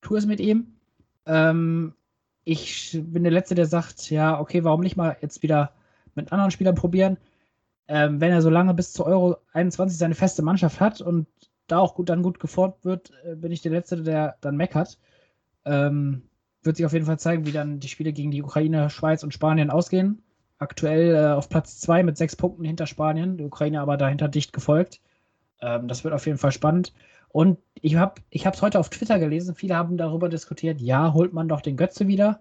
tu 0.00 0.16
es 0.16 0.26
mit 0.26 0.40
ihm. 0.40 0.74
Ähm, 1.26 1.94
ich 2.44 2.98
bin 3.00 3.22
der 3.22 3.32
Letzte, 3.32 3.54
der 3.54 3.66
sagt, 3.66 4.10
ja, 4.10 4.40
okay, 4.40 4.64
warum 4.64 4.80
nicht 4.80 4.96
mal 4.96 5.16
jetzt 5.20 5.42
wieder 5.42 5.72
mit 6.14 6.32
anderen 6.32 6.50
Spielern 6.50 6.74
probieren? 6.74 7.18
Ähm, 7.88 8.20
wenn 8.20 8.32
er 8.32 8.42
so 8.42 8.50
lange 8.50 8.74
bis 8.74 8.92
zu 8.92 9.04
Euro 9.04 9.36
21 9.52 9.98
seine 9.98 10.14
feste 10.14 10.42
Mannschaft 10.42 10.80
hat 10.80 11.00
und 11.00 11.26
da 11.66 11.78
auch 11.78 11.94
gut, 11.94 12.08
dann 12.08 12.22
gut 12.22 12.40
geformt 12.40 12.84
wird, 12.84 13.12
äh, 13.24 13.34
bin 13.34 13.52
ich 13.52 13.62
der 13.62 13.72
Letzte, 13.72 14.02
der 14.02 14.36
dann 14.40 14.56
meckert. 14.56 14.98
Ähm, 15.64 16.22
wird 16.62 16.76
sich 16.76 16.86
auf 16.86 16.92
jeden 16.92 17.06
Fall 17.06 17.18
zeigen, 17.18 17.46
wie 17.46 17.52
dann 17.52 17.80
die 17.80 17.88
Spiele 17.88 18.12
gegen 18.12 18.30
die 18.30 18.42
Ukraine, 18.42 18.88
Schweiz 18.90 19.22
und 19.24 19.34
Spanien 19.34 19.70
ausgehen. 19.70 20.22
Aktuell 20.58 21.14
äh, 21.14 21.32
auf 21.32 21.48
Platz 21.48 21.80
2 21.80 22.04
mit 22.04 22.16
sechs 22.16 22.36
Punkten 22.36 22.64
hinter 22.64 22.86
Spanien, 22.86 23.36
die 23.36 23.44
Ukraine 23.44 23.80
aber 23.80 23.96
dahinter 23.96 24.28
dicht 24.28 24.52
gefolgt. 24.52 25.00
Ähm, 25.60 25.88
das 25.88 26.04
wird 26.04 26.14
auf 26.14 26.26
jeden 26.26 26.38
Fall 26.38 26.52
spannend. 26.52 26.92
Und 27.28 27.58
ich 27.80 27.96
habe 27.96 28.20
es 28.30 28.62
heute 28.62 28.78
auf 28.78 28.90
Twitter 28.90 29.18
gelesen, 29.18 29.54
viele 29.54 29.74
haben 29.74 29.96
darüber 29.96 30.28
diskutiert, 30.28 30.80
ja, 30.80 31.14
holt 31.14 31.32
man 31.32 31.48
doch 31.48 31.62
den 31.62 31.78
Götze 31.78 32.06
wieder, 32.06 32.40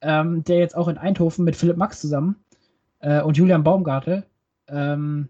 ähm, 0.00 0.42
der 0.44 0.58
jetzt 0.58 0.76
auch 0.76 0.88
in 0.88 0.96
Eindhoven 0.96 1.44
mit 1.44 1.54
Philipp 1.54 1.76
Max 1.76 2.00
zusammen 2.00 2.36
äh, 3.02 3.20
und 3.20 3.36
Julian 3.36 3.62
Baumgartel 3.62 4.24
ähm, 4.68 5.28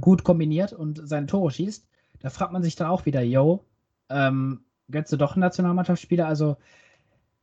gut 0.00 0.22
kombiniert 0.22 0.72
und 0.72 1.00
seine 1.02 1.26
Tore 1.26 1.50
schießt. 1.50 1.86
Da 2.20 2.30
fragt 2.30 2.52
man 2.52 2.62
sich 2.62 2.76
dann 2.76 2.88
auch 2.88 3.06
wieder, 3.06 3.22
yo, 3.22 3.64
ähm, 4.08 4.60
Götze 4.90 5.18
doch 5.18 5.36
ein 5.36 5.40
Nationalmannschaftsspieler? 5.40 6.26
Also 6.26 6.56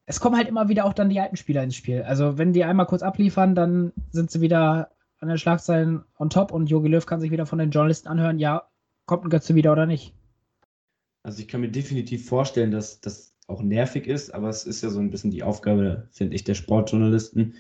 es 0.06 0.20
kommen 0.20 0.38
halt 0.38 0.48
immer 0.48 0.70
wieder 0.70 0.86
auch 0.86 0.94
dann 0.94 1.10
die 1.10 1.20
alten 1.20 1.36
Spieler 1.36 1.64
ins 1.64 1.76
Spiel. 1.76 2.04
Also 2.04 2.38
wenn 2.38 2.54
die 2.54 2.64
einmal 2.64 2.86
kurz 2.86 3.04
abliefern, 3.04 3.56
dann 3.56 3.92
sind 4.12 4.32
sie 4.32 4.42
wieder 4.42 4.92
an 5.20 5.30
den 5.30 5.38
Schlagzeilen 5.38 6.04
on 6.20 6.30
top 6.30 6.52
und 6.52 6.68
Jogi 6.68 6.90
Löw 6.90 7.06
kann 7.06 7.22
sich 7.22 7.32
wieder 7.32 7.46
von 7.46 7.60
den 7.60 7.72
Journalisten 7.72 8.08
anhören, 8.08 8.38
ja, 8.38 8.68
kommt 9.06 9.24
ein 9.26 9.30
Götze 9.30 9.56
wieder 9.56 9.72
oder 9.72 9.86
nicht. 9.86 10.14
Also 11.24 11.42
ich 11.42 11.48
kann 11.48 11.62
mir 11.62 11.72
definitiv 11.72 12.28
vorstellen, 12.28 12.72
dass 12.72 13.02
das 13.02 13.34
auch 13.48 13.62
nervig 13.62 14.08
ist, 14.08 14.34
aber 14.34 14.50
es 14.50 14.66
ist 14.66 14.84
ja 14.84 14.90
so 14.90 15.00
ein 15.00 15.10
bisschen 15.10 15.32
die 15.32 15.44
Aufgabe, 15.44 16.08
finde 16.12 16.36
ich, 16.36 16.44
der 16.44 16.54
Sportjournalisten. 16.54 17.56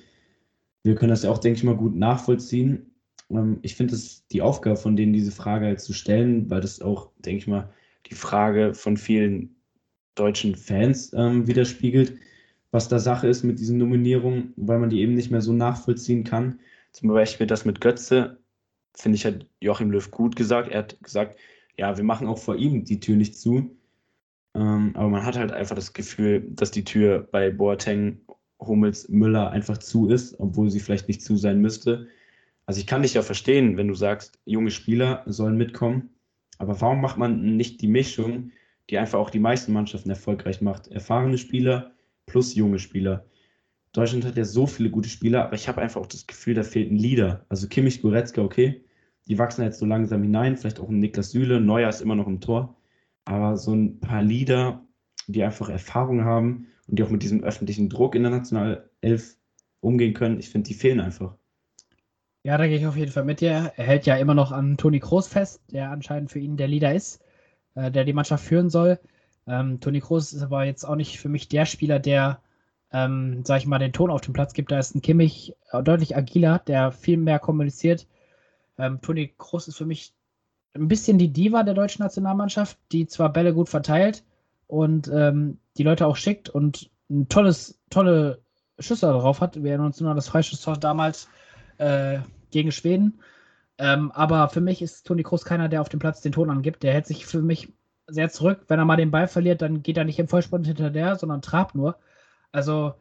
Wir 0.86 0.94
können 0.96 1.10
das 1.10 1.24
ja 1.24 1.32
auch, 1.32 1.40
denke 1.40 1.58
ich 1.58 1.64
mal, 1.64 1.76
gut 1.76 1.96
nachvollziehen. 1.96 2.92
Ähm, 3.32 3.58
ich 3.64 3.76
finde 3.76 3.96
es 3.96 4.28
die 4.28 4.44
Aufgabe 4.44 4.78
von 4.78 4.96
denen, 4.96 5.14
diese 5.14 5.32
Frage 5.32 5.66
halt 5.66 5.82
zu 5.82 5.94
stellen, 5.94 6.50
weil 6.52 6.62
das 6.62 6.80
auch, 6.80 7.10
denke 7.18 7.40
ich 7.40 7.48
mal, 7.48 7.72
die 8.06 8.14
Frage 8.14 8.76
von 8.76 8.96
vielen 8.96 9.56
deutschen 10.14 10.56
Fans 10.56 11.12
ähm, 11.14 11.48
widerspiegelt, 11.48 12.18
was 12.70 12.88
da 12.88 13.00
Sache 13.00 13.28
ist 13.28 13.44
mit 13.44 13.60
diesen 13.60 13.80
Nominierungen, 13.80 14.54
weil 14.58 14.78
man 14.78 14.92
die 14.92 15.02
eben 15.02 15.16
nicht 15.16 15.32
mehr 15.32 15.42
so 15.42 15.54
nachvollziehen 15.54 16.24
kann. 16.24 16.60
Zum 16.92 17.10
Beispiel 17.10 17.48
das 17.48 17.66
mit 17.66 17.82
Götze, 17.82 18.38
finde 18.94 19.16
ich, 19.16 19.26
hat 19.26 19.48
Joachim 19.60 19.90
Löw 19.90 20.12
gut 20.12 20.36
gesagt. 20.36 20.70
Er 20.70 20.80
hat 20.80 21.02
gesagt, 21.02 21.40
ja, 21.78 21.98
wir 21.98 22.04
machen 22.04 22.28
auch 22.28 22.38
vor 22.38 22.58
ihm 22.58 22.86
die 22.86 23.00
Tür 23.00 23.16
nicht 23.16 23.36
zu. 23.40 23.76
Ähm, 24.54 24.92
aber 24.96 25.10
man 25.10 25.26
hat 25.26 25.36
halt 25.36 25.52
einfach 25.52 25.76
das 25.76 25.94
Gefühl, 25.94 26.46
dass 26.48 26.70
die 26.70 26.84
Tür 26.84 27.28
bei 27.32 27.50
Boateng, 27.50 28.22
Hummels, 28.68 29.10
Müller 29.10 29.52
einfach 29.52 29.78
zu 29.78 30.10
ist, 30.10 30.40
obwohl 30.40 30.70
sie 30.70 30.80
vielleicht 30.80 31.08
nicht 31.08 31.22
zu 31.22 31.38
sein 31.38 31.62
müsste. 31.62 32.08
Also 32.66 32.80
ich 32.80 32.88
kann 32.88 33.04
dich 33.04 33.14
ja 33.14 33.22
verstehen, 33.22 33.78
wenn 33.78 33.88
du 33.88 33.94
sagst, 33.94 34.40
junge 34.46 34.72
Spieler 34.72 35.24
sollen 35.26 35.58
mitkommen. 35.58 36.10
Aber 36.58 36.80
warum 36.82 37.02
macht 37.02 37.18
man 37.18 37.58
nicht 37.58 37.82
die 37.82 37.88
Mischung, 37.88 38.52
die 38.90 38.98
einfach 38.98 39.20
auch 39.20 39.30
die 39.30 39.40
meisten 39.40 39.74
Mannschaften 39.74 40.10
erfolgreich 40.10 40.62
macht? 40.62 40.88
Erfahrene 40.88 41.38
Spieler 41.38 41.92
plus 42.26 42.56
junge 42.56 42.80
Spieler. 42.80 43.26
Deutschland 43.94 44.26
hat 44.26 44.36
ja 44.36 44.46
so 44.46 44.68
viele 44.68 44.90
gute 44.90 45.10
Spieler, 45.10 45.46
aber 45.46 45.56
ich 45.56 45.68
habe 45.68 45.82
einfach 45.82 46.02
auch 46.02 46.08
das 46.08 46.28
Gefühl, 46.28 46.54
da 46.54 46.64
fehlt 46.64 46.92
ein 46.92 46.98
Leader. 46.98 47.46
Also 47.50 47.68
Kimmich, 47.68 48.02
Goretzka, 48.02 48.42
okay, 48.42 48.84
die 49.28 49.38
wachsen 49.38 49.64
jetzt 49.64 49.80
so 49.80 49.86
langsam 49.86 50.22
hinein, 50.22 50.58
vielleicht 50.58 50.80
auch 50.80 50.90
ein 50.90 51.00
Niklas 51.00 51.32
Süle, 51.32 51.62
Neuer 51.62 51.90
ist 51.90 52.02
immer 52.02 52.16
noch 52.16 52.28
im 52.28 52.42
Tor, 52.42 52.76
aber 53.24 53.58
so 53.58 53.74
ein 53.74 54.00
paar 54.00 54.22
Leader, 54.22 54.86
die 55.28 55.44
einfach 55.44 55.70
Erfahrung 55.70 56.26
haben 56.26 56.68
und 56.88 57.00
die 57.00 57.04
auch 57.04 57.10
mit 57.10 57.24
diesem 57.24 57.44
öffentlichen 57.44 57.90
Druck 57.90 58.16
in 58.16 58.24
der 58.24 58.32
Nationalelf 58.32 59.38
umgehen 59.80 60.14
können, 60.14 60.40
ich 60.40 60.50
finde, 60.50 60.68
die 60.68 60.74
fehlen 60.74 61.00
einfach. 61.00 61.36
Ja, 62.44 62.58
da 62.58 62.68
gehe 62.68 62.78
ich 62.78 62.86
auf 62.86 62.96
jeden 62.96 63.12
Fall 63.12 63.26
mit 63.26 63.42
dir. 63.42 63.74
Er 63.76 63.86
hält 63.86 64.06
ja 64.06 64.16
immer 64.18 64.36
noch 64.36 64.52
an 64.52 64.78
Toni 64.78 65.00
Kroos 65.00 65.28
fest, 65.28 65.64
der 65.72 65.90
anscheinend 65.90 66.32
für 66.32 66.40
ihn 66.40 66.58
der 66.58 66.68
Leader 66.68 66.94
ist, 66.94 67.24
äh, 67.74 67.90
der 67.90 68.04
die 68.04 68.14
Mannschaft 68.14 68.46
führen 68.46 68.70
soll. 68.70 69.00
Ähm, 69.48 69.80
Toni 69.80 70.00
Kroos 70.00 70.34
ist 70.34 70.44
aber 70.44 70.64
jetzt 70.64 70.84
auch 70.84 70.96
nicht 70.96 71.20
für 71.20 71.30
mich 71.30 71.48
der 71.48 71.66
Spieler, 71.66 72.00
der, 72.00 72.42
ähm, 72.92 73.44
sag 73.46 73.58
ich 73.58 73.66
mal, 73.66 73.80
den 73.80 73.94
Ton 73.94 74.12
auf 74.12 74.22
den 74.22 74.34
Platz 74.34 74.54
gibt. 74.54 74.72
Da 74.72 74.78
ist 74.78 74.94
ein 74.94 75.02
Kimmich 75.02 75.56
deutlich 75.84 76.16
agiler, 76.16 76.60
der 76.60 76.92
viel 76.92 77.18
mehr 77.18 77.40
kommuniziert. 77.40 78.08
Ähm, 78.78 79.02
Toni 79.02 79.34
Kroos 79.38 79.68
ist 79.68 79.78
für 79.78 79.86
mich 79.86 80.14
ein 80.76 80.88
bisschen 80.88 81.18
die 81.18 81.32
Diva 81.32 81.64
der 81.64 81.74
deutschen 81.74 82.04
Nationalmannschaft, 82.04 82.78
die 82.92 83.08
zwar 83.08 83.32
Bälle 83.32 83.54
gut 83.54 83.70
verteilt 83.70 84.24
und 84.68 85.10
ähm, 85.12 85.58
die 85.78 85.84
Leute 85.84 86.08
auch 86.08 86.16
schickt 86.16 86.50
und 86.50 86.90
ein 87.10 87.28
tolles, 87.30 87.80
tolle 87.90 88.42
Schüsse 88.80 89.08
darauf 89.08 89.42
hat. 89.42 89.62
Wir 89.62 89.72
erinnern 89.72 89.88
uns 89.88 90.02
nur 90.02 90.10
an 90.10 90.16
das 90.16 90.28
Freischusstor 90.28 90.78
damals 90.78 91.30
äh, 91.78 92.20
gegen 92.52 92.72
Schweden. 92.72 93.20
Ähm, 93.78 94.12
aber 94.12 94.50
für 94.50 94.62
mich 94.62 94.82
ist 94.82 95.06
Toni 95.06 95.24
Kroos 95.24 95.44
keiner, 95.46 95.70
der 95.70 95.82
auf 95.82 95.90
dem 95.90 96.00
Platz 96.00 96.22
den 96.22 96.32
Ton 96.32 96.50
angibt. 96.50 96.84
Der 96.84 96.94
hält 96.94 97.08
sich 97.08 97.26
für 97.26 97.42
mich 97.42 97.74
sehr 98.08 98.30
zurück. 98.30 98.66
Wenn 98.68 98.80
er 98.80 98.86
mal 98.86 98.96
den 98.96 99.12
Ball 99.12 99.28
verliert, 99.28 99.62
dann 99.62 99.84
geht 99.84 99.98
er 99.98 100.06
nicht 100.06 100.20
im 100.20 100.28
Vollsprint 100.28 100.68
hinter 100.68 100.90
der, 100.90 101.16
sondern 101.16 101.42
trabt 101.42 101.76
nur. 101.76 101.98
Also 102.52 102.94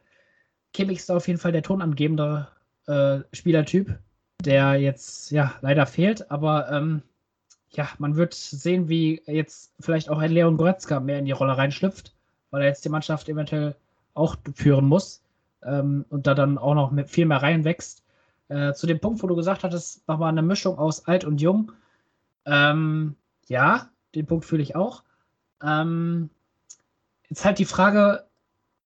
Kimmich 0.72 0.98
ist 0.98 1.10
auf 1.10 1.28
jeden 1.28 1.38
Fall 1.38 1.52
der 1.52 1.62
tonangebende 1.62 2.48
äh, 2.86 3.20
Spielertyp, 3.32 3.98
der 4.44 4.74
jetzt 4.74 5.30
ja 5.30 5.54
leider 5.60 5.86
fehlt. 5.86 6.30
Aber 6.30 6.70
ähm, 6.70 7.02
ja, 7.70 7.88
man 7.98 8.16
wird 8.16 8.34
sehen, 8.34 8.88
wie 8.88 9.22
jetzt 9.26 9.74
vielleicht 9.80 10.08
auch 10.08 10.18
ein 10.18 10.32
Leon 10.32 10.56
Goretzka 10.56 11.00
mehr 11.00 11.18
in 11.18 11.24
die 11.24 11.32
Rolle 11.32 11.56
reinschlüpft, 11.56 12.13
weil 12.54 12.62
er 12.62 12.68
jetzt 12.68 12.84
die 12.84 12.88
Mannschaft 12.88 13.28
eventuell 13.28 13.74
auch 14.14 14.36
führen 14.54 14.84
muss 14.84 15.24
ähm, 15.64 16.04
und 16.08 16.28
da 16.28 16.34
dann 16.34 16.56
auch 16.56 16.74
noch 16.74 16.92
viel 17.08 17.26
mehr 17.26 17.42
reinwächst. 17.42 18.04
Äh, 18.46 18.74
zu 18.74 18.86
dem 18.86 19.00
Punkt, 19.00 19.20
wo 19.24 19.26
du 19.26 19.34
gesagt 19.34 19.64
hattest, 19.64 20.06
nochmal 20.06 20.28
eine 20.28 20.42
Mischung 20.42 20.78
aus 20.78 21.08
alt 21.08 21.24
und 21.24 21.40
jung. 21.40 21.72
Ähm, 22.46 23.16
ja, 23.48 23.88
den 24.14 24.26
Punkt 24.26 24.44
fühle 24.44 24.62
ich 24.62 24.76
auch. 24.76 25.02
Ähm, 25.64 26.30
jetzt 27.28 27.44
halt 27.44 27.58
die 27.58 27.64
Frage, 27.64 28.24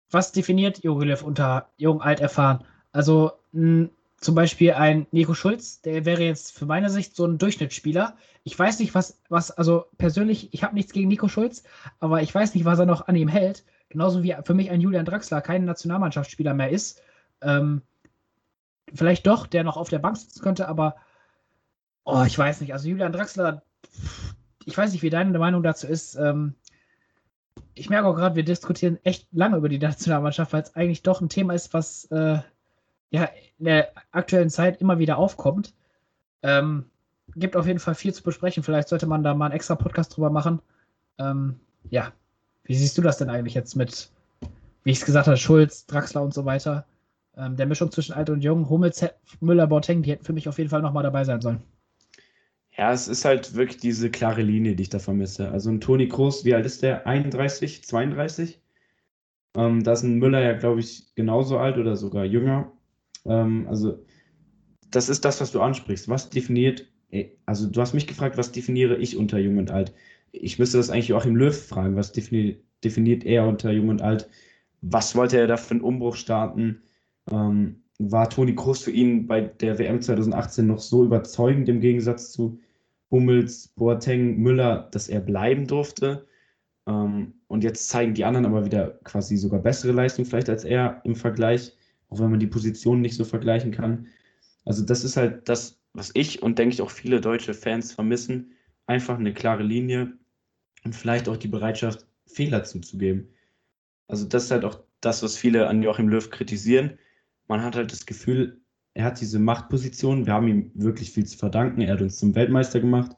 was 0.09 0.31
definiert 0.31 0.81
Jogilev 0.81 1.21
unter 1.21 1.67
jung, 1.75 2.01
alt, 2.01 2.21
erfahren? 2.21 2.63
Also 2.93 3.33
mh, 3.51 3.89
zum 4.19 4.36
Beispiel 4.36 4.73
ein 4.73 5.08
Nico 5.12 5.34
Schulz, 5.34 5.82
der 5.82 6.05
wäre 6.05 6.23
jetzt 6.23 6.58
für 6.58 6.65
meine 6.65 6.89
Sicht 6.89 7.15
so 7.15 7.25
ein 7.25 7.38
Durchschnittsspieler. 7.38 8.17
Ich 8.43 8.58
weiß 8.58 8.79
nicht, 8.79 8.93
was, 8.93 9.21
was, 9.29 9.51
also 9.51 9.86
persönlich, 9.97 10.53
ich 10.53 10.63
habe 10.63 10.75
nichts 10.75 10.91
gegen 10.91 11.08
Nico 11.08 11.29
Schulz, 11.29 11.63
aber 11.99 12.21
ich 12.21 12.34
weiß 12.34 12.53
nicht, 12.53 12.65
was 12.65 12.79
er 12.79 12.86
noch 12.86 13.08
an 13.08 13.15
ihm 13.15 13.29
hält. 13.29 13.63
Genauso 13.88 14.21
wie 14.21 14.36
für 14.43 14.53
mich 14.53 14.69
ein 14.69 14.82
Julian 14.82 15.05
Draxler 15.05 15.41
kein 15.41 15.65
Nationalmannschaftsspieler 15.65 16.53
mehr 16.53 16.69
ist. 16.69 17.01
Ähm, 17.41 17.82
vielleicht 18.93 19.25
doch, 19.25 19.47
der 19.47 19.63
noch 19.63 19.77
auf 19.77 19.89
der 19.89 19.99
Bank 19.99 20.17
sitzen 20.17 20.41
könnte, 20.41 20.67
aber 20.67 20.97
oh, 22.03 22.23
ich 22.27 22.38
weiß 22.38 22.60
nicht. 22.62 22.73
Also 22.73 22.89
Julian 22.89 23.13
Draxler, 23.13 23.63
ich 24.65 24.77
weiß 24.77 24.91
nicht, 24.91 25.01
wie 25.01 25.10
deine 25.10 25.39
Meinung 25.39 25.63
dazu 25.63 25.88
ist. 25.88 26.15
Ähm, 26.15 26.55
ich 27.73 27.89
merke 27.89 28.08
auch 28.08 28.15
gerade, 28.15 28.36
wir 28.36 28.43
diskutieren 28.43 28.99
echt 29.03 29.27
lange 29.32 29.58
über 29.58 29.69
die 29.69 29.79
Nationalmannschaft, 29.79 30.51
weil 30.51 30.63
es 30.63 30.75
eigentlich 30.75 31.03
doch 31.03 31.21
ein 31.21 31.29
Thema 31.29 31.53
ist, 31.53 31.73
was 31.73 32.05
äh, 32.12 32.39
ja 33.11 33.29
in 33.57 33.65
der 33.65 33.91
aktuellen 34.11 34.49
Zeit 34.49 34.81
immer 34.81 34.99
wieder 34.99 35.17
aufkommt. 35.17 35.73
Ähm, 36.43 36.85
gibt 37.35 37.55
auf 37.55 37.67
jeden 37.67 37.79
Fall 37.79 37.95
viel 37.95 38.13
zu 38.13 38.23
besprechen. 38.23 38.63
Vielleicht 38.63 38.87
sollte 38.87 39.07
man 39.07 39.23
da 39.23 39.33
mal 39.33 39.45
einen 39.45 39.55
extra 39.55 39.75
Podcast 39.75 40.15
drüber 40.15 40.29
machen. 40.29 40.61
Ähm, 41.17 41.59
ja, 41.89 42.11
wie 42.63 42.75
siehst 42.75 42.97
du 42.97 43.01
das 43.01 43.17
denn 43.17 43.29
eigentlich 43.29 43.53
jetzt 43.53 43.75
mit, 43.75 44.11
wie 44.83 44.91
ich 44.91 44.99
es 44.99 45.05
gesagt 45.05 45.27
habe, 45.27 45.37
Schulz, 45.37 45.85
Draxler 45.85 46.21
und 46.21 46.33
so 46.33 46.45
weiter? 46.45 46.85
ähm, 47.39 47.55
der 47.55 47.65
Mischung 47.65 47.91
zwischen 47.91 48.13
alt 48.13 48.29
und 48.29 48.43
jung, 48.43 48.69
Hummels, 48.69 49.05
Müller, 49.39 49.67
Boateng, 49.67 50.03
die 50.03 50.11
hätten 50.11 50.25
für 50.25 50.33
mich 50.33 50.47
auf 50.47 50.57
jeden 50.57 50.69
Fall 50.69 50.81
nochmal 50.81 51.03
dabei 51.03 51.23
sein 51.23 51.41
sollen. 51.41 51.61
Ja, 52.77 52.91
es 52.91 53.07
ist 53.07 53.25
halt 53.25 53.55
wirklich 53.55 53.79
diese 53.79 54.09
klare 54.09 54.41
Linie, 54.41 54.75
die 54.75 54.83
ich 54.83 54.89
da 54.89 54.99
vermisse. 54.99 55.49
Also 55.51 55.69
ein 55.69 55.81
Toni 55.81 56.07
Kroos, 56.07 56.45
wie 56.45 56.53
alt 56.53 56.65
ist 56.65 56.81
der? 56.81 57.07
31, 57.07 57.83
32? 57.83 58.61
Ähm, 59.55 59.83
da 59.83 59.93
ist 59.93 60.03
ein 60.03 60.19
Müller 60.19 60.41
ja, 60.41 60.53
glaube 60.53 60.79
ich, 60.79 61.13
genauso 61.15 61.57
alt 61.57 61.77
oder 61.77 61.95
sogar 61.95 62.25
jünger. 62.25 62.71
Ähm, 63.25 63.67
also 63.67 64.03
das 64.91 65.10
ist 65.10 65.25
das, 65.25 65.41
was 65.41 65.52
du 65.52 65.62
ansprichst. 65.62 66.10
Was 66.10 66.29
definiert, 66.29 66.87
also 67.46 67.67
du 67.67 67.81
hast 67.81 67.93
mich 67.93 68.08
gefragt, 68.08 68.37
was 68.37 68.52
definiere 68.52 68.98
ich 68.98 69.17
unter 69.17 69.39
jung 69.39 69.58
und 69.58 69.71
alt? 69.71 69.93
Ich 70.31 70.60
müsste 70.60 70.77
das 70.77 70.89
eigentlich 70.89 71.13
auch 71.13 71.25
im 71.25 71.35
Löw 71.35 71.56
fragen, 71.56 71.96
was 71.96 72.12
definiert, 72.12 72.63
definiert 72.83 73.25
er 73.25 73.48
unter 73.48 73.71
jung 73.71 73.89
und 73.89 74.02
alt? 74.02 74.29
Was 74.81 75.15
wollte 75.15 75.37
er 75.37 75.48
da 75.48 75.58
für 75.58 75.71
einen 75.71 75.81
Umbruch 75.81 76.15
starten? 76.15 76.81
ähm, 77.31 77.83
war 78.00 78.29
Toni 78.29 78.56
Kroos 78.56 78.81
für 78.81 78.91
ihn 78.91 79.27
bei 79.27 79.41
der 79.41 79.77
WM 79.77 80.02
2018 80.02 80.67
noch 80.67 80.79
so 80.79 81.04
überzeugend 81.04 81.67
im 81.69 81.81
Gegensatz 81.81 82.31
zu 82.31 82.60
Hummels, 83.12 83.69
Boateng, 83.75 84.37
Müller, 84.37 84.87
dass 84.91 85.10
er 85.10 85.19
bleiben 85.19 85.67
durfte. 85.67 86.27
Ähm, 86.87 87.33
und 87.48 87.63
jetzt 87.63 87.89
zeigen 87.89 88.13
die 88.13 88.25
anderen 88.25 88.46
aber 88.46 88.65
wieder 88.65 89.00
quasi 89.04 89.37
sogar 89.37 89.60
bessere 89.60 89.91
Leistung 89.91 90.25
vielleicht 90.25 90.50
als 90.50 90.63
er 90.63 91.02
im 91.04 91.15
Vergleich, 91.15 91.75
auch 92.10 92.19
wenn 92.19 92.31
man 92.31 92.39
die 92.39 92.47
Positionen 92.47 93.01
nicht 93.01 93.15
so 93.15 93.25
vergleichen 93.25 93.71
kann. 93.71 94.07
Also 94.65 94.83
das 94.83 95.03
ist 95.03 95.17
halt 95.17 95.47
das, 95.47 95.79
was 95.93 96.12
ich 96.13 96.41
und 96.43 96.60
denke 96.60 96.73
ich 96.73 96.81
auch 96.81 96.91
viele 96.91 97.21
deutsche 97.21 97.53
Fans 97.53 97.91
vermissen. 97.91 98.51
Einfach 98.87 99.17
eine 99.17 99.33
klare 99.33 99.63
Linie 99.63 100.13
und 100.83 100.95
vielleicht 100.95 101.29
auch 101.29 101.37
die 101.37 101.47
Bereitschaft, 101.47 102.05
Fehler 102.25 102.63
zuzugeben. 102.63 103.29
also 104.07 104.25
das 104.25 104.45
ist 104.45 104.51
halt 104.51 104.65
auch 104.65 104.81
das, 105.01 105.23
was 105.23 105.37
viele 105.37 105.67
an 105.67 105.81
Joachim 105.81 106.10
Löw 106.10 106.29
kritisieren. 106.29 106.99
Man 107.47 107.63
hat 107.63 107.75
halt 107.75 107.91
das 107.91 108.05
Gefühl, 108.05 108.62
er 108.93 109.05
hat 109.05 109.21
diese 109.21 109.39
Machtposition. 109.39 110.25
Wir 110.25 110.33
haben 110.33 110.47
ihm 110.47 110.71
wirklich 110.75 111.12
viel 111.12 111.25
zu 111.25 111.37
verdanken. 111.37 111.81
Er 111.81 111.93
hat 111.93 112.01
uns 112.01 112.17
zum 112.19 112.35
Weltmeister 112.35 112.79
gemacht. 112.79 113.15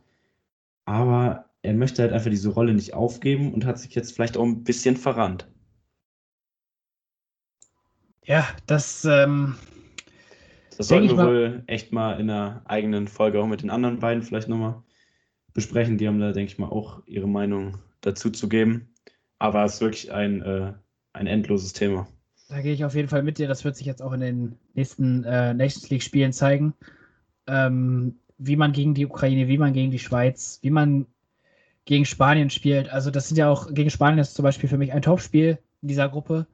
Aber 0.85 1.49
er 1.61 1.73
möchte 1.73 2.01
halt 2.01 2.13
einfach 2.13 2.29
diese 2.29 2.49
Rolle 2.49 2.73
nicht 2.73 2.93
aufgeben 2.93 3.53
und 3.53 3.65
hat 3.65 3.79
sich 3.79 3.93
jetzt 3.95 4.13
vielleicht 4.13 4.37
auch 4.37 4.45
ein 4.45 4.63
bisschen 4.63 4.97
verrannt. 4.97 5.47
Ja, 8.25 8.47
das. 8.67 9.05
Ähm, 9.05 9.55
das 10.77 10.87
sollten 10.87 11.09
wir 11.09 11.17
wohl 11.17 11.63
echt 11.67 11.91
mal 11.91 12.19
in 12.19 12.29
einer 12.29 12.61
eigenen 12.65 13.07
Folge 13.07 13.39
auch 13.39 13.47
mit 13.47 13.61
den 13.61 13.69
anderen 13.69 13.99
beiden 13.99 14.23
vielleicht 14.23 14.47
nochmal 14.47 14.81
besprechen. 15.53 15.97
Die 15.97 16.07
haben 16.07 16.19
da, 16.19 16.31
denke 16.31 16.51
ich 16.51 16.57
mal, 16.57 16.69
auch 16.69 17.03
ihre 17.05 17.27
Meinung 17.27 17.77
dazu 18.01 18.29
zu 18.29 18.49
geben. 18.49 18.93
Aber 19.37 19.63
es 19.63 19.75
ist 19.75 19.81
wirklich 19.81 20.11
ein, 20.11 20.41
äh, 20.41 20.73
ein 21.13 21.27
endloses 21.27 21.73
Thema. 21.73 22.07
Da 22.49 22.61
gehe 22.61 22.73
ich 22.73 22.83
auf 22.83 22.95
jeden 22.95 23.09
Fall 23.09 23.23
mit 23.23 23.37
dir. 23.37 23.47
Das 23.47 23.63
wird 23.63 23.75
sich 23.75 23.85
jetzt 23.85 24.01
auch 24.01 24.11
in 24.13 24.21
den 24.21 24.57
nächsten 24.73 25.23
äh, 25.23 25.53
Nations 25.53 25.89
League-Spielen 25.89 26.33
zeigen. 26.33 26.73
Ähm, 27.47 28.19
wie 28.37 28.55
man 28.55 28.71
gegen 28.71 28.93
die 28.93 29.05
Ukraine, 29.05 29.47
wie 29.47 29.57
man 29.57 29.73
gegen 29.73 29.91
die 29.91 29.99
Schweiz, 29.99 30.59
wie 30.61 30.71
man 30.71 31.05
gegen 31.85 32.05
Spanien 32.05 32.49
spielt. 32.49 32.89
Also, 32.89 33.11
das 33.11 33.27
sind 33.27 33.37
ja 33.37 33.49
auch, 33.49 33.73
gegen 33.73 33.89
Spanien 33.89 34.19
ist 34.19 34.35
zum 34.35 34.43
Beispiel 34.43 34.69
für 34.69 34.77
mich 34.77 34.93
ein 34.93 35.01
Topspiel 35.01 35.59
in 35.81 35.87
dieser 35.87 36.09
Gruppe. 36.09 36.47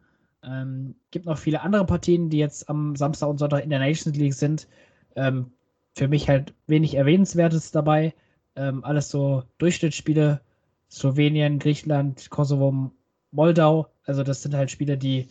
Ähm, 0.48 0.96
gibt 1.12 1.26
noch 1.26 1.38
viele 1.38 1.62
andere 1.62 1.86
Partien, 1.86 2.30
die 2.30 2.38
jetzt 2.38 2.70
am 2.70 2.96
Samstag 2.96 3.28
und 3.30 3.38
Sonntag 3.38 3.64
in 3.64 3.70
der 3.70 3.80
Nations 3.80 4.18
League 4.18 4.34
sind. 4.34 4.68
Ähm, 5.16 5.52
für 5.96 6.08
mich 6.08 6.30
halt 6.30 6.54
wenig 6.68 6.96
Erwähnenswertes 6.96 7.72
dabei. 7.72 8.14
Ähm, 8.56 8.84
alles 8.84 9.10
so 9.10 9.44
Durchschnittsspiele. 9.58 10.42
Slowenien, 10.90 11.60
Griechenland, 11.60 12.30
Kosovo, 12.30 12.92
Moldau. 13.32 13.88
Also 14.06 14.24
das 14.24 14.42
sind 14.42 14.56
halt 14.56 14.72
Spiele, 14.72 14.98
die 14.98 15.28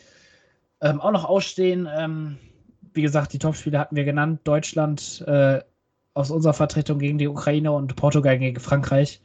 ähm, 0.81 1.01
auch 1.01 1.13
noch 1.13 1.25
ausstehen. 1.25 1.89
Ähm, 1.91 2.37
wie 2.93 3.03
gesagt, 3.03 3.33
die 3.33 3.39
Topspiele 3.39 3.79
hatten 3.79 3.97
wir 3.97 4.05
genannt. 4.05 4.41
Deutschland 4.45 5.25
äh, 5.27 5.61
aus 6.15 6.31
unserer 6.31 6.55
Vertretung 6.55 6.99
gegen 6.99 7.19
die 7.19 7.29
Ukraine 7.29 7.73
und 7.73 7.97
Portugal 7.97 8.39
gegen 8.39 8.61
Frankreich. 8.61 9.21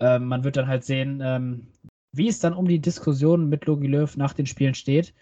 Ähm, 0.00 0.26
man 0.26 0.44
wird 0.44 0.56
dann 0.56 0.66
halt 0.66 0.84
sehen, 0.84 1.20
ähm, 1.24 1.68
wie 2.16 2.28
es 2.28 2.38
dann 2.38 2.52
um 2.52 2.68
die 2.68 2.80
Diskussion 2.80 3.48
mit 3.48 3.66
Logi 3.66 3.86
Löw 3.86 4.16
nach 4.16 4.32
den 4.32 4.46
Spielen 4.46 4.74
steht. 4.74 5.14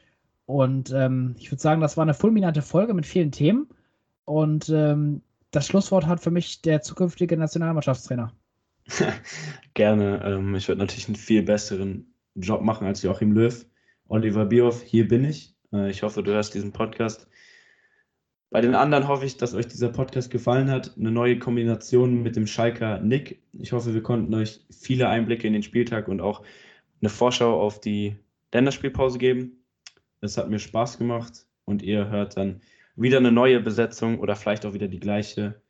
Und 0.46 0.92
ähm, 0.92 1.34
ich 1.38 1.50
würde 1.50 1.62
sagen, 1.62 1.80
das 1.80 1.96
war 1.96 2.02
eine 2.02 2.14
fulminante 2.14 2.62
Folge 2.62 2.94
mit 2.94 3.06
vielen 3.06 3.32
Themen. 3.32 3.68
Und 4.24 4.68
ähm, 4.68 5.22
das 5.50 5.66
Schlusswort 5.66 6.06
hat 6.06 6.20
für 6.20 6.30
mich 6.30 6.62
der 6.62 6.82
zukünftige 6.82 7.36
Nationalmannschaftstrainer. 7.36 8.32
Gerne. 9.74 10.22
Ähm, 10.24 10.54
ich 10.54 10.68
würde 10.68 10.80
natürlich 10.80 11.08
einen 11.08 11.16
viel 11.16 11.42
besseren 11.42 12.14
Job 12.34 12.62
machen 12.62 12.86
als 12.86 13.02
Joachim 13.02 13.32
Löw. 13.32 13.64
Oliver 14.08 14.46
Bierhoff, 14.46 14.82
hier 14.82 15.08
bin 15.08 15.24
ich. 15.24 15.54
Äh, 15.72 15.90
ich 15.90 16.02
hoffe, 16.02 16.22
du 16.22 16.32
hörst 16.32 16.54
diesen 16.54 16.72
Podcast. 16.72 17.28
Bei 18.50 18.60
den 18.60 18.74
anderen 18.74 19.08
hoffe 19.08 19.24
ich, 19.24 19.38
dass 19.38 19.54
euch 19.54 19.66
dieser 19.66 19.88
Podcast 19.88 20.30
gefallen 20.30 20.70
hat. 20.70 20.94
Eine 20.98 21.10
neue 21.10 21.38
Kombination 21.38 22.22
mit 22.22 22.36
dem 22.36 22.46
Schalker 22.46 23.00
Nick. 23.00 23.42
Ich 23.52 23.72
hoffe, 23.72 23.94
wir 23.94 24.02
konnten 24.02 24.34
euch 24.34 24.60
viele 24.70 25.08
Einblicke 25.08 25.46
in 25.46 25.54
den 25.54 25.62
Spieltag 25.62 26.08
und 26.08 26.20
auch 26.20 26.42
eine 27.02 27.10
Vorschau 27.10 27.60
auf 27.60 27.80
die 27.80 28.16
Länderspielpause 28.52 29.18
geben. 29.18 29.64
Es 30.20 30.38
hat 30.38 30.48
mir 30.48 30.58
Spaß 30.58 30.98
gemacht 30.98 31.46
und 31.64 31.82
ihr 31.82 32.08
hört 32.08 32.36
dann 32.36 32.60
wieder 32.96 33.18
eine 33.18 33.32
neue 33.32 33.60
Besetzung 33.60 34.20
oder 34.20 34.36
vielleicht 34.36 34.64
auch 34.64 34.74
wieder 34.74 34.88
die 34.88 35.00
gleiche. 35.00 35.60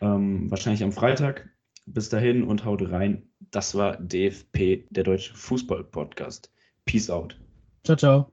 Ähm, 0.00 0.50
wahrscheinlich 0.50 0.82
am 0.82 0.92
Freitag. 0.92 1.48
Bis 1.86 2.08
dahin 2.08 2.44
und 2.44 2.64
haut 2.64 2.90
rein. 2.90 3.28
Das 3.50 3.74
war 3.74 3.96
DFP, 3.96 4.86
der 4.90 5.04
Deutsche 5.04 5.34
Fußball 5.34 5.84
Podcast. 5.84 6.52
Peace 6.84 7.10
out. 7.10 7.38
Ciao, 7.84 7.96
ciao. 7.96 8.31